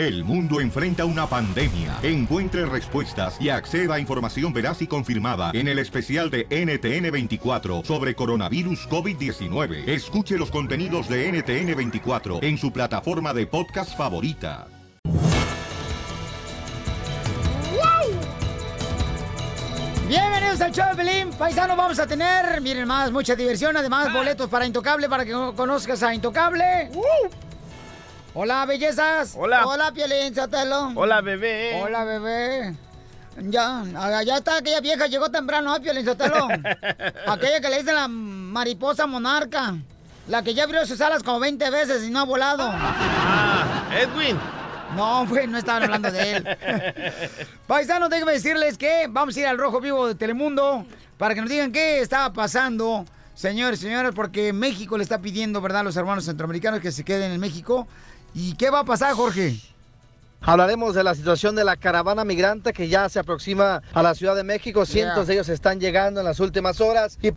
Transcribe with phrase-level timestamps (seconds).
[0.00, 1.98] El mundo enfrenta una pandemia.
[2.02, 8.14] Encuentre respuestas y acceda a información veraz y confirmada en el especial de NTN24 sobre
[8.14, 9.86] coronavirus COVID-19.
[9.86, 14.68] Escuche los contenidos de NTN24 en su plataforma de podcast favorita.
[20.08, 21.30] Bienvenidos al show de Pelín.
[21.38, 23.76] Paisano, vamos a tener, miren más, mucha diversión.
[23.76, 26.88] Además, boletos para Intocable para que conozcas a Intocable.
[28.32, 29.34] Hola, bellezas.
[29.36, 29.66] Hola.
[29.66, 30.92] Hola, Piolín, Sotelo.
[30.94, 31.80] Hola, bebé.
[31.82, 32.74] Hola, bebé.
[33.42, 33.84] Ya,
[34.24, 36.48] ya está aquella vieja, llegó temprano, ¿eh, Piolín Sotelo?
[37.26, 39.74] aquella que le dicen la mariposa monarca.
[40.28, 42.70] La que ya abrió sus alas como 20 veces y no ha volado.
[42.72, 44.38] Ah, Edwin.
[44.96, 46.46] No, pues no estaban hablando de él.
[47.66, 50.84] Paisanos, déjenme decirles que vamos a ir al Rojo Vivo de Telemundo
[51.16, 53.04] para que nos digan qué estaba pasando,
[53.34, 57.04] señores y señoras, porque México le está pidiendo, ¿verdad?, a los hermanos centroamericanos que se
[57.04, 57.88] queden en México.
[58.34, 59.56] ¿Y qué va a pasar, Jorge?
[60.42, 64.34] Hablaremos de la situación de la caravana migrante que ya se aproxima a la Ciudad
[64.34, 64.86] de México.
[64.86, 65.24] Cientos Yeah.
[65.26, 67.32] de ellos están llegando en las últimas horas y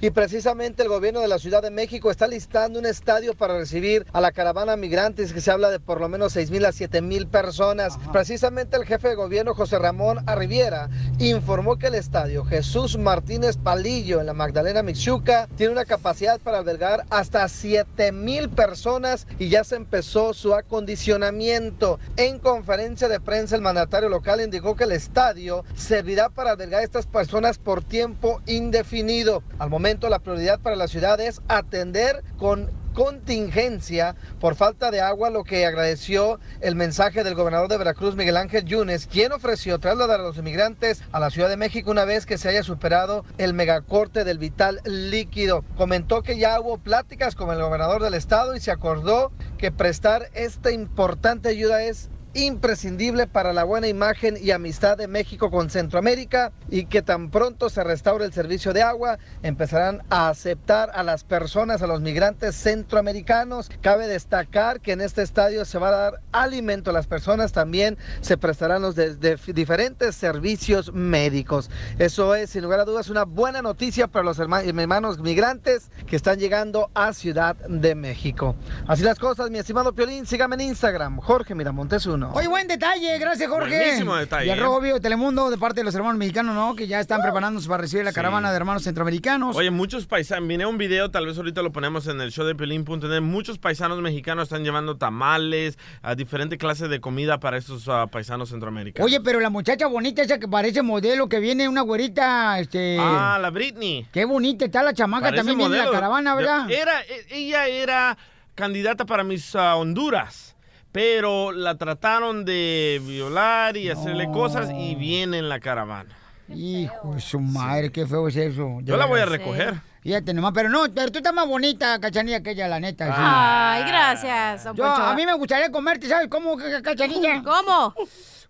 [0.00, 4.06] y precisamente el gobierno de la Ciudad de México está listando un estadio para recibir
[4.12, 7.02] a la caravana migrantes, que se habla de por lo menos 6 mil a 7
[7.02, 7.98] mil personas.
[8.12, 14.20] Precisamente el jefe de gobierno, José Ramón Arribiera, informó que el estadio Jesús Martínez Palillo
[14.20, 19.64] en la Magdalena Mixuca tiene una capacidad para albergar hasta 7 mil personas y ya
[19.64, 21.98] se empezó su acondicionamiento.
[22.16, 26.84] En conferencia de prensa, el mandatario local indicó que el estadio servirá para albergar a
[26.84, 29.42] estas personas por tiempo indefinido.
[29.58, 35.30] Al momento, la prioridad para la ciudad es atender con contingencia por falta de agua,
[35.30, 40.20] lo que agradeció el mensaje del gobernador de Veracruz, Miguel Ángel Yunes, quien ofreció trasladar
[40.20, 43.54] a los inmigrantes a la Ciudad de México una vez que se haya superado el
[43.54, 45.64] megacorte del vital líquido.
[45.78, 50.28] Comentó que ya hubo pláticas con el gobernador del estado y se acordó que prestar
[50.34, 56.52] esta importante ayuda es imprescindible para la buena imagen y amistad de México con Centroamérica
[56.68, 61.24] y que tan pronto se restaure el servicio de agua empezarán a aceptar a las
[61.24, 63.70] personas, a los migrantes centroamericanos.
[63.80, 67.98] Cabe destacar que en este estadio se va a dar alimento a las personas, también
[68.20, 71.70] se prestarán los diferentes servicios médicos.
[71.98, 76.16] Eso es, sin lugar a dudas, una buena noticia para los herma- hermanos migrantes que
[76.16, 78.54] están llegando a Ciudad de México.
[78.86, 82.17] Así las cosas, mi estimado Piolín, sígame en Instagram, Jorge Miramontes 1.
[82.34, 83.76] Oye, buen detalle, gracias Jorge.
[83.76, 84.62] Buenísimo detalle, Y al ¿eh?
[84.62, 86.74] Rojo Vivo de Telemundo de parte de los hermanos mexicanos, ¿no?
[86.74, 89.56] Que ya están preparándose para recibir la caravana de hermanos centroamericanos.
[89.56, 92.54] Oye, muchos paisanos, vine un video, tal vez ahorita lo ponemos en el show de
[92.54, 93.20] Pelín.net.
[93.20, 98.50] Muchos paisanos mexicanos están llevando tamales, a diferentes clases de comida para estos ah, paisanos
[98.50, 99.06] centroamericanos.
[99.06, 102.96] Oye, pero la muchacha bonita esa que parece modelo, que viene una güerita, este...
[103.00, 104.06] Ah, la Britney.
[104.12, 106.70] Qué bonita está la chamaca, Parece también viene en la caravana, ¿verdad?
[106.70, 108.18] Era, e- ella era
[108.54, 110.56] candidata para mis ah, Honduras,
[110.92, 116.14] pero la trataron de violar y hacerle cosas y viene en la caravana.
[116.54, 118.78] Hijo de su madre, qué feo es eso.
[118.82, 119.74] Yo la voy a recoger.
[120.00, 123.06] Fíjate nomás, pero no, pero tú estás más bonita, cachanilla, que ella, la neta.
[123.06, 123.12] sí.
[123.14, 124.68] Ay, gracias.
[124.74, 127.42] Yo, a mí me gustaría comerte, ¿sabes cómo, ca- cachanilla?
[127.44, 127.94] ¿Cómo?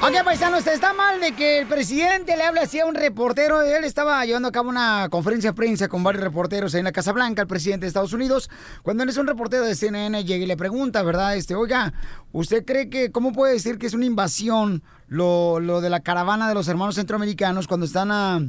[0.02, 3.64] Ok, paisanos, está mal de que el presidente le hable así a un reportero.
[3.64, 6.92] Él estaba llevando a cabo una conferencia de prensa con varios reporteros ahí en la
[6.92, 8.50] Casa Blanca, el presidente de Estados Unidos.
[8.84, 11.36] Cuando él es un reportero de CNN, llega y le pregunta, ¿verdad?
[11.36, 11.94] Este, oiga,
[12.34, 16.48] ¿usted cree que, cómo puede decir que es una invasión lo, lo de la caravana
[16.48, 18.42] de los hermanos centroamericanos cuando están a,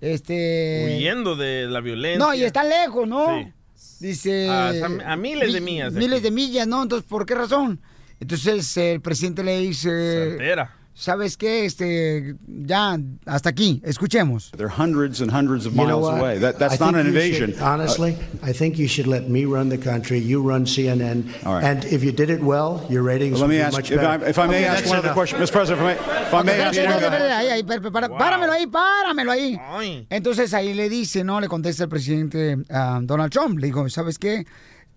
[0.00, 0.84] este...
[0.98, 2.24] Huyendo de la violencia.
[2.24, 3.26] No, y está lejos, ¿no?
[3.40, 3.52] Sí.
[3.98, 4.48] Dice...
[4.48, 4.68] A-
[5.12, 6.24] a miles de mi- millas de Miles aquí.
[6.24, 6.80] de millas, ¿no?
[6.82, 7.80] Entonces, ¿por qué razón?
[8.20, 9.90] Entonces el presidente le dice...
[10.38, 10.76] Certera.
[11.02, 11.64] ¿Sabes qué?
[11.64, 12.96] Este, ya,
[13.26, 13.82] hasta aquí.
[13.84, 14.52] Escuchemos.
[14.56, 16.38] They're hundreds and hundreds of You know miles away.
[16.38, 17.50] That, that's I not an invasion.
[17.54, 20.20] should- honestly, I think you should let me run the country.
[20.20, 21.24] You run CNN.
[21.44, 21.64] All right.
[21.64, 23.98] And if you did it well, your ratings Let would me be ask, much if
[23.98, 24.30] I, better.
[24.30, 25.50] if I may Okay, ask one other question, Mr.
[25.50, 28.66] President, if I may, if I may ask one ahí, ahí, pár- pár- Páramelo ahí,
[28.68, 29.58] páramelo ahí.
[29.60, 30.06] Ay.
[30.08, 31.40] Entonces ahí le dice, ¿no?
[31.40, 33.58] Le contesta el presidente ah, Donald Trump.
[33.58, 34.46] Le dijo, ¿sabes qué?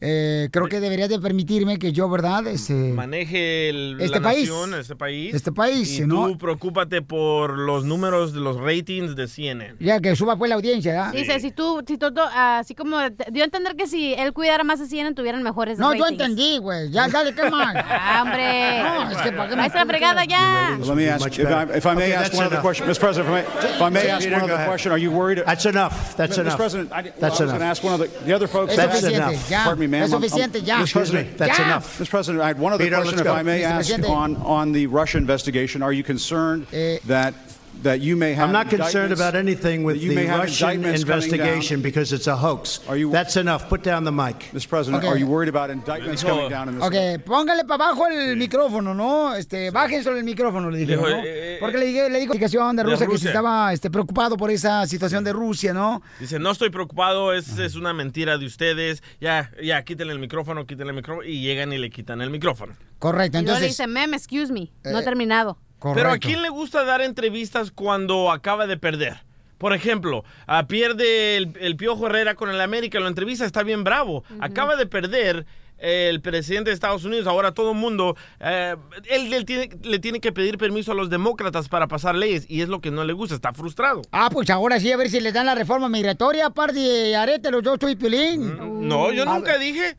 [0.02, 2.46] Eh, creo que deberías de permitirme que yo, ¿verdad?
[2.48, 4.50] Este, Maneje el- Este la país.
[4.50, 5.34] nación, este país.
[5.34, 6.28] Este país, y ¿no?
[6.28, 9.76] tú preocúpate por los números de los ratings de CNN.
[9.80, 11.14] ya que suba pues la audiencia, ¿verdad?
[11.14, 12.98] Dice, si tú, si tú, tú, así como,
[13.32, 16.58] dio a entender que si él cuidara más a CNN, tuvieran mejores No, yo entendí,
[16.58, 16.92] güey.
[16.92, 17.76] Ya, dale, ¿qué más?
[18.08, 18.84] Ah, hombre.
[18.84, 20.78] No, es que para qué me fregada ya.
[20.80, 23.00] Let me ask, if I, if I may Okay, ask one other question, Mr.
[23.00, 25.44] President, if I may, if I may Sí, ask one other question, are you worried?
[25.46, 26.16] That's enough.
[26.18, 26.42] That's Mr.
[26.42, 26.58] enough.
[26.58, 27.72] President, I, well, That's I was going to enough.
[27.72, 28.72] ask one of the, the other folks.
[28.74, 29.50] Es That's enough.
[29.50, 29.64] ya.
[29.64, 30.04] Pardon me, me, ma'am.
[30.04, 30.78] Es I'm- I'm- suficiente, ya.
[30.82, 30.92] Mr.
[30.94, 31.66] President, that's Ya.
[31.66, 32.00] enough.
[32.00, 32.10] Mr.
[32.10, 33.28] President, I had one other Peter, question, if.
[33.28, 34.00] I may Mr.
[34.00, 35.82] ask, on, on the Russia investigation.
[35.82, 36.98] Are you concerned Eh.
[37.06, 37.34] that,
[37.84, 41.82] that you may have I'm not concerned about anything with the may have Russian investigation
[41.82, 42.82] because it's a hoax.
[42.88, 43.68] Are you- That's enough.
[43.70, 44.52] Put down the mic.
[44.54, 44.68] Mr.
[44.70, 45.08] President, Okay.
[45.12, 46.84] are you worried about indictments Dijo- coming down in this?
[46.84, 49.36] Ok, póngale para abajo el micrófono, ¿no?
[49.36, 51.18] Este, bajen solo el micrófono, le dije, Dijo, ¿no?
[51.18, 54.38] eh, eh, Porque le dije, le dijo de de Rusia que se estaba este, preocupado
[54.38, 56.02] por esa situación de Rusia, ¿no?
[56.20, 59.04] Dice, no estoy preocupado, es, es una mentira de ustedes.
[59.20, 61.28] Ya, ya, quítenle el micrófono, quítenle el micrófono.
[61.28, 62.76] Y llegan y le quitan el micrófono.
[63.00, 63.78] Correcto, Y luego le entonces.
[63.78, 65.58] dice, mem, excuse me, no Eh, he terminado.
[65.86, 66.02] Correcto.
[66.02, 69.18] Pero ¿a quién le gusta dar entrevistas cuando acaba de perder?
[69.60, 73.84] Por ejemplo, ah, pierde el, el Piojo Herrera con el América, lo entrevista, está bien
[73.84, 74.24] bravo.
[74.40, 75.46] Acaba de perder
[75.78, 78.76] el presidente de Estados Unidos, ahora todo el mundo, eh,
[79.10, 82.62] él, él tiene, le tiene que pedir permiso a los demócratas para pasar leyes y
[82.62, 84.02] es lo que no le gusta, está frustrado.
[84.12, 87.16] Ah, pues ahora sí, a ver si le dan la reforma migratoria, par de
[87.64, 88.88] yo soy Piolín.
[88.88, 89.62] No, yo A nunca ver.
[89.62, 89.98] dije.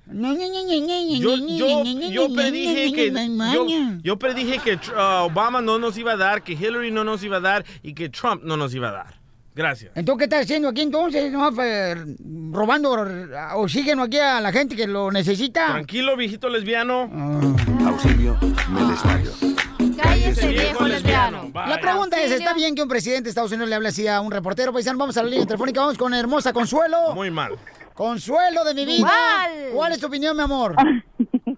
[1.21, 3.13] Yo, yo, yo predije que
[3.53, 3.67] yo,
[4.03, 7.39] yo predije que uh, Obama no nos iba a dar, que Hillary no nos iba
[7.39, 9.26] a dar y que Trump no nos iba a dar.
[9.57, 9.91] Gracias.
[9.97, 11.33] Entonces, ¿qué estás haciendo aquí entonces?
[11.33, 11.51] ¿No?
[12.53, 12.95] Robando
[13.55, 15.69] o siguen aquí a la gente que lo necesita.
[15.69, 17.11] Tranquilo, viejito lesbiano.
[17.87, 18.37] Auxilio,
[18.69, 19.31] me desmayo.
[19.97, 21.51] Cállese, viejo lesbiano.
[21.55, 22.33] La pregunta es.
[22.33, 24.99] ¿está bien que un presidente de Estados Unidos le hable así a un reportero paisano?
[24.99, 27.15] Vamos a la línea telefónica, vamos con hermosa Consuelo.
[27.15, 27.53] Muy mal.
[27.95, 28.99] Consuelo de mi vida.
[28.99, 29.51] Igual.
[29.73, 30.77] ¿Cuál es tu opinión, mi amor?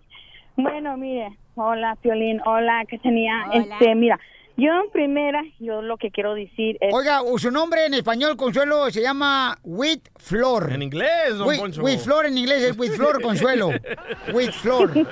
[0.60, 3.76] Bueno, mire, hola Piolín, hola que tenía, Hola.
[3.78, 4.18] este, mira,
[4.58, 8.90] yo en primera, yo lo que quiero decir es, Oiga, su nombre en español, Consuelo,
[8.90, 10.72] se llama Wheat Flor.
[10.72, 11.82] En inglés, don Poncho.
[11.98, 13.70] Flor en inglés es Wheat Flor, Consuelo.
[14.34, 14.92] Wheat Flor.
[14.92, 15.04] Qué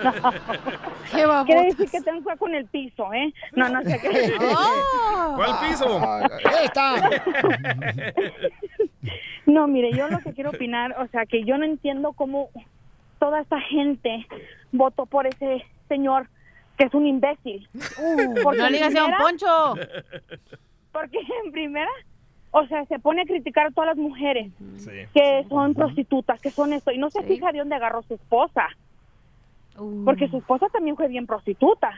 [1.47, 3.33] quiere decir que tengo que con el piso, ¿eh?
[3.53, 4.33] No, no sé qué.
[4.41, 5.35] Oh.
[5.37, 6.01] ¿Cuál piso?
[6.65, 7.11] Esta.
[9.47, 12.51] No, mire, yo lo que quiero opinar, o sea, que yo no entiendo cómo
[13.21, 14.27] toda esta gente
[14.73, 16.29] votó por ese señor
[16.77, 17.69] que es un imbécil.
[18.43, 19.75] Porque No en le digas a primera- Poncho.
[20.93, 21.91] Porque en primera,
[22.51, 24.91] o sea, se pone a criticar a todas las mujeres Sí.
[25.15, 28.69] que son prostitutas, que son esto, y no se fija de dónde agarró su esposa.
[29.79, 30.05] Uh.
[30.07, 31.93] porque su esposa también fue bien prostituta.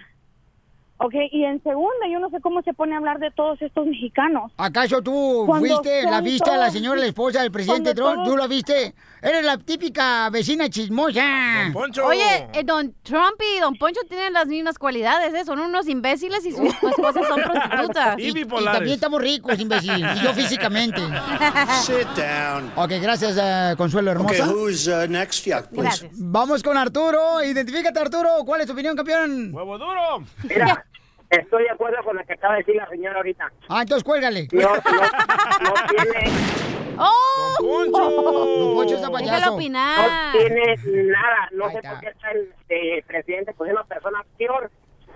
[1.01, 3.87] Ok, y en segunda, yo no sé cómo se pone a hablar de todos estos
[3.87, 4.51] mexicanos.
[4.57, 8.15] ¿Acaso tú Cuando fuiste, la viste a la señora, la esposa del presidente Trump?
[8.17, 8.95] todos- ¿Tú la viste?
[9.23, 11.23] Eres la típica vecina chismosa.
[11.65, 12.05] Don Poncho.
[12.07, 15.45] Oye, eh, Don Trump y Don Poncho tienen las mismas cualidades, ¿eh?
[15.45, 18.19] Son unos imbéciles y sus esposas son prostitutas.
[18.19, 18.73] Y Y, y bipolares.
[18.79, 20.05] también estamos ricos, imbécil.
[20.17, 21.01] Y yo físicamente.
[21.83, 22.73] Sit down.
[22.77, 24.53] Ok, gracias, eh, Consuelo Okay, Hermosa.
[24.53, 25.45] who's uh, next?
[25.45, 25.83] Yeah, please.
[25.83, 26.13] Gracias.
[26.17, 27.43] Vamos con Arturo.
[27.45, 28.31] Identifícate, Arturo.
[28.45, 29.51] ¿Cuál es tu opinión, campeón?
[29.55, 30.25] ¡Huevo duro!
[30.45, 30.85] Mira,
[31.31, 33.51] estoy de acuerdo con lo que acaba de decir la señora ahorita.
[33.69, 34.49] Ah, entonces cuélgale.
[34.53, 36.31] No, no, no tiene,
[36.99, 37.55] ¡Oh!
[37.61, 38.11] ¡Poncho!
[38.11, 39.51] Don Poncho payaso.
[39.51, 40.33] no opinar.
[40.33, 40.75] tiene
[41.07, 41.49] nada.
[41.53, 41.91] No Ahí sé está.
[41.91, 44.71] por qué está el eh, presidente, pues es una persona peor,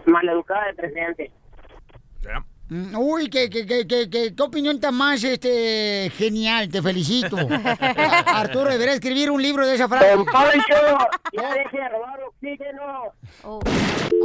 [0.06, 1.30] maleducada de presidente.
[2.72, 6.70] Mm, Uy, qué, qué, qué, qué, qué, qué opinión tan más este, genial.
[6.70, 7.36] Te felicito.
[8.26, 10.06] Arturo, debería escribir un libro de esa frase.
[11.34, 12.82] Ya deje de robar oxígeno.
[13.42, 13.60] Oh.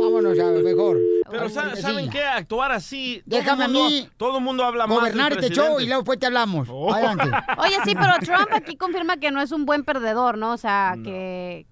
[0.01, 0.97] Vámonos, a mejor.
[1.29, 1.49] Pero.
[1.49, 2.23] ¿saben qué?
[2.23, 3.21] Actuar así.
[3.25, 6.27] Déjame a mí Todo el mundo habla más Gobernar este show y luego después te
[6.27, 6.69] hablamos.
[6.71, 6.93] Oh.
[6.93, 7.29] Adelante.
[7.57, 10.53] Oye, sí, pero Trump aquí confirma que no es un buen perdedor, ¿no?
[10.53, 11.65] O sea, que...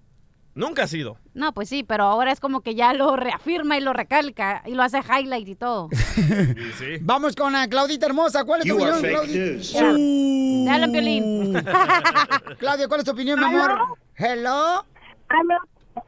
[0.55, 1.17] Nunca ha sido.
[1.33, 4.73] No, pues sí, pero ahora es como que ya lo reafirma y lo recalca y
[4.73, 5.89] lo hace highlight y todo.
[5.91, 6.21] Sí,
[6.79, 6.85] sí.
[7.01, 8.45] Vamos con la Claudita hermosa.
[8.45, 10.65] ¿Cuál es tu You opinión.
[10.65, 11.53] Te hablan, Piolín.
[12.57, 13.97] Claudia, ¿cuál es tu opinión, mi amor?
[14.15, 14.85] Hello.
[15.27, 15.57] Aló,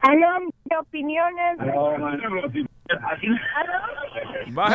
[0.00, 1.58] aló, de opiniones.
[1.60, 2.68] El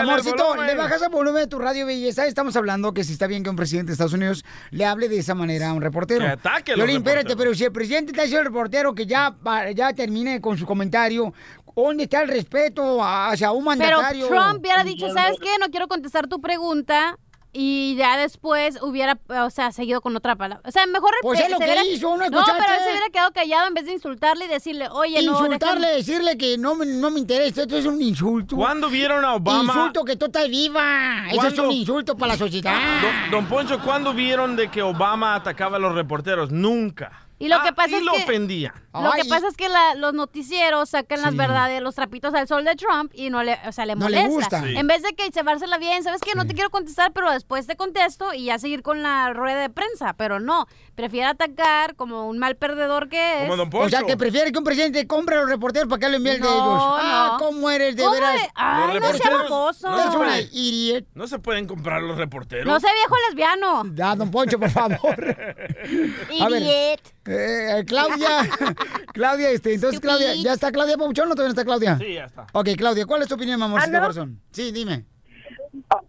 [0.01, 2.25] amorcito, le bajas el volumen de tu radio belleza.
[2.25, 5.17] Estamos hablando que si está bien que un presidente de Estados Unidos le hable de
[5.19, 6.23] esa manera a un reportero.
[6.63, 9.93] Que Piolín, espérate, pero si el presidente está diciendo al reportero que ya, va- ya
[9.93, 11.33] termine con su comentario,
[11.75, 14.27] ¿dónde está el respeto hacia un Pero mandatario?
[14.27, 15.49] Trump hubiera dicho, ¿sabes qué?
[15.59, 17.17] No quiero contestar tu pregunta.
[17.55, 20.67] Y ya después hubiera, o sea, seguido con otra palabra.
[20.67, 21.11] O sea, mejor...
[21.21, 22.53] Pues es lo que hubiera- hizo, ¿no No, escuchaste?
[22.59, 25.33] pero él se hubiera quedado callado en vez de insultarle y decirle, oye, no...
[25.33, 28.55] Insultarle, déjame- decirle que no, me- no me interesa, esto es un insulto.
[28.55, 29.71] ¿Cuándo vieron a Obama?
[29.71, 31.25] Insulto que tú estás viva.
[31.31, 32.73] Eso es un insulto para la sociedad.
[33.01, 36.49] Don, don Poncho, ¿cuándo vieron de que Obama atacaba a los reporteros?
[36.51, 37.22] Nunca.
[37.39, 38.73] Y lo Ah, que pasa y es lo que- ofendía.
[38.93, 41.37] Lo que pasa es que la- los noticieros sacan las Sí.
[41.37, 44.27] verdades, los trapitos al sol de Trump y no le, o sea, le No le
[44.27, 44.59] molesta.
[44.59, 44.63] gusta.
[44.69, 44.77] Sí.
[44.77, 46.35] En vez de que llevársela bien, ¿sabes qué?
[46.35, 49.69] No te quiero contestar, pero después te contesto y ya seguir con la rueda de
[49.69, 50.13] prensa.
[50.13, 53.41] Pero no, prefiere atacar como un mal perdedor que es.
[53.43, 53.87] Como Don Poncho.
[53.87, 56.39] O sea, que prefiere que un presidente compre a los reporteros para que bien de
[56.39, 56.83] No, ellos.
[57.01, 57.45] Ah, no.
[57.45, 58.33] ¿cómo eres de ¿Cómo veras?
[58.41, 59.89] de- Ay, Los no sea baboso.
[59.89, 60.49] no se puede.
[60.51, 61.05] idiot.
[61.15, 62.65] No se pueden comprar los reporteros.
[62.67, 63.83] No sea viejo lesbiano.
[63.95, 64.97] Ya, don Poncho, por favor.
[66.39, 66.61] A ver.
[66.61, 67.01] Idiot.
[67.25, 68.49] Eh, Claudia,
[69.13, 71.97] Claudia, este, entonces Claudia, ¿ya está Claudia Pabuchón o todavía no está Claudia?
[71.97, 72.47] Sí, ya está.
[72.53, 74.01] Ok, Claudia, ¿cuál es tu opinión, mamorcito ¿Aló?
[74.01, 74.41] corazón?
[74.51, 75.05] Sí, dime.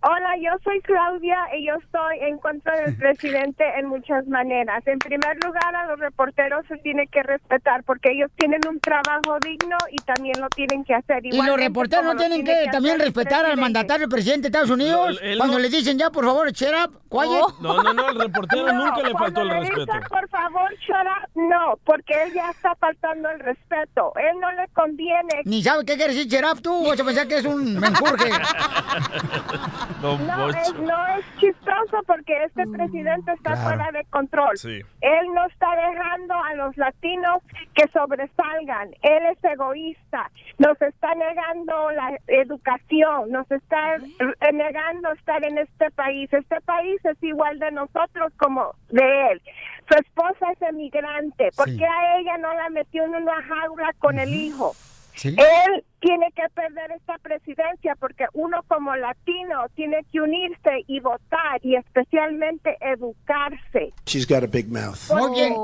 [0.07, 4.87] Hola, yo soy Claudia y yo estoy en contra del presidente en muchas maneras.
[4.87, 9.39] En primer lugar, a los reporteros se tiene que respetar porque ellos tienen un trabajo
[9.43, 11.25] digno y también lo tienen que hacer.
[11.25, 14.71] Y los igualmente reporteros no tienen tiene que también respetar al mandatario, presidente de Estados
[14.71, 17.61] Unidos, No, cuando no- le dicen ya, por favor, shut up, quiet.
[17.63, 19.87] No, no, no, el reportero No, nunca le faltó el le respeto.
[19.87, 24.13] dicen, por favor, shut up, no, porque él ya está faltando el respeto.
[24.17, 25.41] Él no le conviene.
[25.47, 28.29] Ni sabe qué quiere decir shut up tú, vas a pensar que es un menjurje.
[30.01, 33.63] Don No es, no es chistoso porque este presidente está claro.
[33.77, 34.57] fuera de control.
[34.57, 34.81] Sí.
[35.01, 37.39] Él no está dejando a los latinos
[37.75, 38.91] que sobresalgan.
[39.03, 40.31] Él es egoísta.
[40.59, 43.31] Nos está negando la educación.
[43.31, 46.33] Nos está eh, negando estar en este país.
[46.33, 49.43] Este país es igual de nosotros como de él.
[49.89, 51.51] Su esposa es emigrante.
[51.57, 51.79] ¿Por Sí.
[51.79, 54.73] qué a ella no la metió en una jaula con el hijo?
[55.15, 55.29] Sí.
[55.29, 61.61] Él tiene que perder esta presidencia porque uno como latino tiene que unirse y votar
[61.63, 63.93] y especialmente educarse.
[64.07, 64.99] She's got a big mouth.
[65.11, 65.55] Muy bien.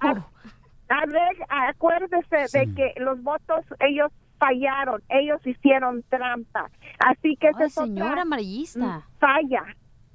[0.00, 6.70] A, a ver, acuérdese de que los votos ellos fallaron, ellos hicieron trampa.
[6.98, 9.02] Así que esa es señora amarillista.
[9.18, 9.64] falla.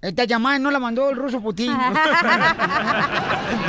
[0.03, 1.71] Esta llamada no la mandó el ruso Putin.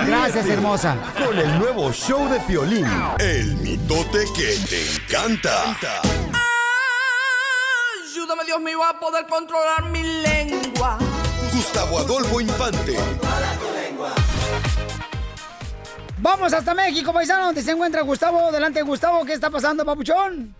[0.04, 0.96] Gracias, hermosa.
[1.24, 2.84] Con el nuevo show de Piolín.
[3.20, 5.62] El mitote que te encanta.
[8.02, 10.98] Ayúdame, Dios mío, a poder controlar mi lengua.
[11.52, 12.96] Gustavo Adolfo Infante.
[16.18, 18.50] Vamos hasta México, paisano, donde se encuentra Gustavo.
[18.50, 20.52] Delante, Gustavo, ¿qué está pasando, papuchón?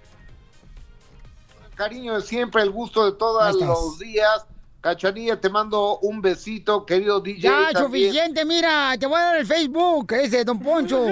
[1.75, 4.47] Cariño de siempre, el gusto de todos los días.
[4.95, 7.41] Cachanilla, te mando un besito, querido DJ.
[7.41, 8.11] Ya, también.
[8.11, 11.07] suficiente, mira, te voy a dar el Facebook, ese, don Poncho.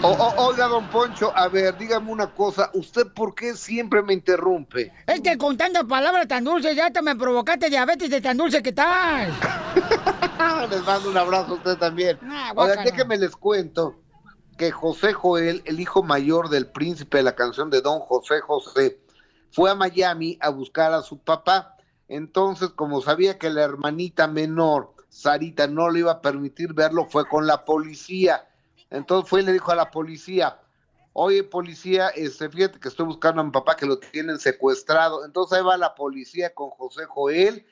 [0.00, 2.70] O- o- oiga, don Poncho, a ver, dígame una cosa.
[2.72, 4.94] ¿Usted por qué siempre me interrumpe?
[5.06, 8.62] Es que con tantas palabras tan dulces ya te me provocaste diabetes de tan dulce
[8.62, 9.28] que estás.
[10.70, 12.18] Les mando un abrazo a usted también.
[12.22, 12.82] Ah, guácala.
[12.82, 13.96] déjenme les cuento
[14.56, 18.98] que José Joel, el hijo mayor del príncipe de la canción de Don José José,
[19.50, 21.75] fue a Miami a buscar a su papá.
[22.08, 27.28] Entonces, como sabía que la hermanita menor, Sarita, no le iba a permitir verlo, fue
[27.28, 28.48] con la policía.
[28.90, 30.60] Entonces fue y le dijo a la policía,
[31.12, 35.24] oye policía, este, fíjate que estoy buscando a mi papá que lo tienen secuestrado.
[35.24, 37.66] Entonces ahí va la policía con José Joel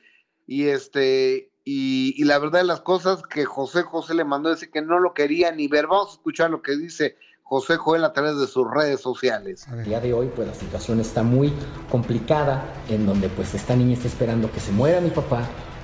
[0.46, 4.70] y este y, y la verdad de las cosas que José José le mandó decir
[4.70, 5.86] que no lo quería ni ver.
[5.86, 9.66] Vamos a escuchar lo que dice José Joel a través de sus redes sociales.
[9.70, 11.52] El día de hoy, pues la situación está muy
[11.90, 15.42] complicada, en donde pues esta niña está esperando que se muera mi papá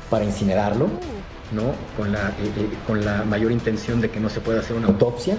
[0.08, 0.86] para incinerarlo,
[1.52, 1.74] ¿no?
[1.98, 4.86] Con la, eh, eh, con la mayor intención de que no se pueda hacer una
[4.86, 5.36] autopsia.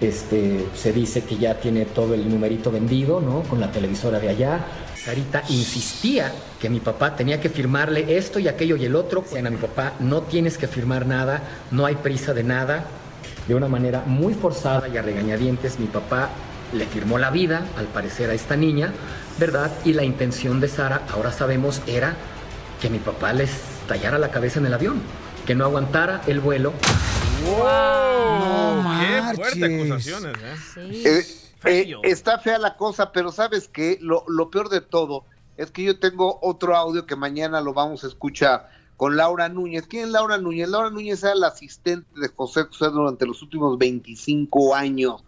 [0.00, 3.42] Este, se dice que ya tiene todo el numerito vendido, ¿no?
[3.42, 4.64] Con la televisora de allá.
[4.94, 9.22] Sarita insistía que mi papá tenía que firmarle esto y aquello y el otro.
[9.22, 12.84] Decían a mi papá, no tienes que firmar nada, no hay prisa de nada.
[13.48, 16.30] De una manera muy forzada y a regañadientes, mi papá
[16.72, 18.92] le firmó la vida, al parecer, a esta niña,
[19.38, 19.70] ¿verdad?
[19.84, 22.16] Y la intención de Sara, ahora sabemos, era
[22.80, 23.50] que mi papá les
[23.86, 25.00] tallara la cabeza en el avión,
[25.46, 26.72] que no aguantara el vuelo.
[27.44, 28.82] ¡Wow!
[28.82, 30.56] No ¡Qué fuerte acusaciones, eh!
[30.74, 31.02] Sí.
[31.06, 31.18] Eh,
[31.66, 32.00] eh, Feo.
[32.02, 35.24] está fea la cosa, pero sabes que lo, lo peor de todo
[35.56, 39.86] es que yo tengo otro audio que mañana lo vamos a escuchar con Laura Núñez.
[39.86, 40.68] ¿Quién es Laura Núñez?
[40.68, 45.24] Laura Núñez era la asistente de José José durante los últimos 25 años.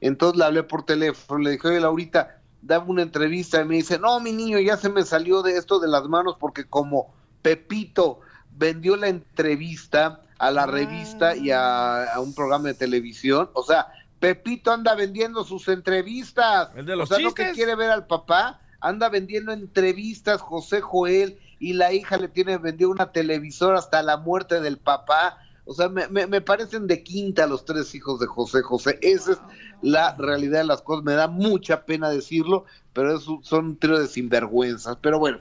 [0.00, 3.98] Entonces le hablé por teléfono, le dije, oye Laurita, dame una entrevista y me dice,
[3.98, 8.20] no, mi niño, ya se me salió de esto de las manos porque como Pepito
[8.56, 13.86] vendió la entrevista a la revista y a, a un programa de televisión, o sea,
[14.18, 16.70] Pepito anda vendiendo sus entrevistas.
[16.76, 17.56] ¿El de los o sea, no que chistes?
[17.56, 22.90] quiere ver al papá, anda vendiendo entrevistas José Joel y la hija le tiene vendido
[22.90, 25.38] una televisora hasta la muerte del papá.
[25.64, 28.98] O sea, me, me- me parecen de quinta los tres hijos de José José.
[29.00, 29.38] Esa es
[29.80, 31.04] la realidad de las cosas.
[31.04, 34.96] Me da mucha pena decirlo, pero es un- son un trío de sinvergüenzas.
[35.00, 35.38] Pero bueno,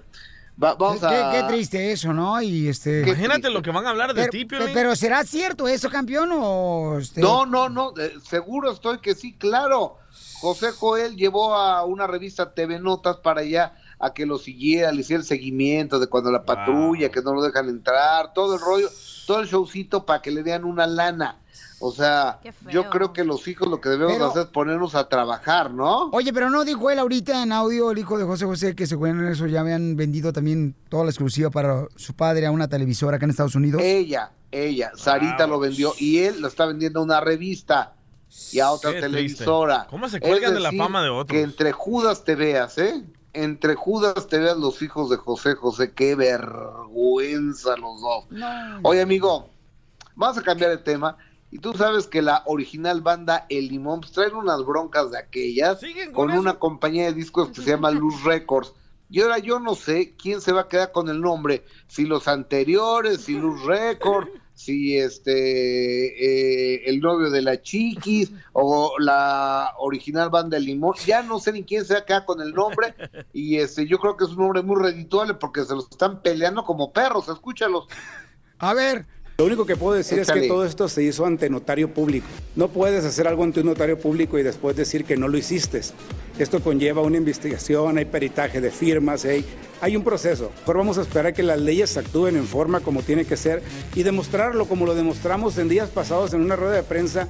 [0.64, 1.32] va- vamos Qué, a...
[1.32, 2.40] qué triste eso, ¿no?
[2.40, 3.02] Y este.
[3.02, 4.70] Imagínate lo que van a hablar de pero, ti, Piolín.
[4.76, 6.30] pero ¿será cierto eso, campeón?
[6.34, 7.20] O este...
[7.20, 9.98] No, no, no, eh, seguro estoy que sí, claro.
[10.40, 15.02] José Joel llevó a una revista TV Notas para allá a que lo siguiera, le
[15.02, 18.90] hiciera el seguimiento de cuando la patrulla, que no lo dejan entrar, todo el rollo,
[19.28, 21.38] todo el showcito para que le den una lana.
[21.84, 22.40] O sea,
[22.72, 26.10] yo creo que los hijos lo que debemos Pero- hacer es ponernos a trabajar, ¿no?
[26.12, 29.26] Oye, pero no dijo él ahorita en audio, el hijo de José José, que según
[29.28, 33.26] eso ya habían vendido también toda la exclusiva para su padre a una televisora acá
[33.26, 33.82] en Estados Unidos.
[33.84, 37.96] Ella, ella, Sarita lo vendió y él lo está vendiendo a una revista.
[38.54, 39.12] y a otra Qué triste.
[39.18, 39.88] televisora.
[39.90, 41.36] ¿Cómo se cuelgan de la fama de otros?
[41.36, 43.04] Que entre Judas te veas, ¿eh?
[43.34, 45.94] Entre Judas te veas los hijos de José José.
[45.94, 48.26] Qué vergüenza los dos.
[48.84, 49.50] Oye, amigo,
[50.16, 51.18] vamos a cambiar de tema.
[51.52, 55.82] Y tú sabes que la original banda El Limón pues, traen unas broncas de aquellas
[56.14, 58.74] con, una compañía de discos que se llama Luz Records.
[59.10, 62.30] Y ahora yo no sé quién se va a quedar con el nombre, si los
[62.30, 64.32] anteriores, si Luz Records,
[64.64, 70.94] si este eh, el novio de la Chiquis o la original banda El Limón.
[71.06, 72.94] Ya no sé ni quién se va a quedar con el nombre
[73.34, 76.64] y este yo creo que es un nombre muy redituable porque se los están peleando
[76.64, 77.88] como perros, escúchalos.
[78.60, 79.06] A ver.
[79.38, 82.28] Lo único que puedo decir es que todo esto se hizo ante notario público.
[82.56, 85.82] No puedes hacer algo ante un notario público y después decir que no lo hiciste.
[86.38, 89.44] Esto conlleva una investigación, hay peritaje de firmas, hay,
[89.82, 90.52] hay un proceso.
[90.60, 93.64] Mejor vamos a esperar que las leyes actúen en forma como tiene que ser
[93.96, 97.28] y demostrarlo como lo demostramos en días pasados en una rueda de prensa.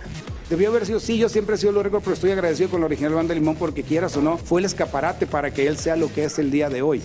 [0.49, 2.87] Debió haber sido, sí, yo siempre he sido lo rico, pero estoy agradecido con la
[2.87, 6.13] original Banda Limón porque quieras o no, fue el escaparate para que él sea lo
[6.13, 7.01] que es el día de hoy.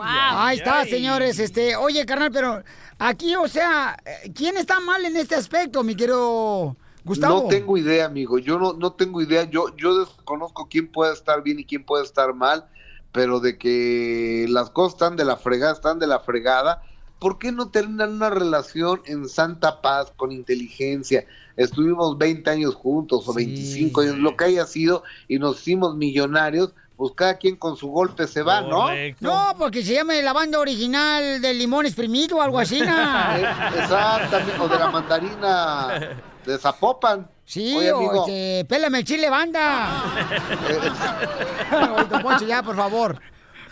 [0.00, 1.38] Ahí está, señores.
[1.38, 2.62] Este, oye, carnal, pero
[3.02, 7.42] aquí, o sea, eh, ¿quién está mal en este aspecto, mi querido Gustavo?
[7.42, 8.38] No tengo idea, amigo.
[8.38, 9.44] Yo no, no tengo idea.
[9.44, 12.66] Yo, yo desconozco quién puede estar bien y quién puede estar mal,
[13.10, 16.82] pero de que las cosas están de la fregada, están de la fregada.
[17.18, 21.24] ¿Por qué no terminan una relación en santa paz, con inteligencia?
[21.56, 26.74] Estuvimos 20 años juntos o 25 años, lo que haya sido, y nos hicimos millonarios.
[27.02, 28.86] Pues cada quien con su golpe se va, ¿no?
[29.18, 32.86] No, porque se llama la banda original del limón exprimido o algo así, ¿no?
[33.36, 33.44] Eh,
[33.80, 36.16] Exactamente, o de la mandarina
[36.46, 37.28] de Zapopan.
[37.44, 40.04] Sí, Oye, amigo, este, pélame el chile, banda.
[41.98, 43.18] Oye, Poncho, ya, por favor.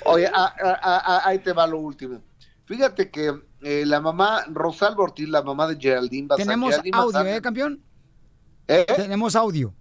[0.06, 2.20] Oye, a- a- a- ahí te va lo último.
[2.64, 3.32] Fíjate que
[3.62, 7.40] eh, la mamá, Rosalba Ortiz, la mamá de Geraldine Bazán, Tenemos Geraldine audio, Bazán- ¿eh,
[7.40, 7.80] campeón?
[8.66, 8.86] ¿Eh?
[8.96, 9.72] Tenemos audio.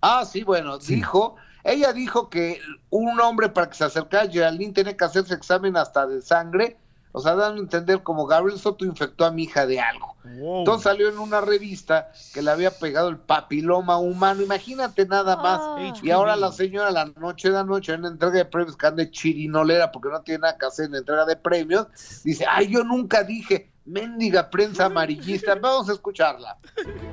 [0.00, 1.36] Ah, sí, bueno, dijo,
[1.70, 2.60] ella dijo que
[2.90, 6.78] un hombre para que se acercara a Geraldine tiene que hacerse examen hasta de sangre,
[7.12, 10.14] o sea, dan a entender como Gabriel Soto infectó a mi hija de algo.
[10.24, 16.02] Entonces salió en una revista que le había pegado el papiloma humano, imagínate nada más.
[16.02, 19.04] Y ahora la señora la noche de anoche en la entrega de premios que anda
[19.04, 21.86] de chirinolera porque no tiene nada que hacer en la entrega de premios,
[22.24, 26.58] dice, ay, yo nunca dije, mendiga prensa amarillista, vamos a escucharla.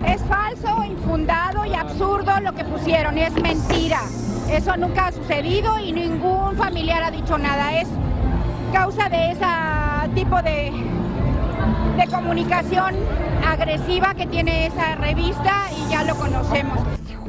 [0.05, 4.01] Es falso, infundado y absurdo lo que pusieron, es mentira.
[4.49, 7.79] Eso nunca ha sucedido y ningún familiar ha dicho nada.
[7.79, 7.88] Es
[8.71, 9.45] causa de ese
[10.13, 10.71] tipo de,
[11.97, 12.95] de comunicación
[13.45, 16.79] agresiva que tiene esa revista y ya lo conocemos.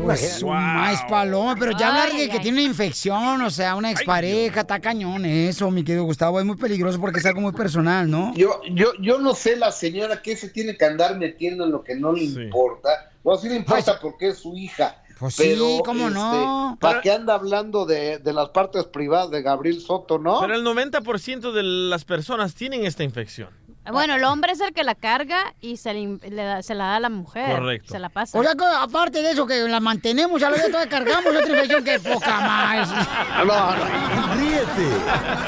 [0.03, 3.91] Pues su maíz paloma, pero ya hablar de que tiene una infección, o sea, una
[3.91, 8.11] expareja, está cañón eso, mi querido Gustavo, es muy peligroso porque es algo muy personal,
[8.11, 8.35] ¿no?
[8.35, 11.83] Yo, yo, yo no sé la señora que se tiene que andar metiendo en lo
[11.83, 12.91] que no le importa.
[13.23, 14.97] O sí le importa porque es su hija.
[15.19, 16.77] Pues sí, pero, ¿cómo no?
[16.81, 20.41] ¿Para qué anda hablando de, de las partes privadas de Gabriel Soto, no?
[20.41, 23.49] Pero el 90% de las personas tienen esta infección.
[23.91, 26.87] Bueno, el hombre es el que la carga y se, le- le da- se la
[26.87, 27.57] da a la mujer.
[27.57, 27.93] Correcto.
[27.93, 28.37] Se la pasa.
[28.39, 31.49] O sea, que aparte de eso, que la mantenemos, a la vez todavía cargamos otra
[31.49, 32.91] infección que poca más.
[34.37, 34.89] Ríete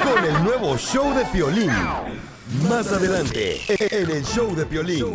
[0.05, 1.73] con el nuevo show de Piolín.
[2.71, 5.15] Más adelante, en el show de Piolín.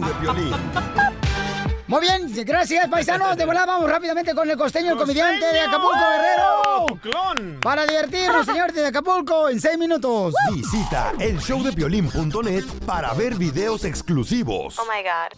[1.93, 3.37] Muy bien, gracias, paisanos.
[3.37, 7.59] De volada vamos rápidamente con el costeño, el comediante de Acapulco, Guerrero.
[7.61, 10.33] Para divertirnos, señores de Acapulco, en seis minutos.
[10.51, 14.79] Visita el showdepiolín.net para ver videos exclusivos.
[14.79, 15.37] Oh my god.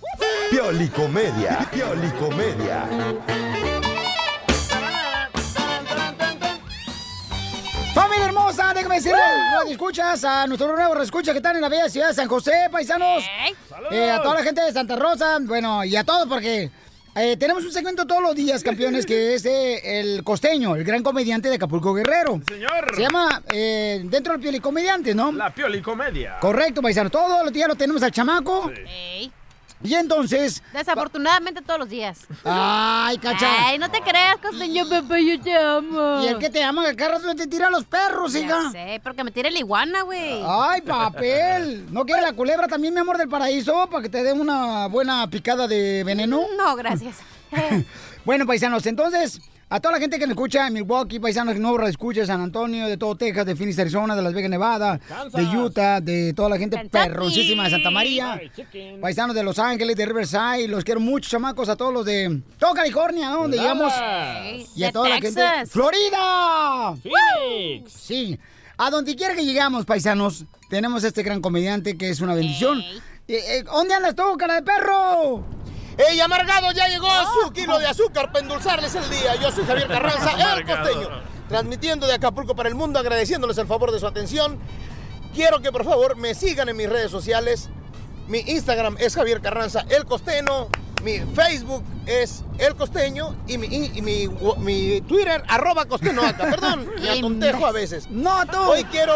[0.49, 1.67] Piolicomedia.
[1.73, 2.87] Piolicomedia.
[7.95, 11.87] Familia hermosa, déjame decirle, radio escuchas a nuestro nuevo escucha que están en la bella
[11.87, 13.23] ciudad de San José, paisanos.
[13.89, 16.69] Eh, a toda la gente de Santa Rosa, bueno, y a todos porque
[17.15, 21.03] eh, tenemos un segmento todos los días, campeones, que es de El Costeño, el gran
[21.03, 22.41] comediante de Acapulco Guerrero.
[22.45, 22.93] Señor.
[22.93, 25.31] Se llama eh, Dentro del Pioli Comediante, ¿no?
[25.31, 26.37] La piolicomedia.
[26.41, 27.09] Correcto, paisano.
[27.09, 28.73] Todos los días lo tenemos al chamaco.
[28.87, 29.31] Ey.
[29.85, 30.61] Y entonces.
[30.73, 32.19] Desafortunadamente todos los días.
[32.43, 33.67] Ay, cacha.
[33.67, 36.21] Ay, no te creas, costeño, papá, yo te amo.
[36.23, 38.71] Y el que te ama, que cada rato te tira a los perros, Ya hija.
[38.71, 40.41] sé, porque me tire la iguana, güey.
[40.45, 41.85] Ay, papel.
[41.91, 45.29] ¿No quiere la culebra también, mi amor del paraíso, para que te dé una buena
[45.29, 46.41] picada de veneno?
[46.57, 47.17] No, gracias.
[48.25, 52.25] bueno, paisanos, entonces, a toda la gente que me escucha en Milwaukee, paisanos, nuevo escucha
[52.25, 54.99] San Antonio, de todo Texas, de Phoenix, Arizona, de Las Vegas, Nevada,
[55.33, 58.39] de Utah, de toda la gente perrosísima de Santa María,
[59.01, 62.73] paisanos de Los Ángeles, de Riverside, los quiero mucho, chamacos, a todos los de todo
[62.73, 63.43] California, ¿no?
[63.43, 63.91] Donde llegamos.
[64.75, 65.41] Y a toda la gente.
[65.67, 66.95] ¡Florida!
[67.87, 68.39] Sí.
[68.77, 72.81] A donde quiera que llegamos, paisanos, tenemos este gran comediante que es una bendición.
[73.27, 75.43] Eh, eh, ¿Dónde andas tú, cara de perro?
[75.97, 76.71] ¡Ey, amargado!
[76.73, 77.07] Ya llegó
[77.41, 79.35] su kilo de azúcar para endulzarles el día.
[79.35, 81.09] Yo soy Javier Carranza, el costeño,
[81.47, 84.59] transmitiendo de Acapulco para el mundo, agradeciéndoles el favor de su atención.
[85.33, 87.69] Quiero que por favor me sigan en mis redes sociales.
[88.27, 90.67] Mi Instagram es Javier Carranza, el costeño.
[91.03, 94.27] Mi Facebook es El Costeño y mi, y mi,
[94.57, 96.45] mi Twitter, arroba costeñoaca.
[96.49, 98.09] Perdón, me acontejo a veces.
[98.09, 98.57] No, tú.
[98.57, 99.13] Hoy quiero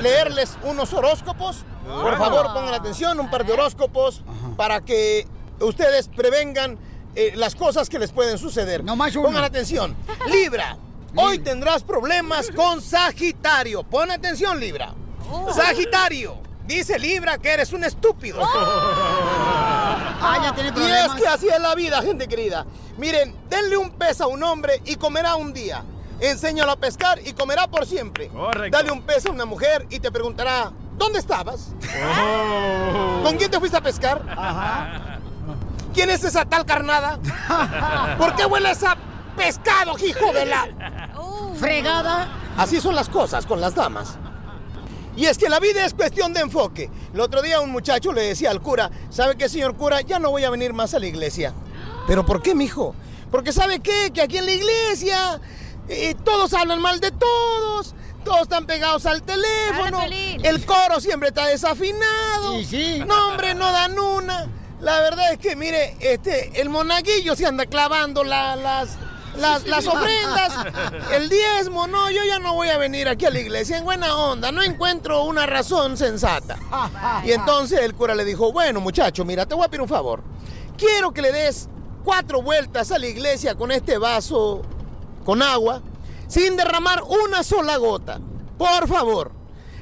[0.00, 1.66] leerles unos horóscopos.
[1.86, 4.22] Por favor, pongan atención, un par de horóscopos
[4.56, 5.26] para que
[5.60, 6.78] ustedes prevengan
[7.14, 8.82] eh, las cosas que les pueden suceder.
[9.22, 9.96] Pongan atención.
[10.30, 10.76] Libra,
[11.16, 13.82] hoy tendrás problemas con Sagitario.
[13.82, 14.94] Pon atención, Libra.
[15.54, 18.40] Sagitario, dice Libra que eres un estúpido.
[20.20, 22.66] Ah, ya tiene Y es que así es la vida, gente querida.
[22.96, 25.84] Miren, denle un pez a un hombre y comerá un día.
[26.20, 28.30] Enséñalo a pescar y comerá por siempre.
[28.70, 31.72] Dale un pez a una mujer y te preguntará, ¿dónde estabas?
[33.22, 34.22] ¿Con quién te fuiste a pescar?
[35.94, 37.18] ¿Quién es esa tal carnada?
[38.18, 38.96] ¿Por qué huele esa
[39.36, 40.68] pescado, hijo de la...
[41.58, 42.28] Fregada.
[42.56, 44.16] Así son las cosas con las damas.
[45.16, 46.90] Y es que la vida es cuestión de enfoque.
[47.12, 50.00] El otro día un muchacho le decía al cura, ¿sabe qué, señor cura?
[50.00, 51.52] Ya no voy a venir más a la iglesia.
[52.06, 52.94] ¿Pero por qué, mijo?
[53.30, 54.12] Porque ¿sabe qué?
[54.12, 55.40] Que aquí en la iglesia
[55.88, 60.00] eh, todos hablan mal de todos, todos están pegados al teléfono,
[60.42, 62.54] el coro siempre está desafinado.
[63.06, 64.46] No, hombre, no dan una.
[64.80, 68.90] La verdad es que, mire, este, el monaguillo se anda clavando la- las,
[69.36, 70.52] las, las ofrendas,
[71.12, 74.14] el diezmo, no, yo ya no voy a venir aquí a la iglesia en buena
[74.16, 76.56] onda, no encuentro una razón sensata.
[77.24, 80.22] Y entonces el cura le dijo, bueno muchacho, mira, te voy a pedir un favor.
[80.76, 81.68] Quiero que le des
[82.04, 84.62] cuatro vueltas a la iglesia con este vaso
[85.24, 85.82] con agua,
[86.28, 88.20] sin derramar una sola gota.
[88.56, 89.32] Por favor.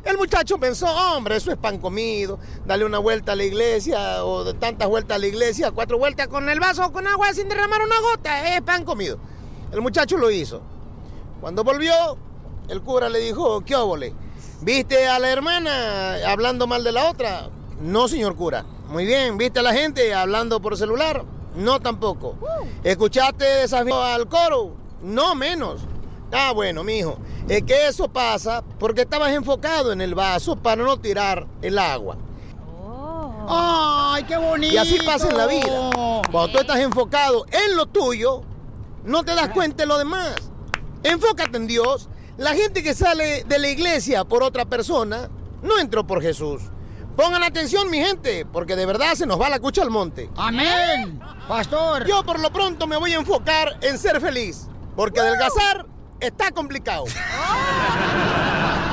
[0.07, 4.45] El muchacho pensó, hombre, eso es pan comido, dale una vuelta a la iglesia o
[4.45, 7.83] de tantas vueltas a la iglesia, cuatro vueltas con el vaso con agua sin derramar
[7.83, 9.19] una gota, es pan comido.
[9.73, 10.63] El muchacho lo hizo.
[11.41, 12.17] Cuando volvió,
[12.69, 14.15] el cura le dijo, ¿qué óvole?
[14.61, 17.51] ¿Viste a la hermana hablando mal de la otra?
[17.81, 18.65] No, señor cura.
[18.89, 21.25] Muy bien, ¿viste a la gente hablando por celular?
[21.57, 22.37] No, tampoco.
[22.85, 24.77] ¿Escuchaste desafío al coro?
[25.03, 25.81] No, menos.
[26.33, 27.19] Ah, bueno, mijo.
[27.49, 32.17] Es que eso pasa porque estabas enfocado en el vaso para no tirar el agua.
[33.49, 34.75] ¡Ay, qué bonito!
[34.75, 35.91] Y así pasa en la vida.
[36.31, 38.43] Cuando tú estás enfocado en lo tuyo,
[39.05, 40.35] no te das cuenta de lo demás.
[41.05, 42.09] Enfócate en Dios.
[42.39, 45.31] La gente que sale de la iglesia por otra persona
[45.63, 46.63] no entró por Jesús.
[47.17, 50.29] Pongan atención, mi gente, porque de verdad se nos va la cucha al monte.
[50.37, 52.05] Amén, pastor.
[52.07, 55.87] Yo por lo pronto me voy a enfocar en ser feliz, porque adelgazar
[56.21, 57.05] está complicado.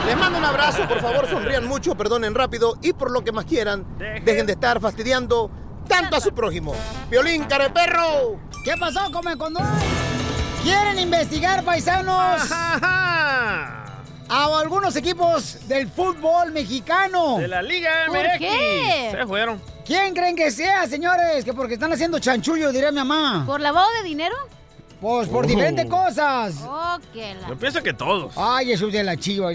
[0.06, 3.46] Les mando un abrazo, por favor, sonrían mucho, perdonen rápido y por lo que más
[3.46, 3.86] quieran,
[4.24, 5.50] dejen de estar fastidiando
[5.88, 6.76] tanto a su prójimo.
[7.10, 8.38] Violín, care perro.
[8.64, 9.54] ¿Qué pasó, come con
[10.64, 12.52] ¿Quieren investigar, paisanos?
[12.52, 13.80] A
[14.60, 17.38] algunos equipos del fútbol mexicano.
[17.38, 18.40] De la Liga ¿Por MX.
[18.40, 19.10] qué?
[19.12, 19.62] Se fueron.
[19.86, 21.44] ¿Quién creen que sea, señores?
[21.44, 23.44] Que porque están haciendo chanchullo, diría mi mamá.
[23.46, 24.36] ¿Por lavado de dinero?
[25.04, 25.48] Pues por Oh.
[25.50, 26.56] diferentes cosas.
[26.66, 27.50] Oh, que la...
[27.50, 28.32] Yo pienso que todos.
[28.38, 29.52] Ay, eso es de la chiva.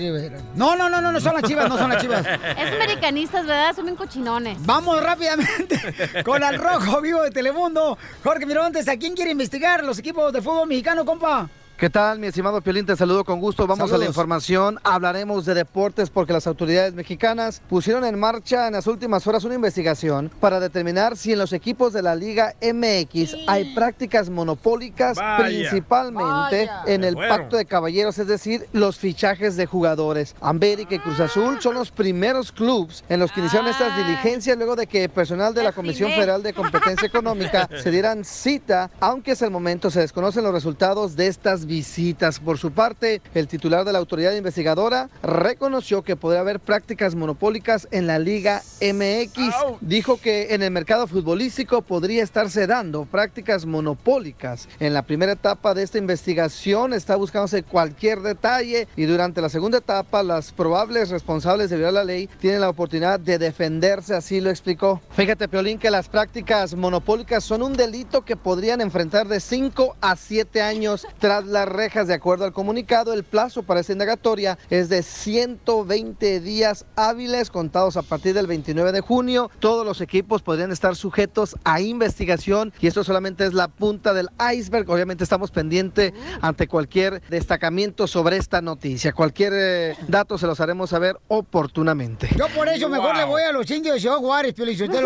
[0.55, 2.27] No, no, no, no, no son las chivas, no son las chivas.
[2.59, 3.75] Es americanistas, ¿verdad?
[3.75, 4.59] Son bien cochinones.
[4.67, 7.97] Vamos rápidamente con el rojo vivo de Telemundo.
[8.23, 11.49] Jorge Miramontes, ¿a quién quiere investigar los equipos de fútbol mexicano, compa?
[11.79, 12.87] ¿Qué tal, mi estimado Piolín?
[12.87, 13.65] Te saludo con gusto.
[13.69, 14.81] Vamos a la información.
[14.83, 19.55] Hablaremos de deportes porque las autoridades mexicanas pusieron en marcha en las últimas horas una
[19.55, 25.45] investigación para determinar si en los equipos de la Liga MX hay prácticas monopólicas, Vaya.
[25.45, 26.83] principalmente Vaya.
[26.87, 30.35] en el pacto de caballeros, es decir, los fichajes de jugadores.
[30.41, 34.75] América y Cruz Azul son los primeros clubes en los que iniciaron estas diligencias luego
[34.75, 36.11] de que personal de la Comisión.
[36.11, 41.15] Federal de Competencia Económica se dieran cita, aunque hasta el momento se desconocen los resultados
[41.15, 42.41] de estas visitas.
[42.41, 47.87] Por su parte, el titular de la autoridad investigadora reconoció que podría haber prácticas monopólicas
[47.93, 49.55] en la Liga MX.
[49.81, 54.69] Dijo que en el mercado futbolístico podría estarse dando prácticas monopólicas.
[54.81, 59.79] En la primera etapa de esta investigación está buscándose cualquier detalle y durante la segunda
[59.79, 64.51] etapa las probables responsables de violar la ley tienen la oportunidad de defenderse, así lo
[64.51, 65.01] explicó.
[65.11, 70.17] Fíjate, Piolín, que las prácticas monopólicas son un delito que podrían enfrentar de 5 a
[70.17, 72.07] 7 años tras la las rejas.
[72.07, 77.97] De acuerdo al comunicado, el plazo para esta indagatoria es de 120 días hábiles contados
[77.97, 79.51] a partir del 29 de junio.
[79.59, 84.29] Todos los equipos podrían estar sujetos a investigación y esto solamente es la punta del
[84.55, 84.89] iceberg.
[84.89, 89.13] Obviamente estamos pendientes ante cualquier destacamiento sobre esta noticia.
[89.13, 92.29] Cualquier eh, dato se los haremos saber oportunamente.
[92.37, 94.55] Yo por eso mejor le voy a los indios de Ciudad Juárez,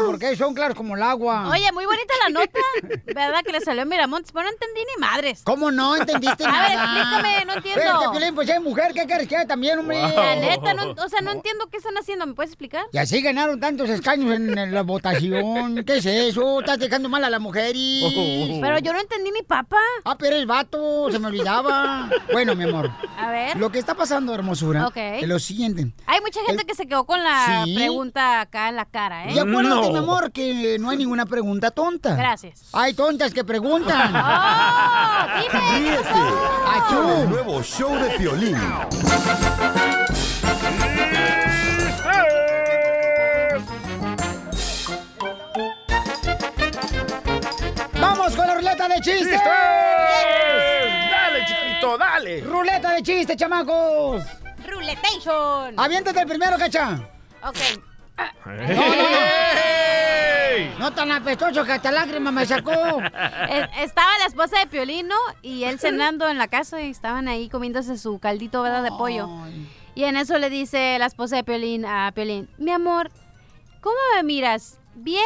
[0.06, 1.48] porque son claros como el agua.
[1.48, 2.60] Oye, muy bonita la nota,
[3.06, 3.40] ¿verdad?
[3.44, 5.42] Que le salió a Miramontes, pero no entendí ni madres.
[5.44, 7.80] ¿Cómo no entendiste A ver, explícame, no entiendo.
[7.80, 10.00] Espérate, Piolín, pues hay mujer, ¿qué quieres que haga también, hombre?
[10.00, 12.84] La neta, no, o sea, no entiendo qué están haciendo, ¿me puedes explicar?
[12.92, 15.84] Y así ganaron tantos escaños en, en la votación.
[15.86, 16.60] ¿Qué es eso?
[16.60, 18.58] Estás dejando mal a la mujer y...
[18.60, 19.78] Pero yo no entendí ni papa.
[20.04, 22.08] Ah, pero el vato, se me olvidaba.
[22.32, 22.90] Bueno, mi amor.
[23.18, 23.56] A ver.
[23.56, 24.96] Lo que está pasando, hermosura, Ok.
[24.96, 25.86] es lo siguiente.
[26.06, 27.74] Hay mucha gente que se quedó con la Sí.
[27.74, 29.32] pregunta acá en la cara, ¿eh?
[29.34, 32.14] Y acuérdate, mi amor, que no hay ninguna pregunta tonta.
[32.16, 32.68] Gracias.
[32.72, 34.12] Hay tontas que preguntan.
[34.16, 35.40] ¡Oh!
[35.40, 35.78] ¡Dime!
[35.78, 36.02] Ríete
[36.66, 37.22] Achú.
[37.22, 38.56] el nuevo show de Piolín.
[48.00, 49.40] ¡Vamos con la ruleta de chistes!
[51.10, 52.40] Dale, chiquito, dale.
[52.40, 54.22] ¡Ruleta de chistes, chamacos!
[54.66, 55.74] ¡Ruletation!
[55.78, 56.98] ¡Aviéntate el primero, cacha!
[57.42, 57.91] Ok.
[60.78, 62.72] No tan apestoso que hasta lágrima me sacó.
[63.48, 67.48] Eh, Estaba la esposa de Piolino y él cenando en la casa y estaban ahí
[67.48, 68.82] comiéndose su caldito ¿verdad?
[68.82, 69.28] de pollo.
[69.94, 73.10] Y en eso le dice la esposa de Piolín a Piolín, mi amor,
[73.80, 74.78] ¿cómo me miras?
[74.94, 75.22] ¿Bien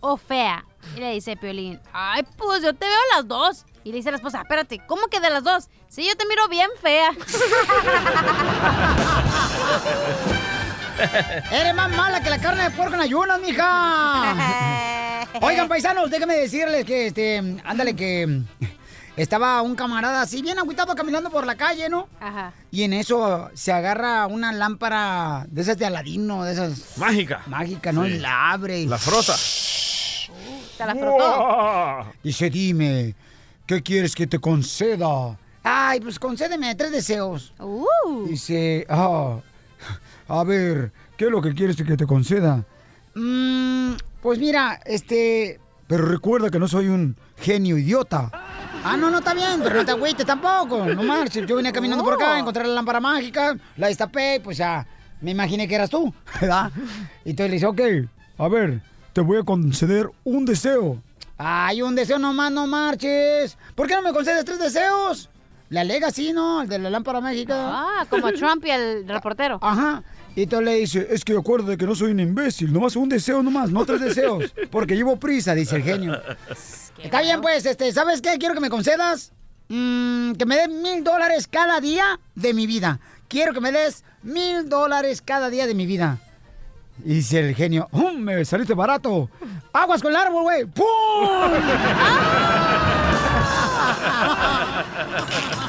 [0.00, 0.64] o fea?
[0.96, 3.66] Y le dice Piolín, ay, pues yo te veo las dos.
[3.84, 5.68] Y le dice la esposa, espérate, ¿cómo que de las dos?
[5.88, 7.10] Sí, yo te miro bien fea.
[11.52, 15.24] Eres más mala que la carne de puerco en ayunas, mija.
[15.40, 18.42] Oigan, paisanos, déjenme decirles que, este, ándale, que
[19.16, 22.08] estaba un camarada así bien agüitado caminando por la calle, ¿no?
[22.20, 22.52] Ajá.
[22.70, 26.96] Y en eso se agarra una lámpara de esas de Aladino, de esas...
[26.98, 27.42] Mágica.
[27.46, 28.04] Mágica, ¿no?
[28.04, 28.12] Sí.
[28.12, 28.80] Y la abre.
[28.80, 29.34] y- La frota.
[29.36, 32.12] Se la frotó.
[32.22, 33.14] Dice, dime,
[33.66, 35.36] ¿qué quieres que te conceda?
[35.62, 37.52] Ay, pues concédeme tres deseos.
[37.58, 38.26] Uh.
[38.26, 39.36] Dice, ah,
[40.30, 42.64] a ver, ¿qué es lo que quieres que te conceda?
[43.14, 45.58] "Mm, pues mira, este...
[45.88, 48.30] Pero recuerda que no soy un genio idiota.
[48.84, 50.86] Ah, no, no, está bien, pero no te agüites tampoco.
[50.86, 51.44] No marches.
[51.46, 54.86] Yo venía caminando por acá, encontré la lámpara mágica, la destapé, y pues ya
[55.20, 56.70] me imaginé que eras tú, ¿verdad?
[57.24, 57.80] Y entonces le dice, ok,
[58.38, 58.80] a ver,
[59.12, 61.02] te voy a conceder un deseo.
[61.36, 63.58] Ay, un deseo nomás, no marches.
[63.74, 65.28] ¿Por qué no me concedes tres deseos?
[65.70, 66.62] Le alega así, ¿no?
[66.62, 67.54] El de la lámpara mágica.
[67.56, 69.58] Ah, como Trump y el reportero.
[69.62, 70.02] Ajá.
[70.36, 73.42] Y entonces le dice, es que acuérdate que no soy un imbécil, nomás un deseo
[73.42, 76.20] nomás, no tres deseos, porque llevo prisa, dice el genio.
[77.02, 78.38] Está bien, pues, este, ¿sabes qué?
[78.38, 79.32] Quiero que me concedas
[79.68, 83.00] mm, que me des mil dólares cada día de mi vida.
[83.28, 86.18] Quiero que me des mil dólares cada día de mi vida.
[87.04, 88.18] Y dice el genio, ¡um!
[88.18, 89.30] Me saliste barato.
[89.72, 90.64] ¡Aguas con el árbol, güey!
[90.66, 90.84] ¡Pum!
[95.00, 95.56] Murió.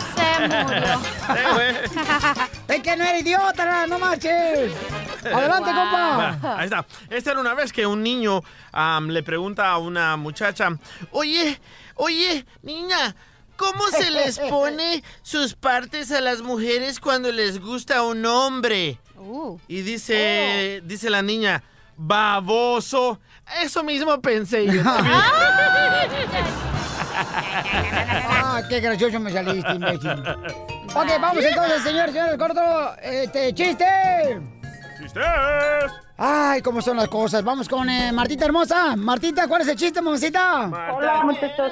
[2.67, 4.71] es que no eres idiota, no marches.
[5.23, 6.57] Adelante, compa.
[6.57, 6.85] Ahí está.
[7.09, 8.43] Esta era una vez que un niño
[9.07, 10.69] le pregunta a una muchacha,
[11.11, 11.59] oye,
[11.95, 13.15] oye, niña,
[13.55, 18.99] ¿cómo se les pone sus partes a las mujeres cuando les gusta un hombre?
[19.17, 19.59] Uh.
[19.67, 21.63] Y dice, dice la niña,
[21.95, 23.19] baboso.
[23.61, 24.81] Eso mismo pensé yo.
[27.11, 28.25] también".
[28.29, 30.09] Ah, qué gracioso me saliste, imbécil.
[30.93, 32.61] Ok, vamos entonces, señores, señores, corto.
[33.01, 34.41] Este, chiste.
[34.99, 35.23] ¡Chistes!
[36.17, 37.43] Ay, cómo son las cosas.
[37.43, 38.95] Vamos con eh, Martita hermosa.
[38.95, 40.67] Martita, ¿cuál es el chiste, mamacita?
[40.93, 41.71] Hola, muchachos.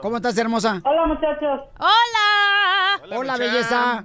[0.00, 0.80] ¿Cómo estás, hermosa?
[0.84, 1.60] Hola, muchachos.
[1.78, 3.16] ¡Hola!
[3.18, 4.04] Hola, belleza.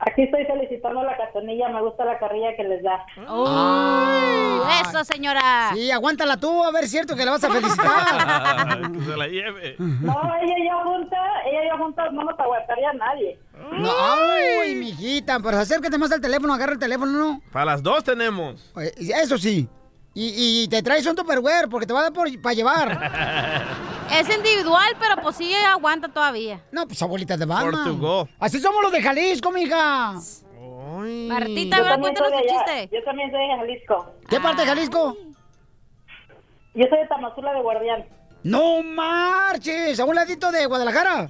[0.00, 1.68] Aquí estoy felicitando a la cachanilla.
[1.70, 3.04] Me gusta la carrilla que les da.
[3.16, 5.70] Uh, eso, señora.
[5.74, 8.92] Sí, aguántala tú, a ver, es cierto que la vas a felicitar.
[8.92, 9.74] que se la lleve.
[9.78, 13.38] No, ella y yo juntas, ella y yo juntas no nos aguantaría a nadie.
[13.72, 17.42] No, ay, mijita, pues acércate más al teléfono, agarra el teléfono, ¿no?
[17.52, 18.72] Para las dos tenemos.
[18.76, 19.68] Eh, Eso sí.
[20.14, 23.68] Y, y te traes un tupperware porque te va a dar para llevar.
[24.10, 26.62] Es individual, pero pues sí aguanta todavía.
[26.72, 28.00] No, pues abuelita de Batman.
[28.40, 30.14] Así somos los de Jalisco, mija.
[30.14, 31.96] Martita, Yo ¿verdad?
[32.00, 32.64] también Cuéntanos allá.
[32.64, 32.96] chiste.
[32.96, 34.14] Yo también soy de Jalisco.
[34.30, 35.16] ¿Qué parte de Jalisco?
[36.74, 38.06] Yo soy de Tamazula de Guardián.
[38.44, 41.28] No marches, a un ladito de Guadalajara.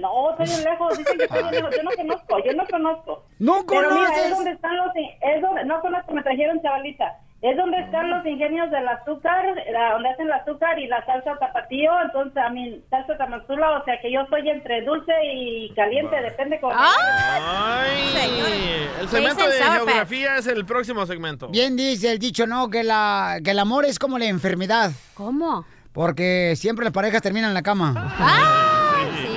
[0.00, 0.98] No, estoy bien lejos.
[0.98, 1.76] Dicen que estoy bien lejos.
[1.76, 3.24] Yo no conozco, yo no conozco.
[3.38, 4.24] No Pero mira, conoces.
[4.24, 4.86] es donde están los...
[4.96, 7.18] Es donde, no conozco, me trajeron chavalita.
[7.42, 11.36] es donde están los ingenios del azúcar, la- donde hacen el azúcar y la salsa
[11.38, 16.16] tapatío, entonces a mí salsa tamazula, o sea que yo soy entre dulce y caliente,
[16.22, 16.72] depende cómo.
[16.76, 21.48] Ay, el segmento de geografía es el próximo segmento.
[21.48, 22.70] Bien dice el dicho, ¿no?
[22.70, 24.90] Que, la, que el amor es como la enfermedad.
[25.14, 25.64] ¿Cómo?
[25.92, 28.14] Porque siempre las parejas terminan en la cama.
[28.16, 29.35] Sí, la neta.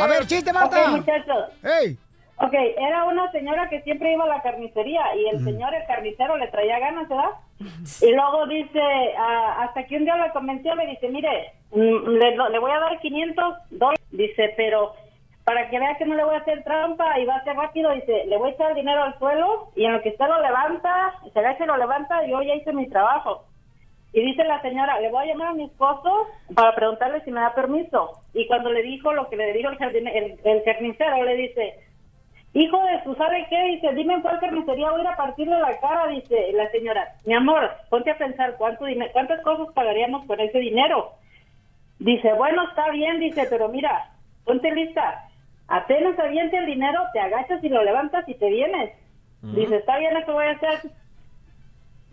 [0.00, 0.82] A ver, chiste, Marta.
[0.82, 1.44] Ok, muchachos.
[1.64, 1.98] ¡Ey!
[2.40, 6.36] Ok, era una señora que siempre iba a la carnicería y el señor, el carnicero,
[6.36, 7.30] le traía ganas, ¿verdad?
[8.00, 8.80] Y luego dice,
[9.18, 12.78] ah, hasta que un día la convenció, le dice, mire, mm, le, le voy a
[12.78, 14.00] dar 500 dólares.
[14.12, 14.94] Dice, pero
[15.42, 17.90] para que vea que no le voy a hacer trampa y va a ser rápido,
[17.92, 20.40] dice, le voy a echar el dinero al suelo y en lo que usted lo
[20.40, 23.46] levanta, se ve que lo levanta, yo ya hice mi trabajo.
[24.12, 27.40] Y dice la señora, le voy a llamar a mi esposo para preguntarle si me
[27.40, 28.22] da permiso.
[28.32, 31.74] Y cuando le dijo lo que le dijo el, jardine- el, el carnicero, le dice,
[32.54, 33.62] hijo de su, ¿sabe qué?
[33.64, 37.06] Dice, dime en cuál carnicería voy a ir a partirle la cara, dice la señora.
[37.26, 41.10] Mi amor, ponte a pensar, ¿cuánto dine- ¿cuántas cosas pagaríamos por ese dinero?
[41.98, 44.10] Dice, bueno, está bien, dice, pero mira,
[44.44, 45.24] ponte lista.
[45.68, 48.94] Apenas aviente el dinero, te agachas y lo levantas y te vienes.
[49.42, 50.90] Dice, está bien, eso voy a hacer.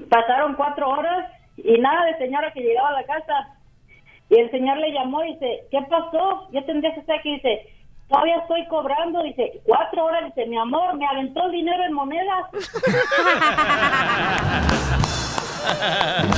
[0.09, 3.49] Pasaron cuatro horas y nada de señora que llegaba a la casa.
[4.29, 6.49] Y el señor le llamó y dice, ¿qué pasó?
[6.51, 7.35] Yo tendría que estar aquí.
[7.35, 7.67] Dice,
[8.09, 9.21] todavía estoy cobrando.
[9.23, 10.25] Dice, cuatro horas.
[10.25, 12.45] Dice, mi amor, me aventó el dinero en monedas.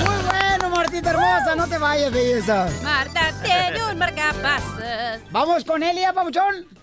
[0.05, 1.55] Muy bueno, Martita hermosa.
[1.55, 2.67] No te vayas, belleza.
[2.83, 4.83] Marta tiene un marcapasos.
[5.31, 6.76] Vamos con Elia, papuchón.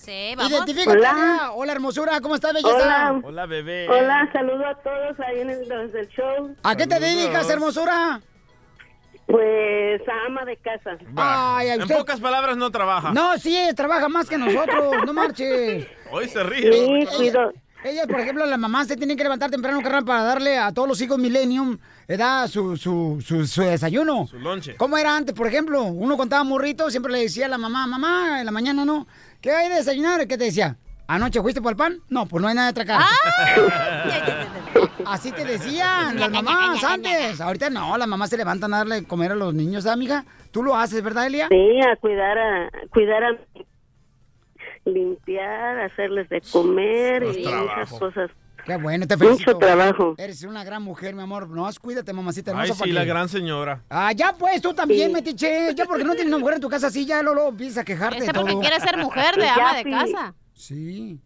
[0.00, 0.50] Sí, vamos.
[0.50, 0.98] Identifícate.
[0.98, 1.50] Hola.
[1.54, 2.20] Hola, hermosura.
[2.22, 2.74] ¿Cómo estás, belleza?
[2.74, 3.20] Hola.
[3.22, 3.86] Hola, bebé.
[3.86, 6.56] Hola, saludo a todos ahí en el, show.
[6.62, 8.20] ¿A qué te dedicas, hermosura?
[9.26, 10.96] Pues ama de casa.
[11.16, 13.12] Ay, a en usted- pocas palabras no trabaja.
[13.12, 15.04] No, sí, trabaja más que nosotros.
[15.04, 15.86] No marches.
[16.10, 16.72] Hoy se ríe.
[16.72, 17.52] Sí, cuido.
[17.84, 20.86] Ellas, por ejemplo, las mamás se tienen que levantar temprano, carnal, para darle a todos
[20.86, 22.46] los hijos Millennium, ¿verdad?
[22.46, 24.26] Su, su, su, su desayuno.
[24.26, 24.76] Su lonche.
[24.76, 25.84] ¿Cómo era antes, por ejemplo?
[25.84, 29.06] Uno contaba morrito, siempre le decía a la mamá, mamá, en la mañana no.
[29.40, 30.26] ¿Qué hay de desayunar?
[30.26, 30.76] ¿Qué te decía?
[31.06, 31.98] ¿Anoche fuiste por el pan?
[32.08, 33.00] No, pues no hay nada de atracar.
[35.06, 37.40] Así te decían las mamás antes.
[37.40, 40.24] Ahorita no, las mamás se levantan a darle comer a los niños, ¿ah, amiga?
[40.52, 41.48] Tú lo haces, ¿verdad, Elia?
[41.48, 43.30] Sí, a cuidar a cuidar a
[44.84, 47.64] limpiar, hacerles de comer y trabajo.
[47.64, 48.30] muchas cosas.
[48.64, 49.52] Qué bueno, te felicito.
[49.54, 50.14] Mucho trabajo.
[50.18, 51.48] Eres una gran mujer, mi amor.
[51.48, 52.74] No, cuídate, mamacita Ay, hermosa.
[52.74, 53.82] sí, para la que- gran señora.
[53.88, 55.14] Ah, ya pues, tú también, Sí.
[55.14, 55.74] metiche.
[55.74, 58.18] Ya porque no tienes una mujer en tu casa así, ya luego empiezas a quejarte
[58.18, 58.60] Ese de porque todo.
[58.60, 60.34] quiere ser mujer de ama de casa.
[60.54, 61.18] Sí.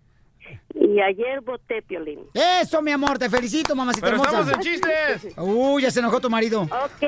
[0.75, 2.20] Y ayer voté Piolín.
[2.35, 4.40] Eso, mi amor, te felicito, mamacita Pero hermosa.
[4.40, 5.35] estamos en chistes.
[5.38, 6.62] Uy, ya se enojó tu marido.
[6.62, 7.03] Ok,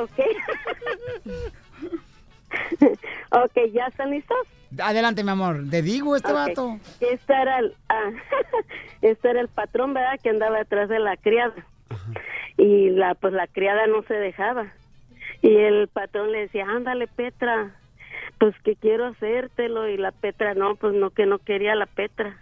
[0.00, 0.18] ok.
[3.30, 4.38] ok, ¿ya están listos?
[4.82, 5.58] Adelante, mi amor.
[5.70, 6.36] Te digo, este Ok.
[6.36, 6.76] vato.
[7.00, 8.10] Este era el, ah,
[9.02, 10.18] este era el patrón, ¿verdad?
[10.22, 11.54] Que andaba detrás de la criada.
[12.56, 14.66] Y la, pues la criada no se dejaba.
[15.42, 17.70] Y el patrón le decía, ándale, Petra,
[18.38, 19.88] pues que quiero hacértelo.
[19.88, 22.36] Y la Petra, no, pues no, que no quería la Petra.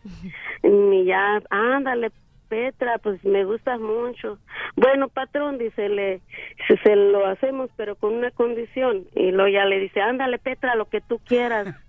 [0.62, 2.10] Y ya, ándale,
[2.48, 4.38] Petra, pues me gustas mucho.
[4.76, 6.20] Bueno, patrón, dice, le,
[6.66, 9.04] se, se lo hacemos, pero con una condición.
[9.14, 11.74] Y luego ya le dice, ándale, Petra, lo que tú quieras.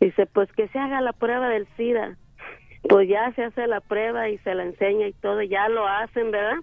[0.00, 2.16] Dice, pues que se haga la prueba del SIDA.
[2.88, 6.30] Pues ya se hace la prueba y se la enseña y todo, ya lo hacen,
[6.30, 6.58] ¿verdad?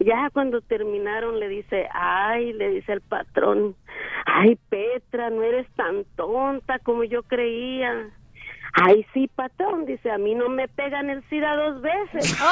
[0.00, 3.74] Ya cuando terminaron le dice, ay, le dice el patrón,
[4.26, 8.08] ay, Petra, no eres tan tonta como yo creía.
[8.74, 12.38] Ay, sí, patrón, dice, a mí no me pegan el SIDA dos veces.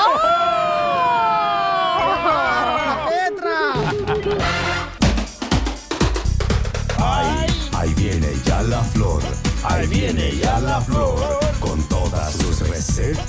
[6.99, 7.47] Ahí,
[7.79, 9.23] ahí viene ya la flor.
[9.69, 11.19] Ahí viene ya la flor.
[11.61, 13.25] Con todas sus recetas.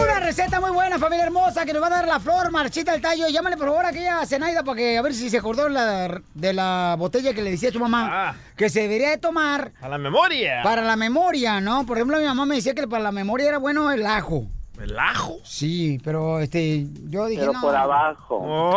[0.00, 3.00] Una receta muy buena, familia hermosa, que nos va a dar la flor, Marchita el
[3.00, 3.28] tallo.
[3.28, 6.52] Llámale por favor a aquella Zenaida para que a ver si se acordó la- de
[6.52, 8.34] la botella que le decía a su mamá Ah.
[8.56, 10.62] que se debería de tomar A la memoria.
[10.62, 11.84] para la memoria, ¿no?
[11.84, 14.46] Por ejemplo, mi mamá me decía que para la memoria era bueno el ajo.
[14.80, 15.38] ¿El ajo?
[15.44, 17.60] Sí, pero este, yo dije Pero no.
[17.60, 18.72] por abajo.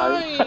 [0.00, 0.38] ¡Ay!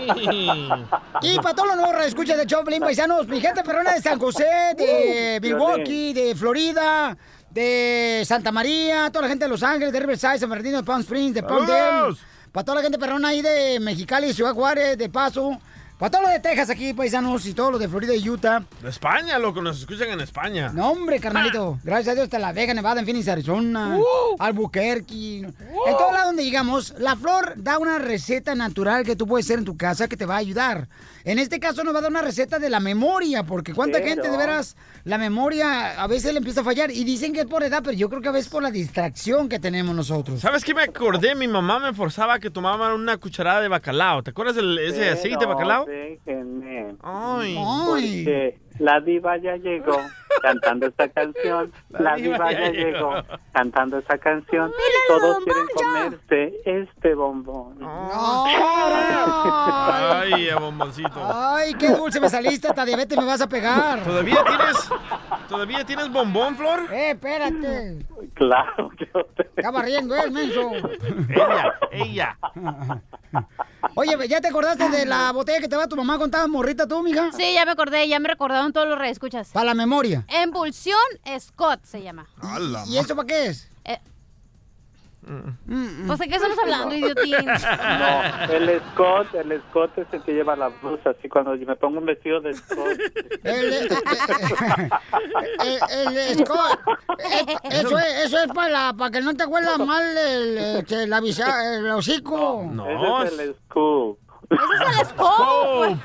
[1.21, 4.75] Y para todos los nuevos escuchas de Choplin, paisanos, mi gente perrona de San José,
[4.77, 7.17] de Milwaukee, de Florida,
[7.49, 11.01] de Santa María, toda la gente de Los Ángeles, de Riverside, San Bernardino, de Palm
[11.01, 11.41] Springs, de.
[11.41, 12.19] ¡Saludos!
[12.51, 15.57] Para toda la gente perrona ahí de Mexicali, Ciudad Juárez, de Paso,
[15.97, 18.63] Para todos los de Texas aquí, paisanos, y todos los de Florida y Utah.
[18.83, 20.69] De España, loco, nos escuchan en España.
[20.71, 21.79] No, hombre, carnalito.
[21.83, 23.97] Gracias a Dios está La Vega, Nevada, en Phoenix, Arizona,
[24.37, 25.39] Albuquerque.
[25.39, 29.57] En todo lado donde llegamos, la flor da una receta natural que tú puedes hacer
[29.57, 30.87] en tu casa que te va a ayudar.
[31.27, 34.09] En este caso nos va a dar una receta de la memoria, porque cuánta Pero-
[34.09, 37.45] gente de veras la memoria a veces le empieza a fallar y dicen que es
[37.45, 40.39] por edad, pero yo creo que a veces por la distracción que tenemos nosotros.
[40.39, 41.35] ¿Sabes qué me acordé?
[41.35, 44.23] Mi mamá me forzaba a que tomara una cucharada de bacalao.
[44.23, 45.85] ¿Te acuerdas de ese Pero aceite de bacalao?
[45.85, 46.95] déjenme.
[47.03, 47.55] Ay.
[47.85, 49.97] Porque la diva ya llegó
[50.41, 51.71] cantando esta canción.
[51.89, 53.13] La, diva, ya llegó
[53.51, 54.71] cantando esta canción.
[55.07, 57.77] Todos quieren comerse este bombón.
[60.19, 61.19] Ay, el bomboncito.
[61.33, 64.03] Ay, qué dulce me saliste, hasta diabetes me vas a pegar.
[64.03, 64.89] ¿Todavía tienes,
[65.49, 66.81] ¿Todavía tienes bombón, Flor?
[66.91, 68.05] Eh, espérate.
[68.33, 69.43] Claro que no te...
[69.55, 70.71] Estaba riendo, eh, menso.
[71.29, 72.37] Ella, ella.
[73.99, 76.87] Oye, ¿ya te acordaste de la botella que te va tu mamá cuando estabas morrita
[76.87, 77.31] tú, mija?
[77.31, 79.49] Sí, ya me acordé, ya me recordaron todos los reescuchas.
[79.49, 80.23] Para la memoria.
[80.43, 80.99] Impulsión
[81.39, 82.27] Scott se llama.
[82.85, 83.67] ¿Y eso para qué es?
[85.29, 87.35] Eh, Pues de qué estamos hablando, idiotín.
[87.45, 91.75] No, el Scott, el Scott es el que lleva la blusa, así cuando yo me
[91.75, 92.97] pongo un vestido de Scott.
[93.43, 93.87] El, eh,
[95.65, 96.79] eh, el, el Scott.
[97.19, 101.19] Eh, Eso es, eso es para, para que no te huela mal el, este, la
[101.19, 102.63] visa, el hocico.
[102.87, 104.19] Ese es el Scoop.
[104.49, 105.97] Ese es el Scoop.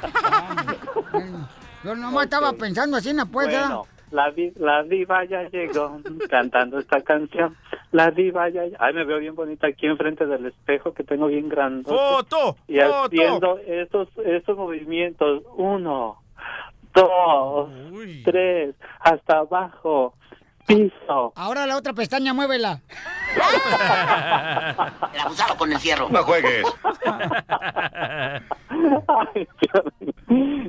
[1.85, 3.61] Yo nomás estaba pensando así en la puerta.
[3.61, 6.01] Bueno, la, la diva ya llegó
[6.31, 7.57] cantando esta canción.
[7.91, 8.63] La diva ya...
[8.79, 11.91] Ay, me veo bien bonita aquí enfrente del espejo que tengo bien grande.
[11.91, 12.57] ¡Foto!
[12.69, 13.05] Y ¡Foto!
[13.05, 15.43] haciendo estos, estos movimientos.
[15.57, 16.23] Uno,
[16.95, 17.71] dos,
[18.25, 20.15] tres, hasta abajo,
[20.67, 21.33] piso.
[21.37, 22.81] Ahora la otra pestaña, muévela.
[25.13, 26.09] El abusado con encierro.
[26.11, 26.65] No juegues.
[29.09, 29.49] Ay,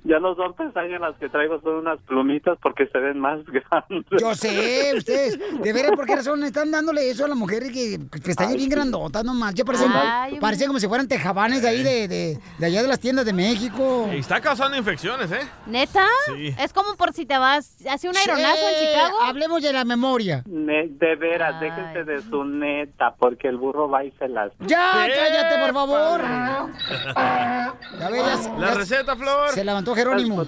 [0.04, 4.06] ya, no son pestañas las que traigo, son unas plumitas porque se ven más grandes.
[4.20, 8.00] Yo sé, ustedes, de veras, ¿por qué razón están dándole eso a las mujeres que,
[8.22, 9.54] pestañas bien grandotas nomás?
[9.54, 12.88] Ya parecen, Ay, parecen como si fueran tejabanes de ahí, de, de, de allá de
[12.88, 14.10] las tiendas de México.
[14.14, 15.48] Y está causando infecciones, ¿eh?
[15.66, 16.08] ¿Neta?
[16.26, 16.54] Sí.
[16.60, 19.22] Es como por si te vas, hace un aeronazo en Chicago.
[19.24, 20.44] Hablemos de la memoria.
[20.46, 24.52] Ne- de veras, déjense de su neta, porque el burro va y se las...
[24.60, 26.22] Ya, cállate, por favor.
[26.22, 29.50] Ya ves, ya se- La ya receta, Flor.
[29.50, 30.46] Se levantó Jerónimo.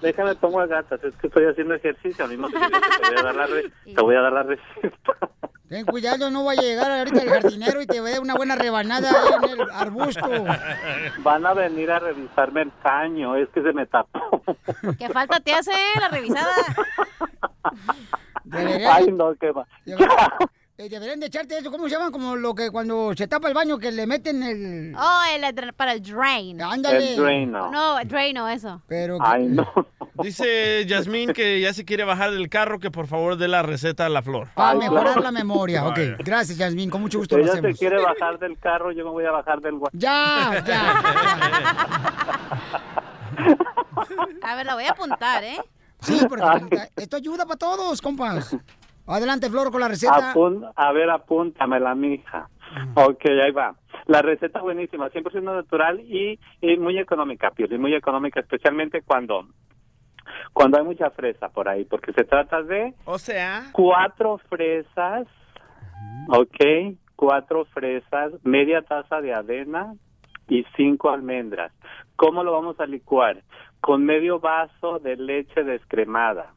[0.00, 3.18] Déjame pongo a gatas, es que estoy haciendo ejercicio, al mismo tiempo que te voy
[3.18, 3.46] a dar la,
[3.94, 5.12] te voy a dar la receta.
[5.68, 9.08] Ten cuidado, no va a llegar ahorita el jardinero y te ve una buena rebanada
[9.10, 10.28] ahí en el arbusto.
[11.20, 14.42] Van a venir a revisarme el caño, es que se me tapó.
[14.98, 16.52] ¿Qué falta te hace la revisada?
[18.44, 19.66] Deberían, Ay, no, qué va.
[20.78, 22.10] eh, deberían de echarte eso, ¿cómo se llama?
[22.10, 24.94] Como lo que cuando se tapa el baño que le meten el...
[24.96, 26.60] Oh, el, para el drain.
[26.60, 27.14] Ándale.
[27.14, 27.70] El Drano.
[27.70, 28.82] No, Drano, eso.
[28.88, 29.66] Pero Ay, no.
[30.22, 34.06] Dice Yasmín que ya se quiere bajar del carro, que por favor dé la receta
[34.06, 34.48] a la Flor.
[34.54, 35.22] Para mejorar claro.
[35.22, 35.86] la memoria.
[35.86, 36.90] Ok, gracias, Yasmín.
[36.90, 39.60] Con mucho gusto lo Ella se quiere bajar del carro, yo me voy a bajar
[39.60, 41.02] del Ya, ya.
[44.42, 45.58] A ver, la voy a apuntar, ¿eh?
[46.02, 46.44] Sí, porque
[46.96, 48.56] esto ayuda para todos, compas.
[49.06, 50.32] Adelante, Flor, con la receta.
[50.32, 52.48] Apun- a ver, apúntamela, mija.
[52.94, 53.74] Ok, ahí va.
[54.06, 59.46] La receta buenísima, 100% natural y, y muy económica, Pioli, muy económica, especialmente cuando
[60.52, 65.26] cuando hay mucha fresa por ahí, porque se trata de O sea, cuatro fresas,
[66.28, 69.94] ok, cuatro fresas, media taza de avena
[70.48, 71.72] y cinco almendras.
[72.16, 73.42] ¿Cómo lo vamos a licuar?
[73.80, 76.54] Con medio vaso de leche descremada.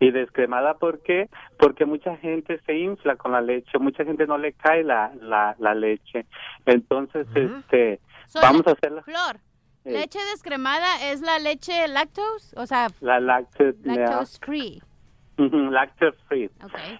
[0.00, 1.28] Y descremada, ¿por qué?
[1.58, 5.54] Porque mucha gente se infla con la leche, mucha gente no le cae la, la,
[5.58, 6.26] la leche.
[6.66, 9.36] Entonces, este, So, vamos a hacer la, Flor,
[9.84, 9.92] Eh.
[9.92, 14.82] leche descremada es la leche lactose, o sea, la lactose, lactose free.
[15.38, 16.50] Lactose free.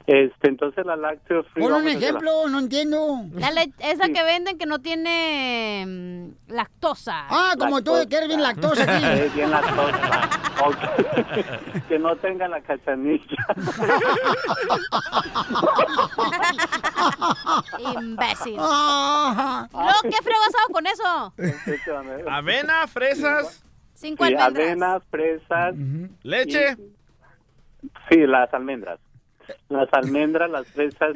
[0.06, 1.62] Este, entonces la lactose free.
[1.62, 3.24] Pon un la- ejemplo, no entiendo.
[3.34, 7.26] La le- es la que venden que no tiene mm, lactosa.
[7.28, 9.04] Ah, como tú, que eres bien lactosa aquí.
[9.24, 10.30] Es bien lactosa.
[11.88, 13.46] Que no tenga la cachanilla.
[18.00, 18.56] Imbécil.
[18.56, 21.32] Luego, ¿qué asado con eso?
[22.30, 23.64] avena, fresas,
[23.94, 24.66] Cinco Sí, almendras.
[24.68, 25.74] avena, fresas.
[26.22, 26.76] leche.
[28.10, 29.00] Sí, las almendras.
[29.68, 31.14] Las almendras, las fresas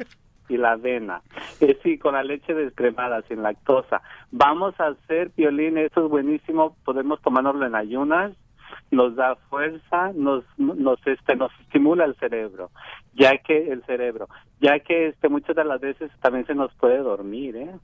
[0.49, 1.21] y la avena.
[1.59, 4.01] Eh, sí, con la leche descremada, sin lactosa.
[4.31, 6.75] Vamos a hacer violín, eso es buenísimo.
[6.83, 8.33] Podemos tomárnoslo en ayunas.
[8.89, 12.71] Nos da fuerza, nos, nos, este, nos estimula el cerebro,
[13.13, 14.27] ya que el cerebro,
[14.61, 17.75] ya que este, muchas de las veces también se nos puede dormir, ¿eh?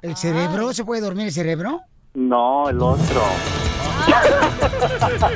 [0.00, 0.72] ¿El cerebro?
[0.72, 1.82] ¿Se puede dormir el cerebro?
[2.14, 3.22] No, el otro.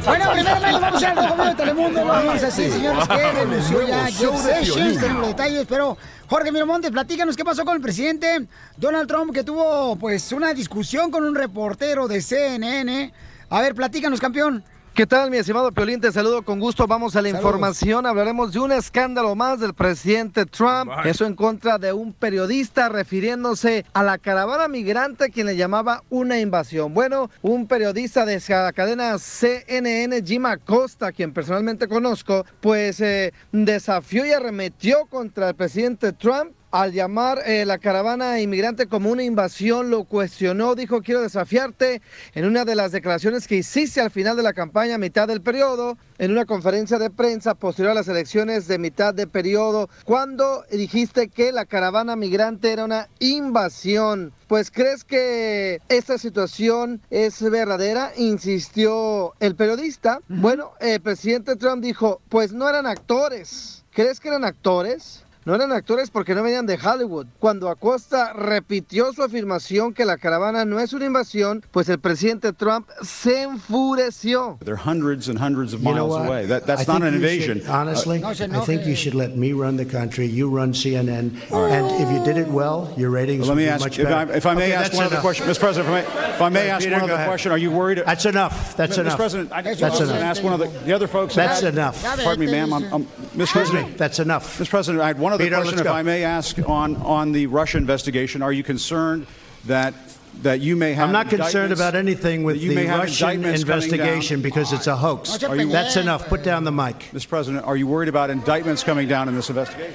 [0.05, 2.05] Bueno, primeramente vamos a ir al de Telemundo.
[2.05, 5.01] Vamos así, señores, que denunció ya de Sessions.
[5.01, 5.97] Tenemos los detalles, pero
[6.29, 8.47] Jorge Miramontes, platícanos qué pasó con el presidente
[8.77, 13.13] Donald Trump, que tuvo pues una discusión con un reportero de CNN.
[13.51, 14.65] A ver, platícanos, campeón.
[14.95, 16.01] ¿Qué tal, mi estimado Piolín?
[16.01, 16.87] Te saludo con gusto.
[16.87, 17.45] Vamos a la Saludos.
[17.45, 18.07] información.
[18.07, 20.87] Hablaremos de un escándalo más del presidente Trump.
[20.87, 21.11] Bye.
[21.11, 26.39] Eso en contra de un periodista refiriéndose a la caravana migrante quien le llamaba una
[26.39, 26.95] invasión.
[26.95, 34.25] Bueno, un periodista de la cadena CNN, Jim Acosta, quien personalmente conozco, pues eh, desafió
[34.25, 39.91] y arremetió contra el presidente Trump al llamar eh, la caravana inmigrante como una invasión,
[39.91, 42.03] lo cuestionó, dijo quiero desafiarte
[42.35, 45.41] en una de las declaraciones que hiciste al final de la campaña, a mitad del
[45.41, 50.65] periodo, en una conferencia de prensa posterior a las elecciones de mitad de periodo, cuando
[50.69, 54.33] dijiste que la caravana migrante era una invasión.
[54.49, 60.19] Pues crees que esta situación es verdadera, insistió el periodista.
[60.27, 63.85] Bueno, el presidente Trump dijo, pues no eran actores.
[63.93, 65.24] ¿Crees que eran actores?
[65.47, 67.27] No eran actores porque no venían de Hollywood.
[67.39, 72.55] Cuando Acosta repitió su afirmación que la caravana no es una invasión, pues el presidente
[72.55, 74.59] Trump se enfureció.
[74.65, 76.47] They're hundreds and hundreds of You know miles away.
[76.47, 77.59] That, that's I not an invasion.
[77.61, 80.27] should- honestly, No se I think you should let me run the country.
[80.27, 83.69] You run CNN, and if you did it well, your ratings Let would me be
[83.69, 84.33] ask, much if I, better.
[84.39, 85.23] if I may Okay, ask that's one other enough.
[85.25, 85.61] question, Mr.
[85.61, 87.29] President, if I may, if I may ask Peter, one other ahead.
[87.29, 88.03] question, are you worried?
[88.07, 88.77] That's enough.
[88.79, 89.01] That's Mr.
[89.03, 89.17] enough.
[89.17, 90.23] President, I just That's enough.
[90.23, 91.35] ask one of the, the other folks.
[91.35, 92.03] That's enough.
[92.03, 92.73] Pardon me, ma'am.
[92.73, 93.05] I'm, I'm,
[93.37, 93.53] Mr.
[93.53, 93.99] President.
[93.99, 94.59] That's enough.
[94.59, 94.71] Mr.
[94.71, 95.87] President, I had one other Peter, question, if.
[95.87, 98.43] I may ask, on, on the Russia investigation.
[98.43, 99.27] Are you concerned
[99.67, 99.95] that,
[100.43, 103.31] that you may have I'm not concerned about anything with you the may have Russian
[103.31, 103.93] indictments coming down?
[103.99, 105.41] investigation because it's a hoax.
[105.43, 106.27] You- That's enough.
[106.29, 107.11] Put down the mic.
[107.13, 107.29] Mr.
[107.29, 109.95] President, are you worried about indictments coming down in this investigation?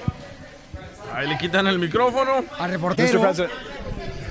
[1.12, 2.44] Ahí le quitan el micrófono.
[2.44, 3.20] Mr.
[3.20, 3.52] President.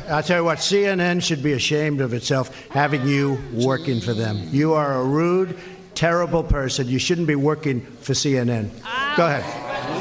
[0.10, 4.42] I'll tell you what, CNN should be ashamed of itself having you working for them.
[4.50, 5.56] You are a rude,
[5.94, 6.88] terrible person.
[6.88, 8.72] You shouldn't be working for CNN.
[9.16, 9.44] Go ahead.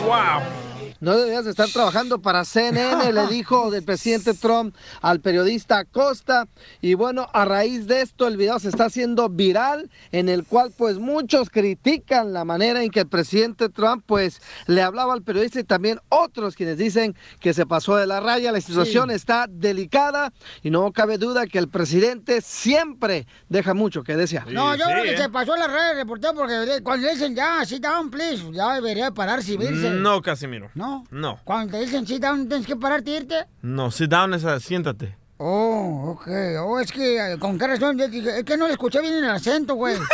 [0.08, 0.50] Wow.
[1.00, 6.46] No deberías de estar trabajando para CNN, le dijo el presidente Trump al periodista Acosta.
[6.80, 10.72] Y bueno, a raíz de esto el video se está haciendo viral, en el cual
[10.76, 15.60] pues muchos critican la manera en que el presidente Trump pues le hablaba al periodista
[15.60, 18.50] y también otros quienes dicen que se pasó de la raya.
[18.50, 19.14] La situación Sí.
[19.14, 20.32] está delicada
[20.62, 24.50] y no cabe duda que el presidente siempre deja mucho que desear.
[24.50, 25.18] No, yo creo que ¿eh?
[25.18, 29.52] se pasó la de reportero porque cuando dicen ya, sit down, please, ya debería pararse
[29.52, 29.90] y irse.
[29.90, 30.70] No, Casimiro.
[30.74, 30.87] ¿No?
[31.10, 31.38] No.
[31.44, 33.46] Cuando te dicen sit down, tienes que pararte y irte.
[33.62, 35.16] No, sit down es a- siéntate.
[35.38, 36.28] Oh, ok.
[36.62, 39.74] Oh, es que eh, con qué razón, es que no le escuché bien el acento,
[39.74, 39.96] güey.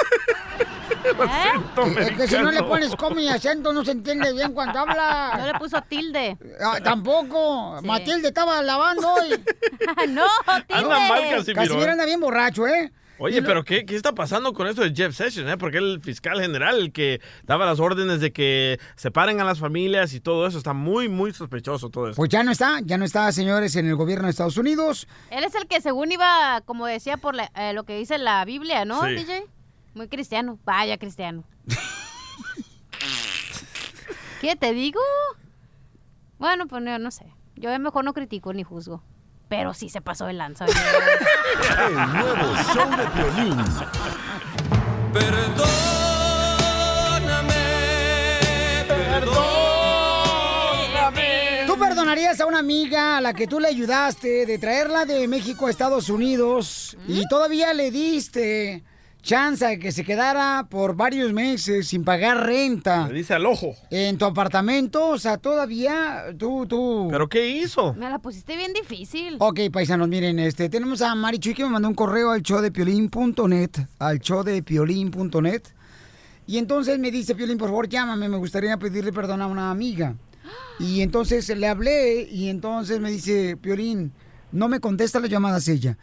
[1.99, 5.35] Es que si no le pones como y acento no se entiende bien cuando habla.
[5.39, 6.37] No le puso tilde.
[6.61, 7.81] Ah, tampoco.
[7.83, 9.31] Matilde estaba lavando hoy.
[10.09, 10.25] no,
[10.67, 10.83] tilde.
[10.83, 11.91] Anda mal, Casimiro, Casimiro ¿eh?
[11.93, 12.91] anda bien borracho, ¿eh?
[13.19, 15.49] Oye, pero qué, ¿qué está pasando con esto de Jeff Sessions?
[15.49, 15.57] Eh?
[15.57, 20.13] Porque el fiscal general, el que daba las órdenes de que separen a las familias
[20.15, 22.17] y todo eso, está muy, muy sospechoso todo eso.
[22.17, 25.07] Pues ya no está, ya no está, señores, en el gobierno de Estados Unidos.
[25.31, 28.45] Él es el que según iba, como decía, por la- eh, lo que dice la
[28.45, 29.11] Biblia, ¿no, Sí.
[29.15, 29.45] DJ?
[29.95, 30.59] Muy cristiano.
[30.65, 31.45] Vaya cristiano.
[34.41, 35.01] ¿Qué te digo?
[36.39, 37.25] Bueno, pues no, no sé.
[37.57, 39.03] Yo mejor no critico ni juzgo.
[39.49, 40.67] Pero sí se pasó de lanza.
[40.67, 43.65] El nuevo show de Piolín.
[51.67, 55.67] ¿Tú perdonarías a una amiga a la que tú le ayudaste de traerla de México
[55.67, 58.85] a Estados Unidos y todavía le diste
[59.25, 63.09] chance de que se quedara por varios meses sin pagar renta?
[63.09, 63.75] Le dice al ojo.
[63.91, 67.09] En tu apartamento, o sea, todavía tú, tú...
[67.11, 67.95] ¿Pero qué hizo?
[67.95, 69.37] Me la pusiste bien difícil.
[69.41, 74.19] Ok, paisanos, miren, este, tenemos a Marichuy que me mandó un correo al showdepiolín.net, al
[74.19, 75.63] showdepiolín.net.
[76.47, 80.15] Y entonces me dice, Piolín, por favor, llámame, me gustaría pedirle perdón a una amiga.
[80.79, 84.13] Y entonces le hablé y entonces me dice, Piolín,
[84.53, 85.97] no me contesta las llamadas ella.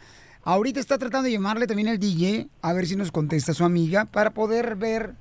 [0.44, 4.06] Ahorita está tratando de llamarle también el DJ a ver si nos contesta su amiga
[4.06, 5.14] para poder ver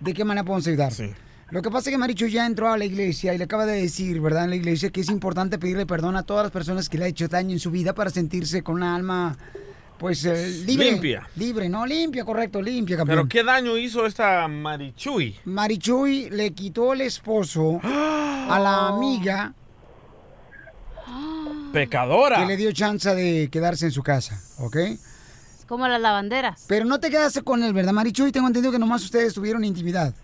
[0.00, 0.92] de qué manera podemos ayudar.
[1.50, 3.80] Lo que pasa es que Marichu ya entró a la iglesia y le acaba de
[3.80, 4.44] decir, ¿verdad?
[4.44, 7.08] En la iglesia que es importante pedirle perdón a todas las personas que le ha
[7.08, 9.38] hecho daño en su vida para sentirse con una alma,
[9.98, 10.92] pues, eh, libre.
[10.92, 11.26] Limpia.
[11.36, 13.26] Libre, no, limpia, correcto, limpia, campeón.
[13.26, 15.36] ¿Pero qué daño hizo esta Marichuy?
[15.46, 19.54] Marichuy le quitó el esposo a la amiga
[21.72, 22.38] Pecadora.
[22.38, 24.76] que le dio chance de quedarse en su casa, ¿ok?
[25.66, 26.64] Como las lavanderas.
[26.68, 28.32] Pero no te quedaste con él, ¿verdad, Marichuy?
[28.32, 30.14] Tengo entendido que nomás ustedes tuvieron intimidad.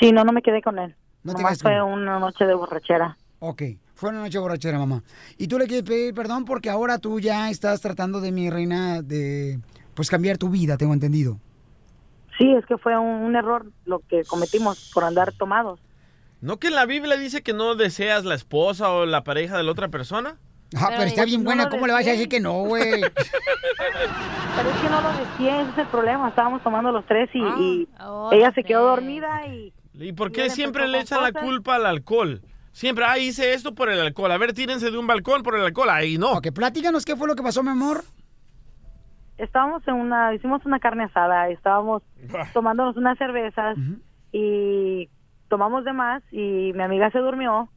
[0.00, 0.94] Sí, no, no me quedé con él.
[1.22, 3.16] No te Nomás quedaste con fue una noche de borrachera.
[3.38, 3.62] Ok,
[3.94, 5.02] fue una noche borrachera, mamá.
[5.38, 9.02] Y tú le quieres pedir perdón porque ahora tú ya estás tratando de mi reina
[9.02, 9.60] de
[9.94, 11.38] pues cambiar tu vida, tengo entendido.
[12.36, 15.80] Sí, es que fue un, un error lo que cometimos por andar tomados.
[16.40, 19.62] ¿No que en la Biblia dice que no deseas la esposa o la pareja de
[19.64, 20.36] la otra persona?
[20.76, 23.00] Ah, pero está bien no buena, ¿cómo le vas a decir que no, güey?
[24.56, 26.28] Pero es que no lo decía, ese es el problema.
[26.28, 30.50] Estábamos tomando los tres y, y Oh, ella se quedó dormida y ¿Y por qué
[30.50, 32.42] siempre le echan la culpa al alcohol?
[32.72, 34.32] Siempre, ah, hice esto por el alcohol.
[34.32, 35.88] A ver, tírense de un balcón por el alcohol.
[35.90, 36.32] Ahí no.
[36.32, 38.02] Ok, platícanos qué fue lo que pasó, mi amor.
[39.38, 42.02] estábamos en una, hicimos una carne asada, estábamos
[42.52, 43.76] tomándonos unas cervezas
[44.32, 45.08] y
[45.48, 47.68] tomamos de más y mi amiga se durmió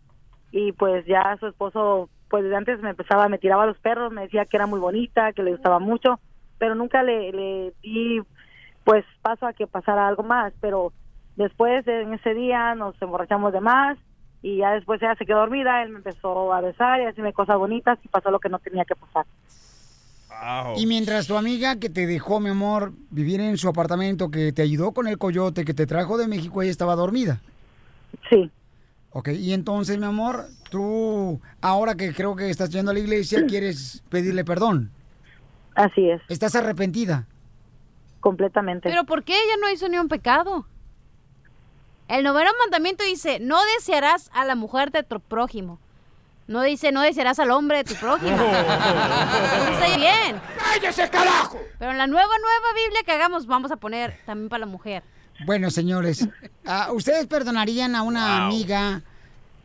[0.52, 4.12] y pues ya su esposo, pues desde antes me empezaba, me tiraba a los perros,
[4.12, 6.20] me decía que era muy bonita, que le gustaba mucho,
[6.58, 8.22] pero nunca le, le di
[8.84, 10.92] pues paso a que pasara algo más, pero
[11.36, 13.98] después en ese día nos emborrachamos de más
[14.42, 17.34] y ya después ella se quedó dormida, él me empezó a besar y a decirme
[17.34, 19.26] cosas bonitas y pasó lo que no tenía que pasar.
[20.78, 24.62] Y mientras tu amiga que te dejó, mi amor, vivir en su apartamento, que te
[24.62, 27.42] ayudó con el coyote, que te trajo de México, ella estaba dormida.
[28.30, 28.52] Sí.
[29.12, 33.46] Ok, y entonces, mi amor, tú, ahora que creo que estás yendo a la iglesia,
[33.48, 34.92] quieres pedirle perdón.
[35.76, 36.22] Así es.
[36.30, 37.26] ¿Estás arrepentida?
[38.20, 38.90] Completamente.
[38.90, 40.68] Pero ¿por qué ella no hizo ni un pecado?
[42.08, 45.80] El noveno mandamiento dice, no desearás a la mujer de tu prójimo.
[46.48, 48.32] No dice, no desearás al hombre de tu prójimo.
[48.36, 50.42] Entonces, bien.
[50.58, 51.60] ¡Cállese, carajo!
[51.78, 55.04] Pero en la nueva, nueva Biblia que hagamos, vamos a poner también para la mujer.
[55.46, 56.28] Bueno, señores,
[56.66, 59.02] ah, ¿ustedes perdonarían a una amiga,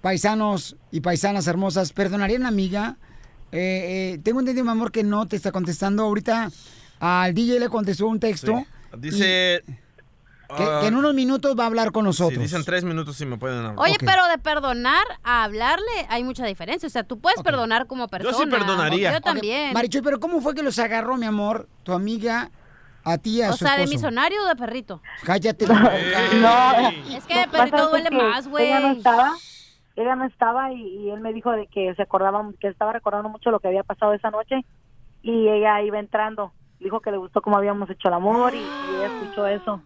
[0.00, 2.96] paisanos y paisanas hermosas, perdonarían a una amiga?
[3.52, 6.02] Eh, eh, tengo entendido, mi amor, que no te está contestando.
[6.04, 6.50] Ahorita
[7.00, 8.64] al DJ le contestó un texto
[8.98, 9.62] Dice.
[10.56, 12.40] que, que en unos minutos va a hablar con Sí, nosotros.
[12.42, 13.74] dicen tres minutos si me pueden hablar.
[13.78, 16.86] Oye, pero de perdonar a hablarle hay mucha diferencia.
[16.86, 18.58] O sea, tú puedes perdonar como persona.
[18.90, 19.68] Yo también.
[19.68, 22.50] Ok, Marichuy, pero ¿cómo fue que los agarró, mi amor, tu amiga,
[23.04, 23.94] a ti a o su sea, de esposo?
[23.94, 25.00] misionario o de perrito.
[25.24, 25.66] Cállate.
[25.66, 25.92] la boca.
[26.40, 28.66] No, Es que de perrito duele más, güey.
[28.66, 29.32] Ella no estaba,
[29.96, 33.28] ella no estaba y, y él me dijo de que se acordaba, que estaba recordando
[33.28, 34.64] mucho lo que había pasado esa noche
[35.22, 36.52] y ella iba entrando.
[36.80, 39.80] Dijo que le gustó cómo habíamos hecho el amor y, y ella escuchó eso.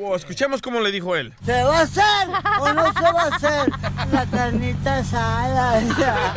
[0.00, 1.34] Wow, escuchemos cómo le dijo él.
[1.44, 2.28] ¿Se va a hacer
[2.60, 3.72] o no se va a hacer
[4.12, 5.82] la carnita asada?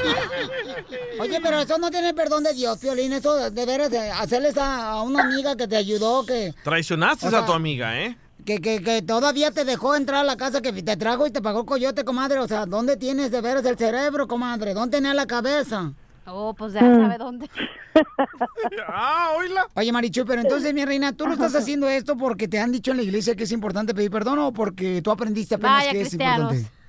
[1.20, 3.14] Oye, pero eso no tiene perdón de Dios, Piolín.
[3.14, 7.30] Eso de veras, de hacerles a, a una amiga que te ayudó, que, Traicionaste O
[7.30, 8.18] sea- a tu amiga, ¿eh?
[8.46, 11.42] que, que, que todavía te dejó entrar a la casa, que te trajo y te
[11.42, 12.40] pagó el coyote, comadre.
[12.40, 14.74] O sea, ¿dónde tienes de veras el cerebro, comadre?
[14.74, 15.94] ¿Dónde tenés la cabeza?
[16.26, 17.50] Oh, pues ya sabe dónde.
[18.88, 19.68] ah, oíla.
[19.76, 22.92] Oye, Marichu, pero entonces, mi reina, ¿tú no estás haciendo esto porque te han dicho
[22.92, 26.02] en la iglesia que es importante pedir perdón o porque tú aprendiste apenas Vaya, que
[26.02, 26.54] es cristianos.
[26.54, 26.84] importante?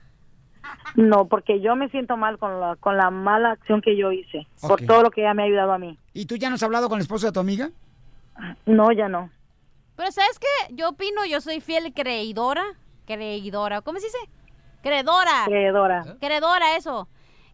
[0.96, 4.46] No, porque yo me siento mal con la, con la mala acción que yo hice,
[4.60, 5.98] por todo lo que ella me ha ayudado a mí.
[6.12, 7.70] ¿Y tú ya no has hablado con el esposo de tu amiga?
[8.66, 9.30] No, ya no.
[9.96, 10.74] Pero ¿sabes qué?
[10.74, 12.62] Yo opino, yo soy fiel creidora.
[13.06, 13.80] Creidora.
[13.82, 14.18] ¿Cómo se dice?
[14.82, 15.44] Creedora.
[15.46, 16.04] Creedora.
[16.20, 17.08] Creedora, eso.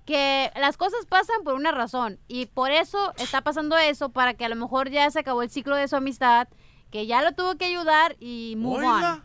[0.05, 2.19] Que las cosas pasan por una razón.
[2.27, 5.51] Y por eso está pasando eso, para que a lo mejor ya se acabó el
[5.51, 6.49] ciclo de su amistad,
[6.91, 8.95] que ya lo tuvo que ayudar y move on.
[8.95, 9.25] Oíla.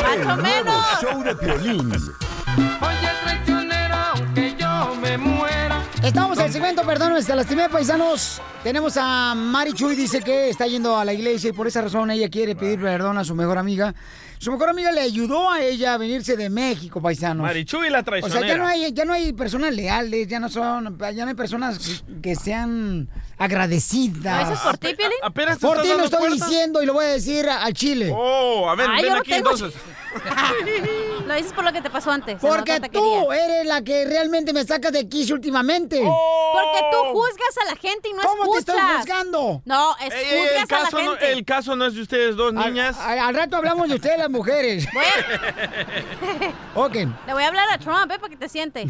[0.03, 0.85] Macho menos.
[1.01, 1.31] Show de.
[1.33, 5.81] Oye, traicionero, aunque yo me muera.
[6.03, 8.41] Estamos en el segmento Perdón, te lastimé, paisanos.
[8.61, 12.11] Tenemos a Mari Chuy, dice que está yendo a la iglesia y por esa razón
[12.11, 13.95] ella quiere pedir perdón a su mejor amiga.
[14.43, 17.43] Su mejor amiga le ayudó a ella a venirse de México, paisanos.
[17.45, 18.41] Marichuy la O traicionera.
[18.45, 21.33] sea, ya no hay, ya no hay personas leales, ya no son, ya no hay
[21.35, 24.43] personas que, que sean agradecidas.
[24.43, 25.17] ¿Eso es por ti, Piolín?
[25.23, 28.11] Apenas te Por ti lo estoy diciendo y lo voy a decir a- al Chile.
[28.13, 29.79] Oh, a ver, Ay, ven yo no aquí tengo entonces.
[31.27, 32.37] Lo dices por lo que te pasó antes.
[32.41, 35.97] Porque te tú eres la que realmente me sacas de quicio últimamente.
[35.97, 38.75] Porque tú juzgas a la gente y no ¿Cómo te escuchas.
[38.75, 39.61] estoy juzgando?
[39.65, 41.31] No, es Ey, ey, el, juzgas a la caso no, gente.
[41.31, 42.97] el caso no es de ustedes dos niñas.
[42.99, 44.85] Al, al rato hablamos de ustedes, las mujeres.
[46.75, 46.93] ok.
[46.95, 48.19] Le voy a hablar a Trump, ¿eh?
[48.19, 48.85] Para que te siente.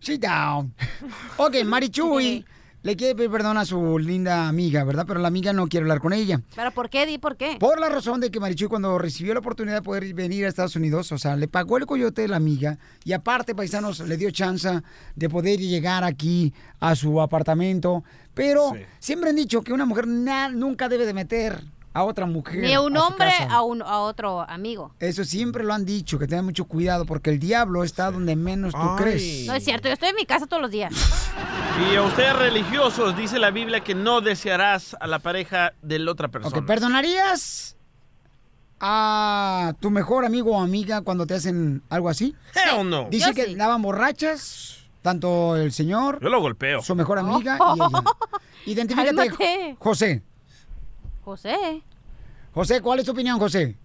[0.00, 0.72] Sit down.
[1.36, 2.44] Ok, Marichuy
[2.82, 5.04] le quiere pedir perdón a su linda amiga, ¿verdad?
[5.06, 6.40] Pero la amiga no quiere hablar con ella.
[6.54, 7.06] ¿Pero por qué?
[7.06, 7.56] Di por qué.
[7.58, 10.76] Por la razón de que Marichuy cuando recibió la oportunidad de poder venir a Estados
[10.76, 14.30] Unidos, o sea, le pagó el coyote de la amiga y aparte, paisanos, le dio
[14.30, 14.80] chance
[15.16, 18.04] de poder llegar aquí a su apartamento.
[18.34, 21.64] Pero siempre han dicho que una mujer na- nunca debe de meter
[21.98, 22.60] a otra mujer.
[22.64, 23.52] Ni un a su hombre casa.
[23.54, 24.92] a, un, a otro amigo.
[25.00, 28.72] Eso siempre lo han dicho, que tengan mucho cuidado porque el diablo está donde menos
[28.72, 28.96] tú Ay.
[28.96, 29.46] crees.
[29.46, 30.92] No es cierto, yo estoy en mi casa todos los días.
[31.92, 36.10] Y a ustedes religiosos dice la Biblia que no desearás a la pareja de la
[36.12, 36.56] otra persona.
[36.58, 37.76] Ok, ¿perdonarías
[38.80, 42.34] a tu mejor amigo o amiga cuando te hacen algo así?
[42.54, 43.08] Hell no.
[43.10, 43.54] Dice Yo que sí.
[43.54, 46.82] daban borrachas, tanto el señor, Yo lo golpeo.
[46.82, 48.02] su mejor amiga y ella.
[48.66, 49.76] Identifícate, Cálmate.
[49.78, 50.22] José.
[51.24, 51.82] José.
[52.58, 53.76] José, ¿cuál es tu opinión, José?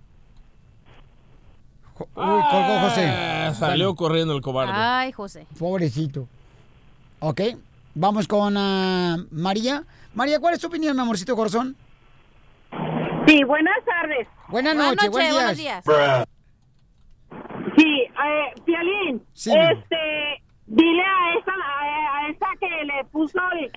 [1.93, 3.05] Jo- Uy, colgó José.
[3.07, 4.74] Ah, salió corriendo el cobarde.
[4.76, 5.45] Ay, José.
[5.59, 6.28] Pobrecito.
[7.19, 7.39] Ok,
[7.93, 9.84] vamos con ah, María.
[10.15, 11.76] María, ¿cuál es tu opinión, mi amorcito corazón?
[13.28, 14.28] Sí, buenas tardes.
[14.47, 15.86] Buenas noches, buenos días.
[17.78, 23.71] Sí, eh, Pialín, Sí, este, dile a esa, a, a esa que le puso el,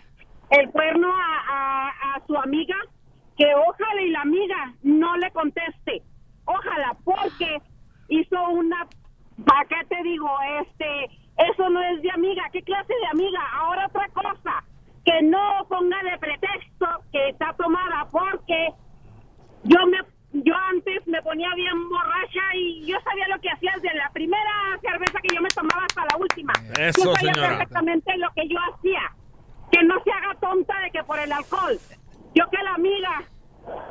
[0.58, 2.76] el cuerno a, a- a su amiga
[3.36, 6.02] que ojalá y la amiga no le conteste.
[6.44, 7.60] Ojalá, porque
[8.08, 8.86] hizo una,
[9.44, 10.28] ¿para qué te digo?
[10.62, 11.04] Este,
[11.50, 12.44] eso no es de amiga.
[12.52, 13.40] ¿Qué clase de amiga?
[13.54, 14.64] Ahora otra cosa,
[15.04, 18.70] que no ponga de pretexto que está tomada porque
[19.64, 19.98] yo me
[20.32, 24.78] yo antes me ponía bien borracha y yo sabía lo que hacía desde la primera
[24.82, 26.52] cerveza que yo me tomaba hasta la última.
[26.78, 27.48] Eso, yo sabía señora.
[27.56, 29.12] perfectamente lo que yo hacía.
[29.72, 31.78] Que no se haga tonta de que por el alcohol.
[32.36, 33.22] Yo que la amiga,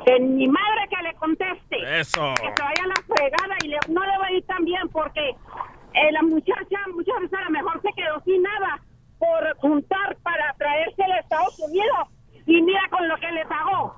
[0.04, 2.00] que mi madre que le conteste.
[2.00, 2.32] Eso.
[2.40, 4.88] Que se vaya a la fregada y le- no le va a ir tan bien
[4.90, 8.80] porque eh, la muchacha muchas veces a lo mejor se quedó sin nada
[9.18, 12.08] por juntar para traerse a Estados Unidos
[12.46, 13.94] y mira con lo que le pagó.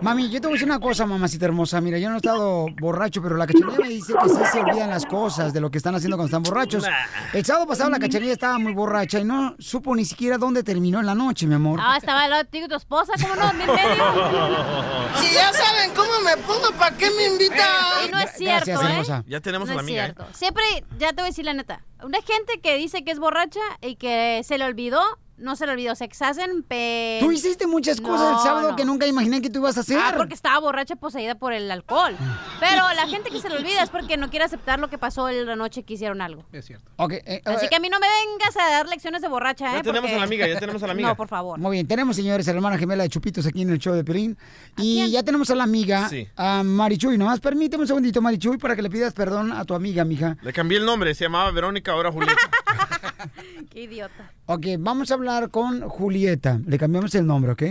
[0.00, 1.80] Mami, yo te voy a decir una cosa, mamacita hermosa.
[1.80, 4.90] Mira, yo no he estado borracho, pero la cachanilla me dice que sí se olvidan
[4.90, 6.84] las cosas de lo que están haciendo cuando están borrachos.
[7.32, 10.98] El sábado pasado la cachanilla estaba muy borracha y no supo ni siquiera dónde terminó
[10.98, 11.78] en la noche, mi amor.
[11.80, 13.52] Ah, estaba al lado de ti, tu esposa, ¿cómo no?
[13.52, 13.72] Medio.
[15.20, 17.58] Si ya saben cómo me pongo, ¿para qué me invitan?
[18.06, 18.92] Y no es cierto, Gracias, ¿eh?
[18.92, 19.24] hermosa.
[19.28, 20.06] Ya tenemos No a la es amiga.
[20.08, 20.14] ¿eh?
[20.32, 20.64] Siempre,
[20.98, 23.96] ya te voy a decir la neta, una gente que dice que es borracha y
[23.96, 25.00] que se le olvidó,
[25.42, 27.18] no se le olvidó, se hacen pe...
[27.20, 28.76] Tú hiciste muchas cosas el sábado no.
[28.76, 29.98] que nunca imaginé que tú ibas a hacer.
[30.02, 32.16] Ah, porque estaba borracha poseída por el alcohol.
[32.60, 35.28] Pero la gente que se le olvida es porque no quiere aceptar lo que pasó
[35.28, 36.44] en la noche que hicieron algo.
[36.52, 36.90] Es cierto.
[37.10, 39.76] Eh, Así eh, que a mí no me vengas a dar lecciones de borracha, ¿eh?
[39.76, 41.08] Ya tenemos porque- a la amiga, ya tenemos a la amiga.
[41.08, 41.58] No, por favor.
[41.58, 44.04] Muy bien, tenemos, señores, a la hermana gemela de Chupitos aquí en el show de
[44.04, 44.38] Pelín.
[44.78, 46.28] Y ya tenemos a la amiga, Sí.
[46.36, 47.18] a Marichuy.
[47.18, 50.36] Nomás permíteme un segundito, Marichuy, para que le pidas perdón a tu amiga, mija.
[50.42, 52.34] Le cambié el nombre, se llamaba Verónica, ahora Julieta.
[53.70, 54.32] Qué idiota.
[54.46, 56.60] Ok, vamos a hablar con Julieta.
[56.66, 57.62] Le cambiamos el nombre, ¿ok?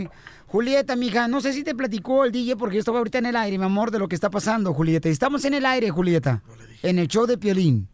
[0.48, 3.36] Julieta, mija, no sé si te platicó el DJ porque yo estaba ahorita en el
[3.36, 5.08] aire, mi amor, de lo que está pasando, Julieta.
[5.08, 6.44] Estamos en el aire, Julieta.
[6.84, 7.88] En el show de Piolín.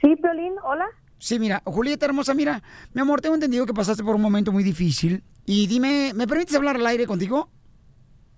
[0.00, 0.86] Sí, Piolín, hola.
[1.18, 2.62] Sí, mira, Julieta hermosa, mira,
[2.92, 5.22] mi amor, tengo entendido que pasaste por un momento muy difícil.
[5.46, 7.50] Y dime, ¿me permites hablar al aire contigo?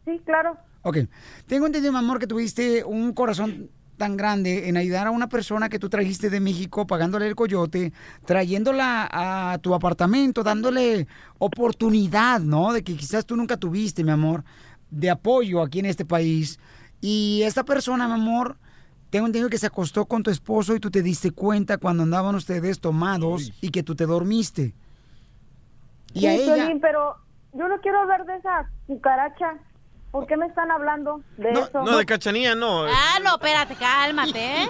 [0.04, 0.56] Sí, claro.
[0.82, 0.98] Ok.
[1.46, 5.68] Tengo entendido, mi amor, que tuviste un corazón tan grande en ayudar a una persona
[5.68, 7.92] que tú trajiste de México, pagándole el coyote,
[8.24, 11.06] trayéndola a tu apartamento, dándole
[11.38, 12.72] oportunidad, ¿no?
[12.72, 14.44] De que quizás tú nunca tuviste, mi amor,
[14.90, 16.58] de apoyo aquí en este país.
[17.00, 18.56] Y esta persona, mi amor,
[19.10, 22.34] tengo entendido que se acostó con tu esposo y tú te diste cuenta cuando andaban
[22.34, 24.74] ustedes tomados y que tú te dormiste.
[26.12, 26.68] Y sí, a ella...
[26.80, 27.16] Pero
[27.52, 29.58] yo no quiero hablar de esa cucaracha.
[30.16, 31.82] ¿Por qué me están hablando de eso?
[31.84, 32.86] No, de cachanilla no.
[32.86, 34.68] Ah, no, espérate, cálmate, ¿eh?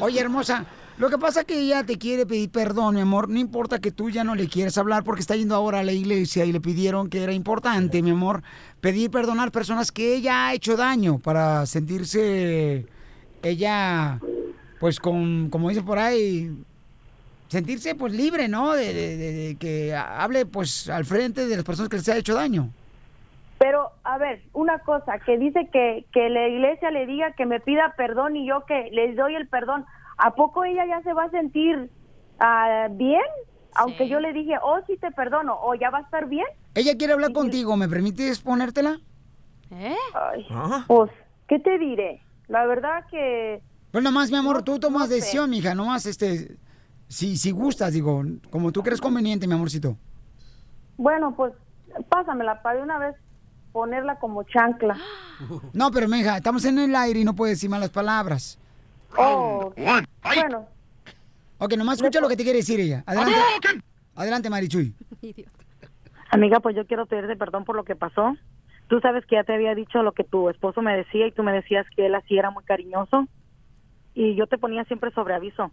[0.00, 0.66] Oye, hermosa,
[0.98, 3.28] lo que pasa es que ella te quiere pedir perdón, mi amor.
[3.28, 5.90] No importa que tú ya no le quieras hablar porque está yendo ahora a la
[5.90, 8.44] iglesia y le pidieron que era importante, mi amor,
[8.80, 12.86] pedir perdón a personas que ella ha hecho daño para sentirse
[13.42, 14.20] ella,
[14.78, 16.52] pues, con, como dice por ahí,
[17.48, 18.74] sentirse pues libre, ¿no?
[18.74, 22.16] De, de- de- de que hable pues al frente de las personas que les ha
[22.16, 22.70] hecho daño.
[23.58, 27.60] Pero, a ver, una cosa, que dice que, que la iglesia le diga que me
[27.60, 29.84] pida perdón y yo que les doy el perdón.
[30.16, 31.90] ¿A poco ella ya se va a sentir
[32.38, 33.22] ah, bien?
[33.74, 36.46] Aunque yo le dije, oh, sí te perdono, o ya va a estar bien.
[36.74, 38.98] Ella quiere hablar contigo, ¿me permites ponértela?
[39.70, 39.94] ¿Eh?
[40.14, 40.46] Ay,
[40.86, 41.10] Pues,
[41.46, 42.22] ¿qué te diré?
[42.48, 43.60] La verdad que...
[43.92, 45.14] Pues nomás, mi amor, tú tomas no sé.
[45.16, 46.56] decisión, mija, nomás, este,
[47.08, 49.96] si, si gustas, digo, como tú crees conveniente, mi amorcito.
[50.96, 51.52] Bueno, pues,
[52.08, 53.14] pásamela para de una vez
[53.78, 54.96] ponerla como chancla.
[55.72, 58.58] No, pero, mija, estamos en el aire y no puedes decir malas palabras.
[59.16, 60.66] Oh, bueno,
[61.58, 63.04] Ok, nomás escucha lo que te quiere decir ella.
[63.06, 63.36] Adelante.
[64.16, 64.94] Adelante, Marichuy.
[66.32, 68.36] Amiga, pues yo quiero pedirte perdón por lo que pasó.
[68.88, 71.44] Tú sabes que ya te había dicho lo que tu esposo me decía y tú
[71.44, 73.28] me decías que él así era muy cariñoso
[74.12, 75.70] y yo te ponía siempre sobre aviso.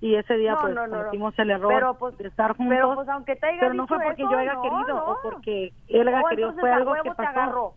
[0.00, 2.66] Y ese día No, pues no, no, cometimos el error Pero, pues, de estar juntos.
[2.76, 4.86] pero, pues, aunque te haya pero no dicho fue porque eso, yo haya no, querido
[4.86, 5.04] no.
[5.04, 7.28] o porque él haya querido, fue algo que pasó.
[7.28, 7.72] agarró.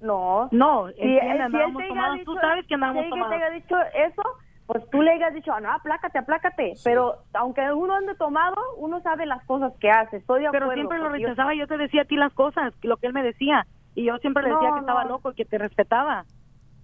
[0.00, 0.48] No.
[0.50, 2.24] No, Si- entiende, si él andábamos te haya tomados.
[2.24, 4.22] Tú dicho- sabes que andábamos si él te haya dicho eso,
[4.66, 6.72] pues tú le hayas dicho, no, aplácate, aplácate.
[6.82, 10.16] Pero aunque uno ande tomado, uno sabe las cosas que hace.
[10.16, 10.68] Estoy de acuerdo.
[10.70, 13.22] Pero siempre lo rechazaba yo te decía a ti las cosas, lo que él me
[13.22, 13.66] decía.
[13.94, 16.24] Y yo siempre le decía No, que estaba loco y que te respetaba.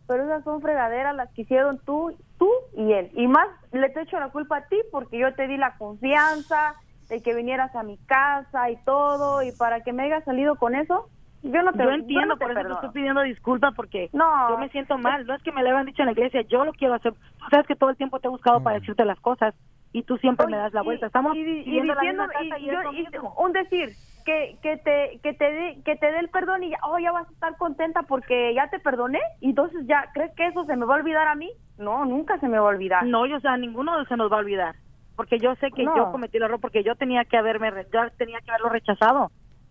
[0.06, 3.10] Pero esas son fregaderas las que hicieron tú, tú y él.
[3.14, 6.76] Y más le te echo la culpa a ti porque yo te di la confianza
[7.08, 9.42] de que vinieras a mi casa y todo.
[9.42, 11.08] Y para que me hayas salido con eso,
[11.42, 14.50] yo no te yo entiendo, no te por eso te estoy pidiendo disculpas porque No.
[14.50, 15.26] yo me siento mal.
[15.26, 17.12] No es que me lo hayan dicho en la iglesia, yo lo quiero hacer.
[17.14, 19.54] Tú sabes que todo el tiempo te he buscado para decirte las cosas
[19.92, 21.06] y tú siempre me das la vuelta.
[21.06, 25.32] Estamos y, y la diciendo y, y, yo- y un decir que que te que
[25.32, 28.02] te dé que te dé el perdón y ya, oh ya vas a estar contenta
[28.02, 31.28] porque ya te perdoné y entonces ya crees que eso se me va a olvidar
[31.28, 34.16] a mí no nunca se me va a olvidar No, yo, o sea, ninguno se
[34.16, 34.74] nos va a olvidar.
[35.16, 35.96] Porque yo sé que No.
[35.96, 39.30] yo cometí el error, porque yo tenía que haberme, re- yo tenía que haberlo rechazado.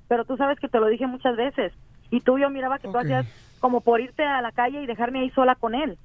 [0.09, 1.71] Pero tú sabes que te lo dije muchas veces.
[2.09, 3.25] Y tú yo miraba que tú hacías
[3.59, 5.97] como por irte a la calle y dejarme ahí sola con él.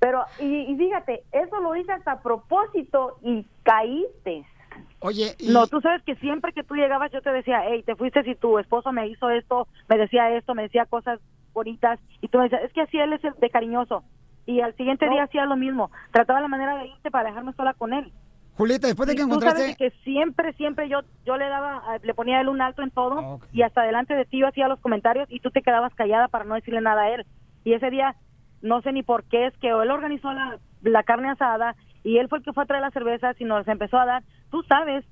[0.00, 4.46] pero y, y fíjate eso lo hice hasta a propósito y caíste
[5.00, 8.22] Oye, No, tú sabes que siempre que tú llegabas yo te decía, hey, te fuiste
[8.24, 11.20] si tu esposo me hizo esto, me decía esto, me decía cosas
[11.54, 11.98] bonitas.
[12.20, 14.04] Y tú me decías, es que así él es el de cariñoso.
[14.48, 15.12] Y al siguiente No.
[15.12, 15.90] día hacía lo mismo.
[16.10, 18.10] Trataba la manera de irte para dejarme sola con él.
[18.56, 22.38] Julieta, después de que tú sabes que siempre, siempre yo yo le daba, le ponía
[22.38, 25.28] a él un alto en todo y hasta delante de ti yo hacía los comentarios
[25.30, 27.26] y tú te quedabas callada para no decirle nada a él.
[27.62, 28.16] Y ese día,
[28.62, 32.28] no sé ni por qué, es que él organizó la, la carne asada y él
[32.28, 34.22] fue el que fue a traer las cervezas y nos empezó a dar.
[34.50, 35.04] Tú sabes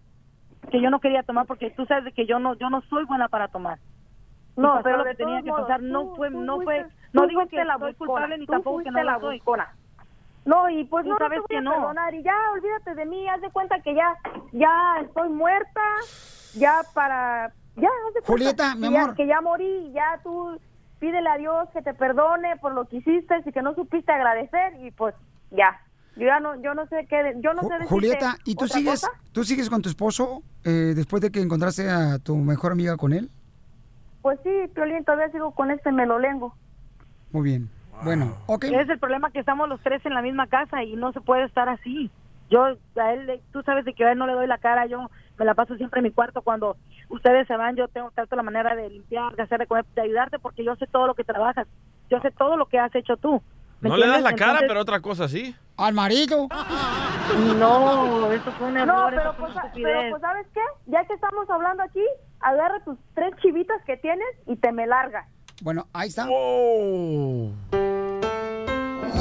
[0.71, 3.29] que yo no quería tomar porque tú sabes que yo no yo no soy buena
[3.29, 3.79] para tomar.
[4.57, 7.27] No pasó pero lo que tenía que pasar tú- no fue no fuiste- fue no
[7.27, 9.37] digo que la soy culpable ni tampoco que no la soy.
[9.37, 9.69] buscona.
[10.45, 11.71] No, y pues no, sabes no te voy que a no.
[11.73, 14.17] perdonar y ya, olvídate de mí, haz de cuenta que ya,
[14.53, 15.81] ya estoy muerta,
[16.55, 19.15] ya para, ya, haz de cuenta Julieta, mi que ya- amor.
[19.17, 20.59] que ya morí, ya tú
[21.01, 24.75] pídele a Dios que te perdone por lo que hiciste y que no supiste agradecer
[24.85, 25.15] y pues
[25.51, 25.81] ya,
[26.17, 29.01] yo ya no, yo no sé qué, yo no sé decirte Julieta, ¿y tú sigues,
[29.03, 29.13] cosa.
[29.33, 33.13] tú sigues con tu esposo eh, después de que encontraste a tu mejor amiga con
[33.13, 33.31] él?
[34.27, 36.53] Pues sí, Piolín, todavía sigo con este melolengo.
[37.31, 37.71] Muy bien.
[38.03, 38.65] Bueno, ok.
[38.65, 41.45] Es el problema que estamos los tres en la misma casa y no se puede
[41.45, 42.11] estar así.
[42.51, 42.65] Yo,
[42.97, 45.09] a él, le- tú sabes de que a él no le doy la cara, yo
[45.39, 46.43] me la paso siempre en mi cuarto.
[46.43, 46.77] Cuando
[47.09, 50.03] ustedes se van, yo tengo trato la manera de limpiar, de hacer de comer, de
[50.03, 51.69] ayudarte porque yo sé todo lo que trabajas.
[52.11, 53.41] Yo sé todo lo que has hecho tú.
[53.81, 55.55] ¿me No le das la cara, Entonces- pero otra cosa sí.
[55.77, 56.49] Al marido.
[57.59, 60.61] No, eso fue un error, No, pero pues, pero pues, ¿sabes qué?
[60.87, 62.03] Ya que estamos hablando aquí,
[62.41, 65.27] agarra tus tres chivitas que tienes y te me largas.
[65.63, 66.27] Bueno, ahí está.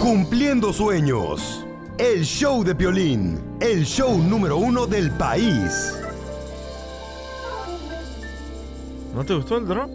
[0.01, 1.66] Cumpliendo sueños.
[1.97, 3.57] El show de Piolín.
[3.61, 5.97] El show número uno del país.
[9.13, 9.89] ¿No te gustó el drop?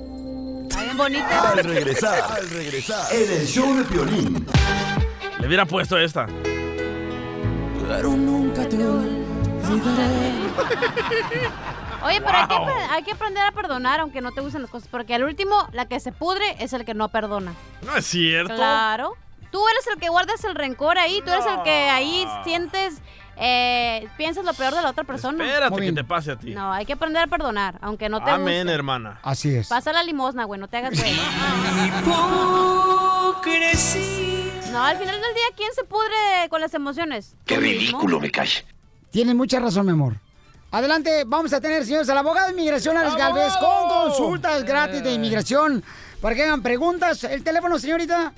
[0.62, 1.24] Está bien bonito.
[1.28, 4.46] Al regresar, al regresar, en el show de Piolín.
[5.40, 6.26] Le hubiera puesto esta.
[7.86, 10.30] Pero nunca te olvidaré.
[12.04, 12.66] Oye, pero hay, que, Wow.
[12.66, 14.88] apre- hay que aprender a perdonar aunque no te gusten las cosas.
[14.90, 17.52] Porque al último, la que se pudre es el que no perdona.
[17.82, 18.54] No es cierto.
[18.54, 19.14] Claro.
[19.50, 21.20] Tú eres el que guardas el rencor ahí.
[21.24, 23.00] Tú eres el que ahí sientes,
[23.36, 25.44] eh, piensas lo peor de la otra persona.
[25.44, 26.52] Espérate que te pase a ti.
[26.52, 28.72] No, hay que aprender a perdonar, aunque no te Amén, guste.
[28.74, 29.18] hermana.
[29.24, 29.66] Así es.
[29.68, 31.14] Pasa la limosna, güey, no te hagas güey.
[34.72, 37.34] No, al final del día, ¿quién se pudre con las emociones?
[37.44, 38.48] Qué ridículo me cae.
[39.10, 40.14] Tienes mucha razón, mi amor.
[40.72, 45.12] Adelante, vamos a tener, señores, al abogado de inmigración, Alex Galvez, con consultas gratis de
[45.12, 45.82] inmigración
[46.20, 47.24] para que hagan preguntas.
[47.24, 48.32] ¿El teléfono, señorita?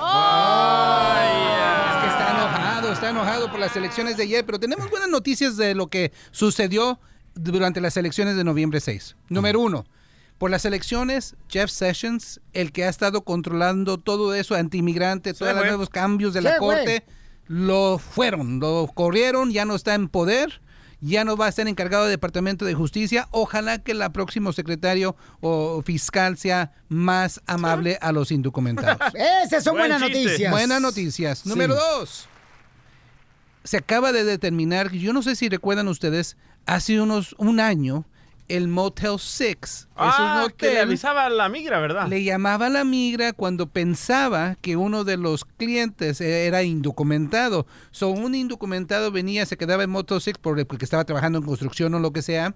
[2.02, 5.74] que está enojado, está enojado por las elecciones de ayer, pero tenemos buenas noticias de
[5.74, 7.00] lo que sucedió
[7.34, 9.16] durante las elecciones de noviembre 6.
[9.30, 9.86] Número uno,
[10.36, 15.64] Por las elecciones, Jeff Sessions, el que ha estado controlando todo eso, antiinmigrante, todos los
[15.64, 17.02] nuevos cambios de Sí, la güey.
[17.50, 20.60] Lo fueron, lo corrieron, ya no está en poder,
[21.00, 23.26] ya no va a ser encargado del Departamento de Justicia.
[23.32, 29.00] Ojalá que el próximo secretario o fiscal sea más amable a los indocumentados.
[29.44, 30.52] Esas son buenas noticias.
[30.52, 31.40] Buenas noticias.
[31.40, 31.48] Sí.
[31.48, 32.28] Número dos.
[33.64, 36.36] Se acaba de determinar, yo no sé si recuerdan ustedes,
[36.66, 38.04] hace unos un año,
[38.56, 39.56] el Motel 6.
[39.62, 42.08] es un Ah, que le avisaba a la migra, ¿verdad?
[42.08, 47.66] le llamaba a la migra cuando pensaba que uno de los clientes era indocumentado.
[47.90, 51.94] So, un indocumentado venía, se quedaba en Moto 6 por- porque estaba trabajando en construcción
[51.94, 52.54] o lo que sea,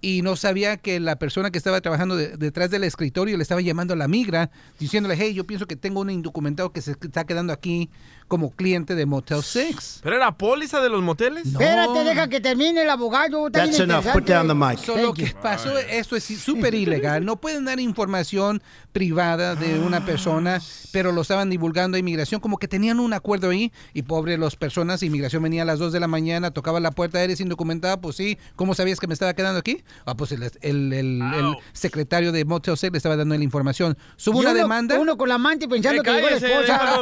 [0.00, 3.60] y no sabía que la persona que estaba trabajando de- detrás del escritorio le estaba
[3.60, 7.24] llamando a la migra, diciéndole, hey, yo pienso que tengo un indocumentado que se está
[7.24, 7.90] quedando aquí
[8.28, 10.00] como cliente de Motel 6.
[10.02, 11.46] ¿Pero era póliza de los moteles?
[11.46, 13.50] Espérate, deja que termine el abogado.
[13.50, 14.04] That's enough.
[14.12, 14.78] Put down the mic.
[14.78, 15.40] So, lo que you.
[15.42, 17.24] pasó, esto es súper ilegal.
[17.24, 20.60] No pueden dar información privada de una persona,
[20.92, 23.72] pero lo estaban divulgando a inmigración, como que tenían un acuerdo ahí.
[23.94, 27.22] Y pobre las personas, inmigración venía a las 2 de la mañana, tocaba la puerta,
[27.22, 28.36] eres indocumentado, pues sí.
[28.56, 29.82] ¿Cómo sabías que me estaba quedando aquí?
[30.04, 33.96] Ah, pues el, el- el- el secretario de Motel 6 le estaba dando la información.
[34.16, 34.98] Subo Y una uno- demanda.
[34.98, 36.98] Uno con la amante pensando que llegó la esposa.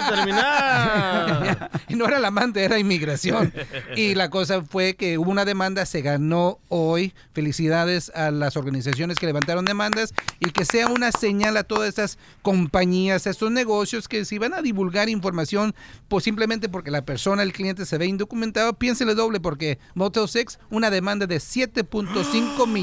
[1.91, 3.53] no era la amante, era inmigración.
[3.97, 7.14] Y la cosa fue que hubo una demanda, se ganó hoy.
[7.32, 12.18] Felicidades a las organizaciones que levantaron demandas y que sea una señal a todas estas
[12.43, 15.74] compañías, a estos negocios que si van a divulgar información,
[16.09, 20.59] pues simplemente porque la persona, el cliente se ve indocumentado, piénsele doble porque Motel 6,
[20.70, 22.76] una demanda de 7.5 millones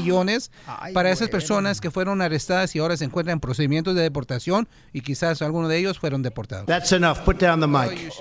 [0.92, 5.02] para esas personas que fueron arrestadas y ahora se encuentran en procedimientos de deportación y
[5.02, 6.66] quizás algunos de ellos fueron deportados.
[6.66, 7.18] That's enough.
[7.24, 8.12] Put down the mic.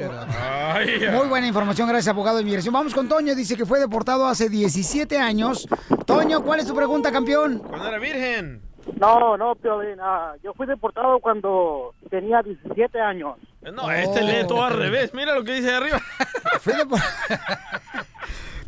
[1.13, 2.74] Muy buena información, gracias, abogado de inmigración.
[2.74, 5.67] Vamos con Toño, dice que fue deportado hace 17 años.
[6.05, 7.59] Toño, ¿cuál es tu pregunta, campeón?
[7.59, 8.61] Cuando era virgen.
[8.99, 9.97] No, no, Piolín.
[10.01, 13.36] ah, yo fui deportado cuando tenía 17 años.
[13.74, 15.13] No, este lee todo al revés.
[15.13, 16.01] Mira lo que dice ahí arriba.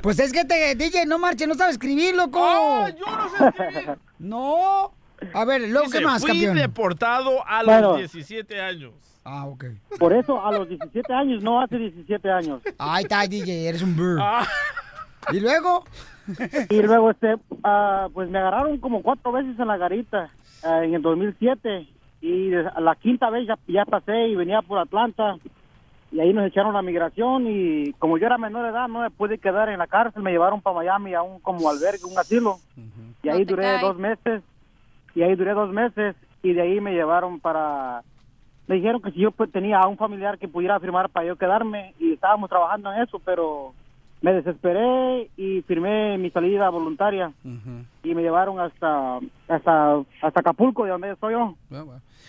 [0.06, 2.40] Pues es que te, DJ, no marche, no sabe escribir, loco.
[2.90, 3.98] yo no sé escribir.
[4.20, 4.92] No.
[5.34, 6.58] A ver, luego, ¿qué más, fui campeón?
[6.58, 7.90] deportado a Bueno.
[7.94, 8.94] los 17 años.
[9.24, 9.66] Ah, ok.
[9.98, 12.62] Por eso, a los 17 años, no hace 17 años.
[12.78, 14.20] Ahí está, DJ, eres un bird.
[14.22, 14.48] Ah.
[15.32, 15.86] ¿Y luego?
[16.70, 20.30] Y luego, este, ah, pues me agarraron como cuatro veces en la garita
[20.64, 21.88] ah, en el 2007.
[22.22, 25.38] Y la quinta vez ya, ya pasé y venía por Atlanta.
[26.16, 27.46] Y ahí nos echaron la migración.
[27.48, 30.24] Y como yo era menor de edad, no me pude quedar en la cárcel.
[30.24, 32.58] Me llevaron para Miami a un como albergue, un asilo.
[33.22, 33.82] Y ahí No duré cae.
[33.82, 34.42] dos meses.
[35.14, 36.16] Y ahí duré dos meses.
[36.42, 38.02] Y de ahí me llevaron para.
[38.68, 41.94] Me dijeron que si yo tenía a un familiar que pudiera firmar para yo quedarme.
[42.00, 43.74] Y estábamos trabajando en eso, pero
[44.22, 47.32] me desesperé y firmé mi salida voluntaria
[48.04, 51.54] y me llevaron hasta hasta hasta Acapulco de donde estoy yo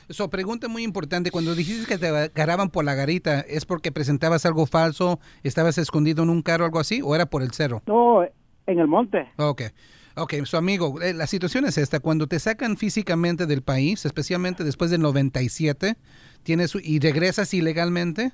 [0.09, 4.47] So, pregunta muy importante, cuando dijiste que te agarraban por la garita, ¿es porque presentabas
[4.47, 7.83] algo falso, estabas escondido en un carro o algo así, o era por el cerro?
[7.87, 8.23] no
[8.69, 9.63] en el monte Ok.
[10.19, 14.65] Ok, su amigo, eh, la situación es esta, cuando te sacan físicamente del país, especialmente
[14.65, 15.97] después del 97,
[16.43, 18.33] tienes, y regresas ilegalmente,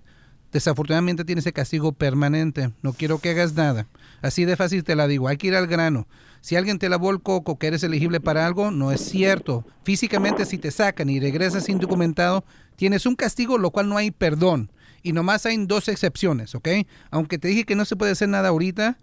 [0.52, 2.70] desafortunadamente tienes ese castigo permanente.
[2.82, 3.86] No quiero que hagas nada.
[4.20, 6.06] Así de fácil te la digo, hay que ir al grano.
[6.40, 9.64] Si alguien te lavó el coco que eres elegible para algo, no es cierto.
[9.84, 12.44] Físicamente si te sacan y regresas indocumentado,
[12.76, 14.70] tienes un castigo lo cual no hay perdón.
[15.02, 16.68] Y nomás hay dos excepciones, ¿ok?
[17.10, 18.98] Aunque te dije que no se puede hacer nada ahorita,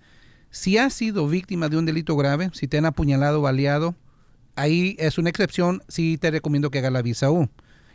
[0.52, 3.96] si has sido víctima de un delito grave, si te han apuñalado o baleado,
[4.56, 7.50] ahí es una excepción, sí te recomiendo que hagas la visa U.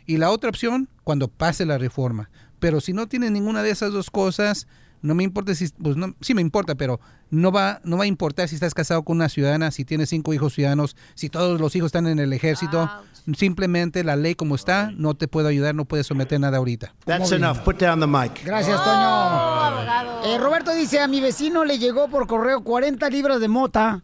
[0.05, 2.29] Y la otra opción, cuando pase la reforma.
[2.65, 4.65] Pero si no tienes ninguna de esas dos cosas,
[5.03, 6.99] no me importa si, pues no, sí me importa, pero
[7.29, 10.33] no va, no va a importar si estás casado con una ciudadana, si tienes cinco
[10.33, 12.89] hijos ciudadanos, si todos los hijos están en el ejército.
[13.37, 16.95] Simplemente la ley como está, no te puedo ayudar, no puedes someter nada ahorita.
[17.05, 17.59] That's enough.
[17.59, 18.43] Put down the mic.
[18.43, 20.23] Gracias, Toño.
[20.25, 24.03] Eh, Roberto dice, a mi vecino le llegó por correo 40 libras de mota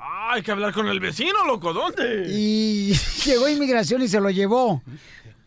[0.00, 1.72] Ah, hay que hablar con el vecino, loco.
[1.72, 2.26] ¿Dónde?
[2.30, 2.94] y
[3.26, 4.82] llegó inmigración y se lo llevó.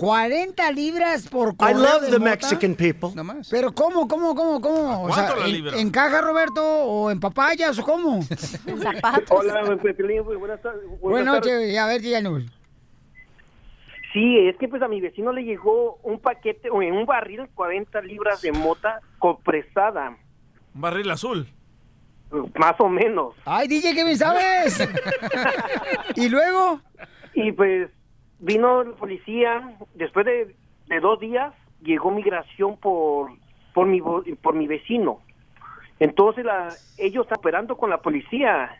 [0.02, 2.32] 40 libras por I correo love de the mota.
[2.32, 3.10] Mexican people.
[3.52, 5.04] Pero ¿cómo, cómo, cómo, cómo?
[5.04, 5.78] O sea, cuánto la ¿en, libra?
[5.78, 8.20] en caja, Roberto, o en papayas, o cómo?
[8.66, 9.30] En zapatos.
[9.30, 10.82] Hola, buenas tardes.
[11.00, 11.54] Buenas tardes.
[11.54, 12.44] noches, a ver, díganos.
[14.12, 17.48] Sí, es que pues a mi vecino le llegó un paquete o en un barril
[17.54, 20.18] 40 libras de mota compresada,
[20.74, 21.48] Un barril azul.
[22.58, 23.36] más o menos.
[23.46, 24.80] Ay, DJ, ¿qué bien sabes?
[26.16, 26.82] ¿Y luego?
[27.36, 27.90] Y pues
[28.42, 30.56] vino el policía, después de,
[30.88, 33.32] de dos días, llegó migración por,
[33.74, 35.20] por, mi, por mi vecino.
[36.00, 38.78] Entonces la, ellos están operando con la policía.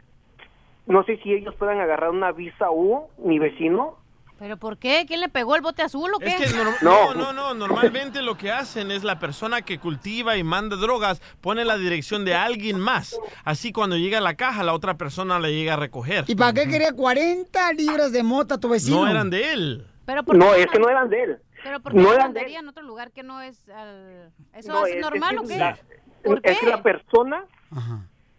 [0.88, 3.98] No sé si ellos puedan agarrar una visa U, mi vecino,
[4.42, 5.06] ¿Pero por qué?
[5.08, 6.30] ¿Quién le pegó el bote azul o qué?
[6.30, 7.14] Es que norm- no.
[7.14, 11.64] no, no, normalmente lo que hacen es la persona que cultiva y manda drogas pone
[11.64, 13.20] la dirección de alguien más.
[13.44, 16.24] Así cuando llega a la caja, la otra persona le llega a recoger.
[16.28, 19.02] ¿Y para qué quería 40 libras de mota tu vecino?
[19.06, 19.86] No eran de él.
[20.08, 21.38] Pero ¿por No, qué es que no eran de él.
[21.64, 23.70] ¿Pero por qué No no eran de vendería en otro lugar que no es...
[23.70, 25.58] al- ¿Eso No, es, es- normal es o qué?
[25.60, 25.78] la-
[26.24, 26.66] ¿Por es qué?
[26.66, 27.46] que la persona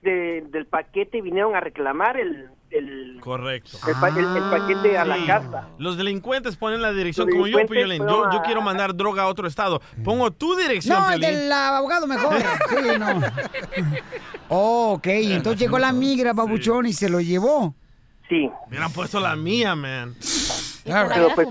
[0.02, 3.78] de- del paquete vinieron a reclamar el, el, Correcto.
[3.86, 5.26] el, pa- el- el paquete a la Sí.
[5.26, 5.68] casa.
[5.78, 7.98] Los delincuentes ponen la dirección Los como yo, Piolín.
[8.02, 9.80] Yo, fueron yo a- quiero mandar droga a otro estado.
[10.04, 12.34] Pongo tu dirección, No, el del abogado mejor.
[12.38, 13.20] Sí, no.
[14.48, 15.06] Oh, ok.
[15.06, 17.74] Entonces llegó la migra, babuchón, y se lo llevó.
[18.28, 18.48] Sí.
[18.68, 20.14] Hubieran puesto la mía, man.
[20.84, 21.48] Pero pues.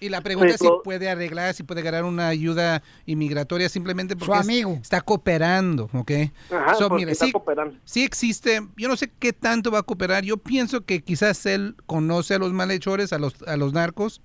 [0.00, 4.14] Y la pregunta es si Pero- puede arreglar, si puede ganar una ayuda inmigratoria simplemente
[4.16, 4.78] porque Su es- amigo.
[4.80, 6.10] está cooperando, ¿ok?
[6.50, 7.76] Ajá, So, mira, está sí, cooperando.
[7.84, 11.74] sí existe, yo no sé qué tanto va a cooperar, yo pienso que quizás él
[11.86, 14.20] conoce a los malhechores, a los, a los narcos,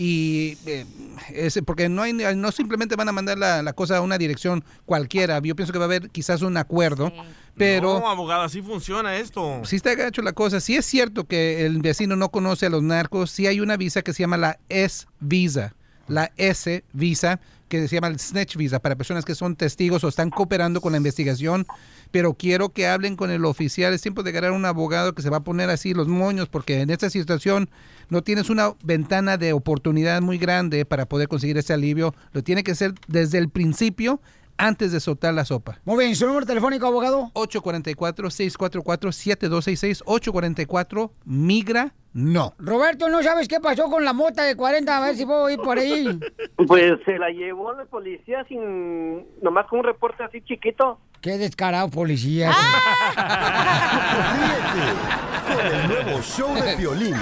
[0.00, 0.86] y eh,
[1.34, 4.64] es porque no hay no simplemente van a mandar la, la cosa a una dirección
[4.86, 7.12] cualquiera, yo pienso que va a haber quizás un acuerdo,
[7.54, 8.00] pero...
[8.00, 9.60] No, abogado, así funciona esto.
[9.64, 10.60] Sí está gacho la cosa.
[10.60, 13.30] Sí es cierto que el vecino no conoce a los narcos.
[13.30, 15.74] Sí hay una visa que se llama la S-Visa.
[16.08, 17.38] La S-Visa,
[17.70, 20.92] que se llama el Snitch Visa, para personas que son testigos o están cooperando con
[20.92, 21.66] la investigación.
[22.10, 23.94] Pero quiero que hablen con el oficial.
[23.94, 26.80] Es tiempo de ganar un abogado que se va a poner así los moños, porque
[26.80, 27.70] en esta situación
[28.08, 32.12] no tienes una ventana de oportunidad muy grande para poder conseguir ese alivio.
[32.32, 34.20] Lo tiene que hacer desde el principio
[34.60, 35.80] antes de soltar la sopa.
[35.84, 37.30] Muy bien, ¿su número telefónico, abogado?
[37.34, 42.54] 844-644-7266, 844 migra no.
[42.58, 44.96] Roberto, ¿no sabes qué pasó con la mota de 40?
[44.96, 46.18] A ver si puedo ir por ahí.
[46.66, 51.00] Pues se la llevó la policía sin, nomás con un reporte así chiquito.
[51.22, 52.50] Qué descarado, policía.
[55.46, 57.16] Con el nuevo show de violín.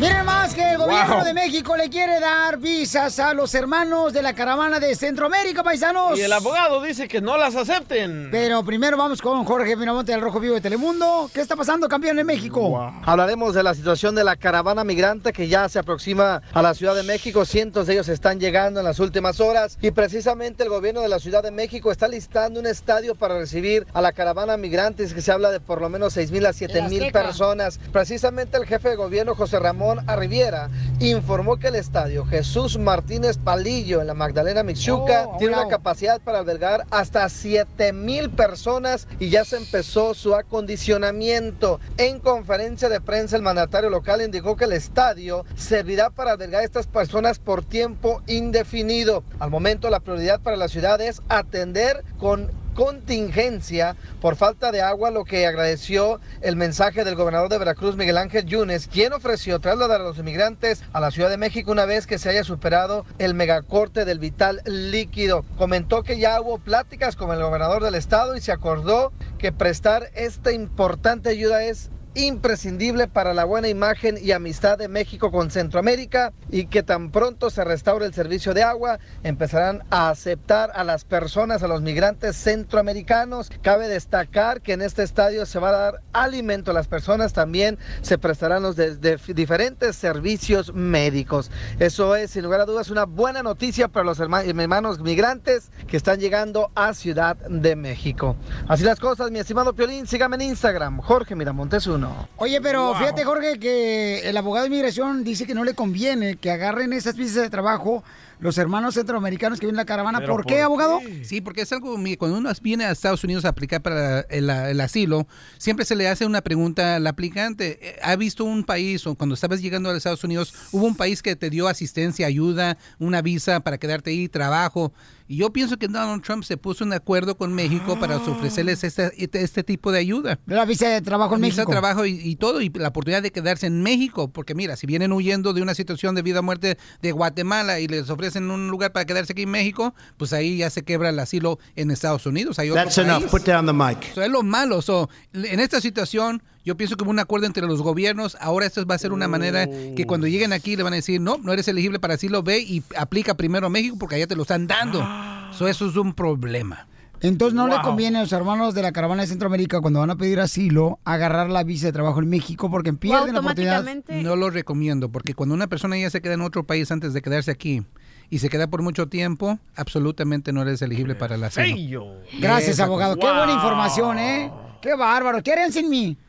[0.00, 1.24] Miren más que el gobierno Wow.
[1.24, 6.18] de México le quiere dar visas a los hermanos de la caravana de Centroamérica, paisanos.
[6.18, 8.28] Y el abogado dice que no las acepten.
[8.32, 11.30] Pero primero vamos con Jorge Miramonte del Rojo Vivo de Telemundo.
[11.32, 12.92] ¿Qué está pasando, campeón, en México?
[13.04, 16.96] Hablaremos de la situación de la caravana migrante que ya se aproxima a la Ciudad
[16.96, 17.44] de México.
[17.44, 21.20] Cientos de ellos están llegando en las últimas horas y precisamente el gobierno de la
[21.20, 25.30] Ciudad de México está listando un estadio para recibir a la caravana migrantes que se
[25.30, 27.78] habla de por lo menos 6 mil a 7 mil personas.
[27.92, 30.70] Precisamente el jefe de gobierno José Ramón Arriviera
[31.00, 36.20] informó que el estadio Jesús Martínez Palillo en la Magdalena Mixuca Oh, tiene una capacidad
[36.20, 41.80] para albergar hasta 7 mil personas y ya se empezó su acondicionamiento.
[41.96, 46.64] En conferencia de prensa, el mandatario local indicó que el estadio servirá para albergar a
[46.64, 49.24] estas personas por tiempo indefinido.
[49.38, 55.10] Al momento, la prioridad para la ciudad es atender con contingencia por falta de agua,
[55.10, 60.00] lo que agradeció el mensaje del gobernador de Veracruz, Miguel Ángel Yunes, quien ofreció trasladar
[60.00, 63.34] a los inmigrantes a la Ciudad de México una vez que se haya superado el
[63.34, 65.44] megacorte del vital líquido.
[65.56, 70.10] Comentó que ya hubo pláticas con el gobernador del estado y se acordó que prestar
[70.14, 76.32] esta importante ayuda es imprescindible para la buena imagen y amistad de México con Centroamérica
[76.50, 81.04] y que tan pronto se restaure el servicio de agua empezarán a aceptar a las
[81.04, 83.50] personas, a los migrantes centroamericanos.
[83.62, 87.78] Cabe destacar que en este estadio se va a dar alimento a las personas, también
[88.02, 91.50] se prestarán los diferentes servicios médicos.
[91.78, 95.96] Eso es, sin lugar a dudas, una buena noticia para los herma- hermanos migrantes que
[95.96, 98.36] están llegando a Ciudad de México.
[98.68, 102.03] Así las cosas, mi estimado Piolín, sígame en Instagram, Jorge Miramontes 1.
[102.36, 106.50] Oye, pero fíjate, Jorge, que el abogado de inmigración dice que no le conviene que
[106.50, 108.02] agarren esas visas de trabajo
[108.40, 110.20] los hermanos centroamericanos que vienen en la caravana.
[110.20, 111.00] ¿Pero ¿Por qué, abogado?
[111.22, 114.80] Sí, porque es algo, cuando uno viene a Estados Unidos a aplicar para el, el
[114.80, 115.26] asilo,
[115.58, 117.78] siempre se le hace una pregunta al aplicante.
[117.80, 121.22] Eh, ¿Ha visto un país, o cuando estabas llegando a Estados Unidos, hubo un país
[121.22, 124.92] que te dio asistencia, ayuda, una visa para quedarte ahí, trabajo?
[125.26, 129.10] Y yo pienso que Donald Trump se puso en acuerdo con México para ofrecerles este,
[129.16, 130.38] este, este tipo de ayuda.
[130.44, 131.70] La visa de trabajo en Visa de México.
[131.70, 135.12] trabajo y, y todo, y la oportunidad de quedarse en México, porque mira, si vienen
[135.12, 138.92] huyendo de una situación de vida o muerte de Guatemala y les ofrecen un lugar
[138.92, 142.58] para quedarse aquí en México, pues ahí ya se quebra el asilo en Estados Unidos.
[142.58, 143.20] Hay otro That's enough.
[143.20, 143.30] país.
[143.30, 144.14] Put down the mic.
[144.14, 144.82] So, es lo malo.
[144.82, 148.36] So, en esta situación, yo pienso que hubo un acuerdo entre los gobiernos.
[148.40, 151.20] Ahora esto va a ser una manera que cuando lleguen aquí le van a decir,
[151.20, 154.36] no, no eres elegible para asilo, ve y aplica primero a México porque allá te
[154.36, 155.06] lo están dando.
[155.54, 156.88] So, eso es un problema.
[157.20, 160.16] Entonces no le conviene a los hermanos de la caravana de Centroamérica cuando van a
[160.16, 163.84] pedir asilo agarrar la visa de trabajo en México porque pierden la oportunidad.
[164.22, 167.22] No lo recomiendo porque cuando una persona ya se queda en otro país antes de
[167.22, 167.82] quedarse aquí
[168.30, 172.20] y se queda por mucho tiempo, absolutamente no eres elegible para el asilo.
[172.38, 173.16] Gracias, Esa abogado.
[173.16, 173.28] cosa.
[173.32, 174.50] Qué buena información, ¿eh?
[174.80, 175.42] Qué bárbaro.
[175.42, 176.16] ¿Qué harían sin mí?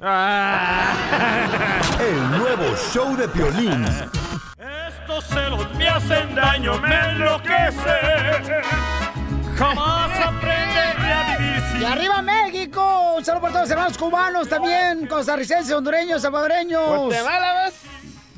[2.00, 3.86] El nuevo show de Piolín.
[4.88, 8.62] Estos celos me hacen daño, me enloquece.
[9.58, 13.14] Jamás aprenderé a vivir sin ¡Y arriba México!
[13.18, 17.06] Un saludo para todos los hermanos cubanos también, costarricenses, hondureños, salvadoreños.
[17.06, 17.74] ¿Guatemala vas?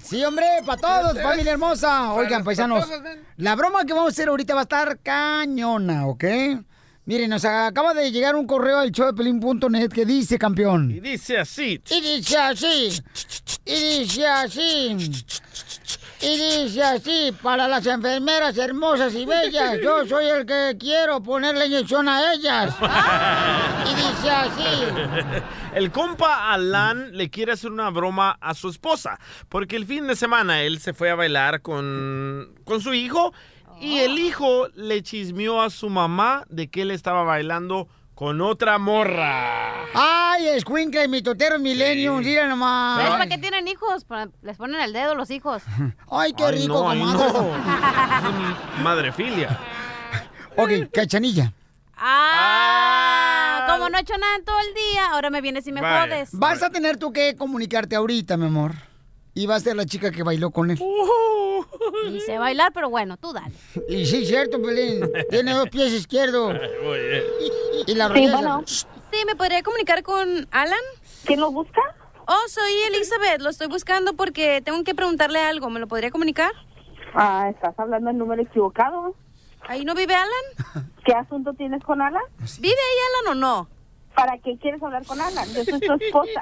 [0.08, 2.14] Sí, hombre, para todos, familia hermosa.
[2.14, 2.88] Oigan, paisanos,
[3.36, 6.24] la broma que vamos a hacer ahorita va a estar cañona, ¿ok?
[7.04, 10.92] Miren, nos acaba de llegar un correo al showdepelín.net que dice, campeón.
[10.92, 11.82] Y dice así.
[11.90, 13.02] Y dice así.
[13.66, 14.98] Y dice así.
[16.20, 21.68] Y dice así, para las enfermeras hermosas y bellas, yo soy el que quiero ponerle
[21.68, 22.76] inyección a ellas.
[23.86, 25.44] Y dice así.
[25.76, 30.16] El compa Alan le quiere hacer una broma a su esposa, porque el fin de
[30.16, 33.32] semana él se fue a bailar con, con su hijo
[33.80, 37.88] y el hijo le chismeó a su mamá de que él estaba bailando
[38.18, 39.86] con otra morra.
[39.94, 43.10] Ay, escuincle, mi totero milenio, mira ¿Sabes nomás.
[43.12, 44.08] para qué tienen hijos?
[44.42, 45.62] Les ponen el dedo los hijos.
[46.10, 47.32] Ay, qué Ay, rico, no, comadre.
[47.32, 47.52] no.
[48.84, 49.60] Madrefilia.
[50.60, 51.54] Ok, cachanilla.
[51.96, 55.82] Ah, como no he hecho nada en todo el día, ahora me vienes y me
[55.82, 56.02] Vaya.
[56.08, 56.30] jodes.
[56.32, 58.74] Vas a tener tú que comunicarte ahorita, mi amor.
[59.38, 60.80] Y va a ser la chica que bailó con él.
[62.10, 63.54] Y sé bailar, pero bueno, tú dale.
[63.88, 65.08] Y sí, cierto, Pelín.
[65.30, 66.56] Tiene dos pies izquierdos.
[67.86, 68.64] Y la Sí, bueno.
[68.66, 70.80] Sí, ¿me podría comunicar con Alan?
[71.24, 71.80] ¿Quién lo busca?
[72.26, 73.40] Oh, soy Elizabeth.
[73.40, 75.70] Lo estoy buscando porque tengo que preguntarle algo.
[75.70, 76.52] ¿Me lo podría comunicar?
[77.14, 79.14] Ah, estás hablando el número equivocado.
[79.68, 80.92] ¿Ahí no vive Alan?
[81.06, 82.24] ¿Qué asunto tienes con Alan?
[82.60, 83.70] ¿Vive ahí Alan o no?
[84.18, 85.48] ¿Para qué quieres hablar con Alan?
[85.54, 86.42] Yo soy tu esposa.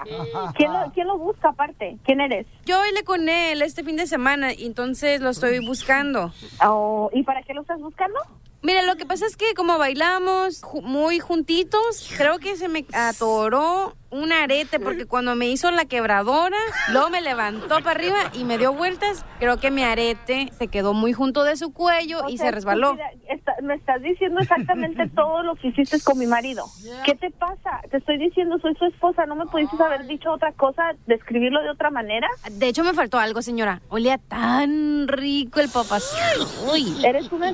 [0.55, 1.97] ¿Quién lo, quién lo busca aparte?
[2.05, 2.47] ¿Quién eres?
[2.65, 6.31] Yo bailé con él este fin de semana y entonces lo estoy buscando.
[6.65, 8.17] Oh, ¿Y para qué lo estás buscando?
[8.65, 12.83] Mira, lo que pasa es que como bailamos ju- muy juntitos, creo que se me
[12.93, 16.57] atoró un arete porque cuando me hizo la quebradora,
[16.91, 19.23] luego me levantó para arriba y me dio vueltas.
[19.39, 22.93] Creo que mi arete se quedó muy junto de su cuello y sea, se resbaló.
[22.93, 26.65] estúpida, está- me estás diciendo exactamente todo lo que hiciste con mi marido.
[27.05, 27.81] ¿Qué te pasa?
[27.91, 29.25] Te estoy diciendo, soy su esposa.
[29.27, 32.27] ¿No me pudiste haber dicho otra cosa, describirlo de otra manera?
[32.49, 33.81] De hecho, me faltó algo, señora.
[33.89, 36.47] Olía tan rico el papacito.
[36.73, 37.05] Uy.
[37.05, 37.53] Eres una...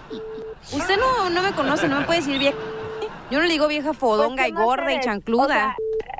[0.73, 2.57] Usted no, no me conoce, no me puede decir vieja.
[3.29, 5.75] Yo no le digo vieja fodonga Pues, y ¿qué más gorda y chancluda.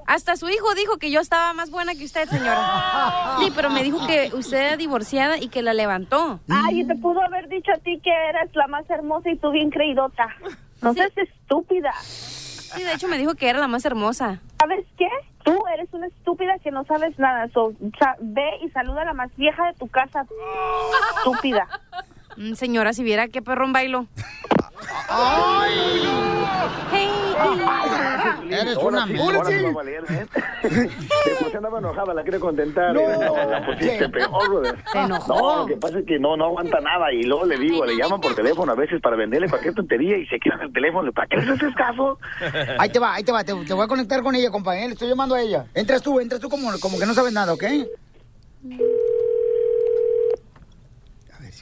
[0.08, 3.38] Hasta su hijo dijo que yo estaba más buena que usted, señora.
[3.40, 6.40] Sí, pero me dijo que usted era divorciada y que la levantó.
[6.50, 9.52] Ay, y te pudo haber dicho a ti que eras la más hermosa y tú
[9.52, 10.28] bien creidota.
[10.82, 11.94] No seas estúpida.
[12.02, 14.40] Sí, de hecho me dijo que era la más hermosa.
[14.60, 15.08] ¿Sabes qué?
[15.44, 17.48] Tú eres una estúpida que no sabes nada.
[17.54, 20.26] So, sa- ve y saluda a la más vieja de tu casa.
[21.18, 21.68] Estúpida.
[22.38, 24.08] Mm, señora, si viera qué perrón bailo.
[28.50, 29.38] Eres Ahora una sí, mula.
[29.38, 30.28] ahora sí a ¿eh?
[31.26, 32.94] Después andaba enojada, la quiere contentar.
[32.94, 33.02] No.
[33.02, 34.84] y la pusiste peor, brother.
[34.92, 35.34] Se enojó.
[35.40, 37.12] No, lo que pasa es que no, no aguanta nada.
[37.14, 40.26] Y luego le digo, le llaman por teléfono a veces para venderle cualquier tontería y
[40.28, 41.12] se queda en el teléfono.
[41.14, 42.20] ¿Para qué les haces caso?
[42.78, 43.44] Ahí te va, ahí te va.
[43.44, 44.88] Te, te voy a conectar con ella, compañero.
[44.88, 45.66] Le estoy llamando a ella.
[45.74, 47.64] Entras tú, entras tú como, como que no sabes nada, ¿ok?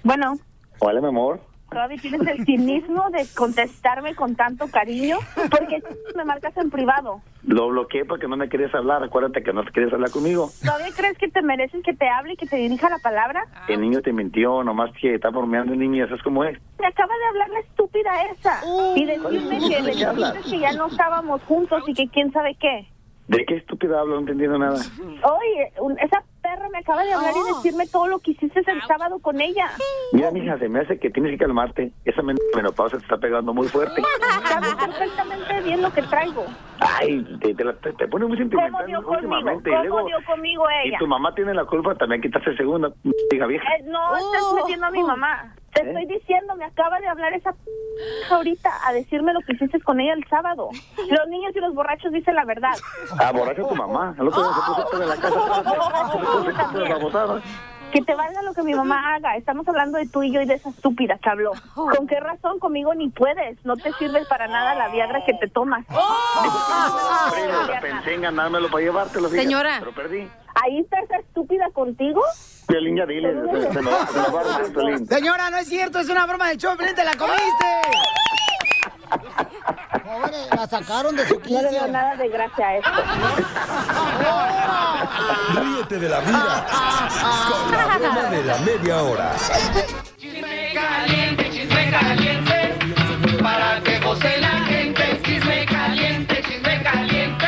[0.03, 0.37] Bueno,
[0.81, 1.41] Hola, mi amor.
[1.69, 5.18] todavía tienes el cinismo de contestarme con tanto cariño.
[5.51, 5.81] porque
[6.15, 7.22] me marcas en privado?
[7.43, 9.03] Lo bloqueé porque no me querías hablar.
[9.03, 10.49] Acuérdate que no te querías hablar conmigo.
[10.64, 13.43] ¿Todavía crees que te mereces que te hable y que te dirija la palabra?
[13.68, 16.57] El niño te mintió, nomás que está bromeando el niño y eso es como es.
[16.80, 18.61] Me acaba de hablar la estúpida esa.
[18.95, 19.91] y decirme que le
[20.49, 22.88] que ya no estábamos juntos y que quién sabe qué.
[23.27, 24.15] ¿De qué estúpida hablo?
[24.15, 24.80] No entendiendo nada.
[25.03, 29.19] Oye, esa perra me acaba de hablar y decirme todo lo que hiciste el sábado
[29.19, 29.69] con ella.
[30.13, 31.91] Mira, mija, se me hace que tienes que calmarte.
[32.05, 34.01] Esa men- menopausa te está pegando muy fuerte.
[34.45, 36.45] Sabes perfectamente bien lo que traigo.
[36.80, 39.11] Ay, te, te, la- te- te pone muy ¿Cómo sentimental conmigo?
[39.11, 39.69] últimamente.
[39.69, 42.91] y ¿Cómo luego, dio conmigo y tu mamá tiene la culpa también quitarse segunda,
[43.31, 43.65] hija vieja.
[43.76, 45.55] Eh, no estás metiendo a mi mamá.
[45.73, 45.87] Te ¿Eh?
[45.87, 47.59] estoy diciendo, me acaba de hablar esa p
[48.31, 50.69] ahorita a decirme lo que hiciste con ella el sábado.
[51.09, 52.73] Los niños y los borrachos dicen la verdad.
[53.19, 54.15] Ah, borracha tu mamá.
[54.19, 55.39] El otro día se puso en la casa.
[57.91, 59.35] Que te valga lo que mi mamá haga.
[59.35, 61.53] Estamos hablando de tú y yo y de esa estúpida que habló.
[61.73, 63.65] ¿Con qué razón conmigo ni puedes?
[63.65, 65.87] No te sirve para nada la viagra que te tomas.
[67.33, 69.77] Pero pensé en ganármelo para llevártelo, Señora.
[69.79, 70.29] Pero perdí.
[70.63, 72.21] Ahí está esa estúpida contigo.
[72.69, 73.33] Violín, ya dile.
[73.51, 75.07] Se, se me va, se me va a romper, Violín.
[75.07, 77.65] Señora, no es cierto, es una broma del show, Pelín, te la comiste.
[80.03, 81.69] Pobre, la sacaron de su No le quicio.
[81.71, 82.91] veo nada de gracia a esto.
[85.61, 86.67] Ríete de la vida
[87.49, 89.31] con la broma de la media hora.
[90.17, 92.75] Chisme caliente, chisme caliente,
[93.41, 95.21] para que goce la gente.
[95.23, 97.47] Chisme caliente, chisme caliente,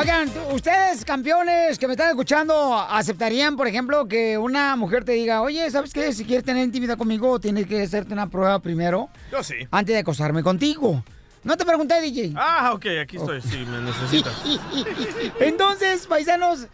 [0.00, 5.42] Oigan, ustedes campeones que me están escuchando, ¿aceptarían, por ejemplo, que una mujer te diga,
[5.42, 6.12] oye, ¿sabes qué?
[6.14, 9.56] Si quieres tener intimidad conmigo, tienes que hacerte una prueba primero Yo sí.
[9.70, 11.04] antes de acostarme contigo.
[11.44, 12.32] No te pregunté, DJ.
[12.36, 14.32] Ah, ok, aquí estoy, sí, me necesitas.
[15.40, 16.66] Entonces, paisanos,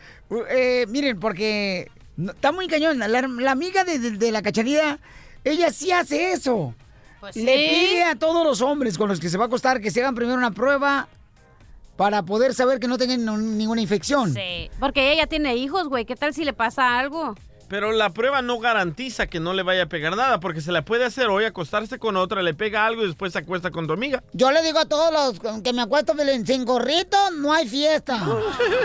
[0.49, 1.91] eh, miren, porque
[2.29, 2.99] está muy cañón.
[2.99, 4.99] La, la amiga de, de- de la cachanilla,
[5.43, 6.75] ella sí hace eso.
[7.21, 7.87] Pues Le sí.
[7.91, 10.15] pide a todos los hombres con los que se va a acostar que se hagan
[10.15, 11.09] primero una prueba
[11.97, 13.25] para poder saber que no tengan
[13.59, 14.33] ninguna infección.
[14.33, 16.05] Sí, porque ella tiene hijos, güey.
[16.05, 17.35] ¿Qué tal si le pasa algo?
[17.69, 20.85] Pero la prueba no garantiza que no le vaya a pegar nada, porque se la
[20.85, 23.93] puede hacer hoy, acostarse con otra, le pega algo y después se acuesta con tu
[23.93, 24.23] amiga.
[24.33, 26.15] Yo le digo a todos los que me acuesto
[26.45, 28.25] sin gorrito no hay fiesta.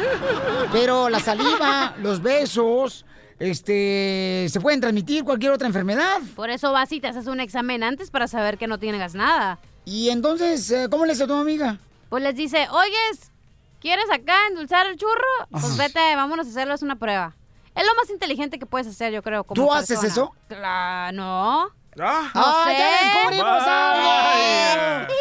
[0.71, 3.05] Pero la saliva, los besos,
[3.37, 6.19] este, se pueden transmitir cualquier otra enfermedad.
[6.35, 9.59] Por eso vas y te haces un examen antes para saber que no tienes nada.
[9.85, 11.77] Y entonces, eh, ¿cómo le hace a tu amiga?
[12.11, 13.31] Pues les dice, oyes,
[13.79, 15.47] ¿quieres acá endulzar el churro?
[15.49, 17.33] Pues vete, vámonos a hacerles una prueba.
[17.73, 19.45] Es lo más inteligente que puedes hacer, yo creo.
[19.45, 20.07] Como ¿Tú haces persona.
[20.11, 20.35] eso?
[20.49, 21.61] Claro, no.
[22.01, 22.77] Ah, No ¡Ah, sé.
[22.77, 25.13] ya descubrimos algo!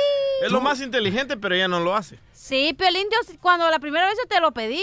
[0.44, 2.18] Es lo más inteligente, pero ella no lo hace.
[2.32, 4.82] Sí, Piolín, yo sí- cuando la primera vez yo te lo pedí.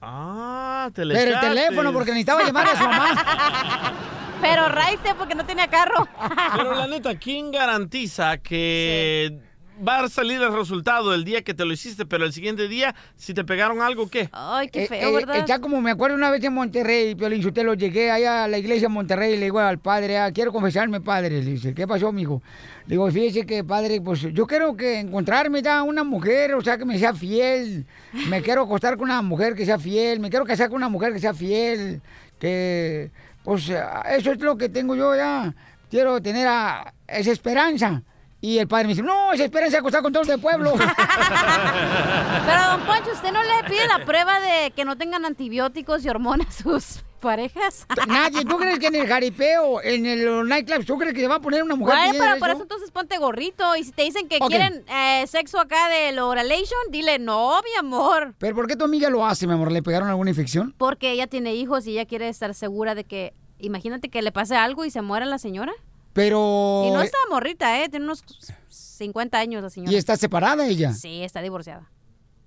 [0.00, 3.94] Ah, te le Pero el teléfono, porque necesitaba llamar a su mamá.
[4.40, 6.08] Pero raite porque no tenía carro.
[6.56, 9.38] Pero la neta, ¿quién garantiza que
[9.86, 12.94] va a salir el resultado el día que te lo hiciste, pero el siguiente día,
[13.16, 14.28] si te pegaron algo, qué?
[14.32, 18.44] Ay, Eh, eh, ya como me acuerdo una vez en Monterrey, Piolín lo llegué allá
[18.44, 21.42] a la iglesia en Monterrey y le digo al padre, ah, quiero confesarme, padre.
[21.42, 22.42] Le dice, ¿qué pasó, mijo?
[22.86, 26.78] Le digo, fíjese que, padre, pues yo quiero que encontrarme ya una mujer, o sea,
[26.78, 27.86] que me sea fiel.
[28.28, 30.20] Me quiero acostar con una mujer que sea fiel.
[30.20, 32.00] Me quiero casar con una mujer que sea fiel.
[32.38, 33.10] Que,
[33.44, 35.54] pues, eso es lo que tengo yo ya.
[35.90, 38.02] Quiero tener ah, esa esperanza.
[38.44, 40.72] Y el padre me dice, no, esa esperanza es acostar con todos del pueblo.
[40.76, 46.08] Pero, don Poncho, ¿usted no le pide la prueba de que no tengan antibióticos y
[46.08, 47.86] hormonas a sus parejas?
[48.08, 51.36] Nadie, ¿tú crees que en el jaripeo, en el nightclub, tú crees que se va
[51.36, 52.62] a poner una mujer Bueno, pero por eso?
[52.62, 53.76] entonces ponte gorrito.
[53.76, 58.34] Y si te dicen que quieren eh, sexo acá del oralation, dile, no, mi amor.
[58.38, 59.70] ¿Pero por qué tu amiga lo hace, mi amor?
[59.70, 60.74] ¿Le pegaron alguna infección?
[60.76, 64.56] Porque ella tiene hijos y ella quiere estar segura de que, imagínate que le pase
[64.56, 65.72] algo y se muera la señora.
[66.12, 66.84] Pero...
[66.86, 67.88] Y no está morrita, ¿eh?
[67.88, 68.22] Tiene unos
[68.68, 69.92] 50 años la señora.
[69.92, 70.92] ¿Y está separada ella?
[70.92, 71.90] Sí, está divorciada.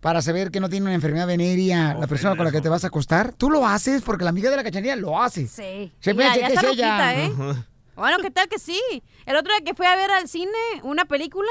[0.00, 2.84] para saber que no tiene una enfermedad venérea la persona con la que te vas
[2.84, 3.32] a acostar.
[3.32, 5.46] Tú lo haces porque la amiga de la cachanilla lo hace.
[5.48, 5.92] Sí.
[6.00, 7.24] Se Ya- hace ya que es está ella.
[7.26, 7.64] loquita, ¿eh?
[7.96, 8.80] Bueno, ¿qué tal que sí?
[9.24, 10.52] El otro día que fui a ver al cine
[10.82, 11.48] una película,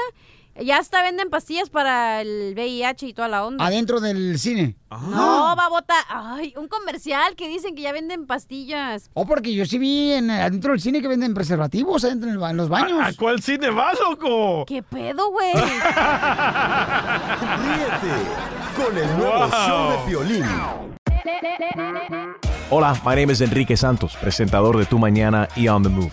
[0.60, 3.64] ya hasta venden pastillas para el VIH y toda la onda.
[3.64, 4.76] Adentro del cine.
[4.90, 5.94] No, babota.
[6.08, 9.10] Ay, un comercial que dicen que ya venden pastillas.
[9.14, 12.38] Oh, porque yo sí vi en, adentro del cine que venden preservativos adentro en, el
[12.40, 13.00] ba- en los baños.
[13.02, 14.64] ¿A cuál cine vas, loco?
[14.66, 15.52] ¿Qué pedo, güey?
[17.62, 18.14] Ríete
[18.76, 19.50] con el nuevo Wow.
[19.66, 20.44] show de Piolín.
[22.70, 26.12] Hola, my name is Enrique Santos, presentador de Tu Mañana y On the Move.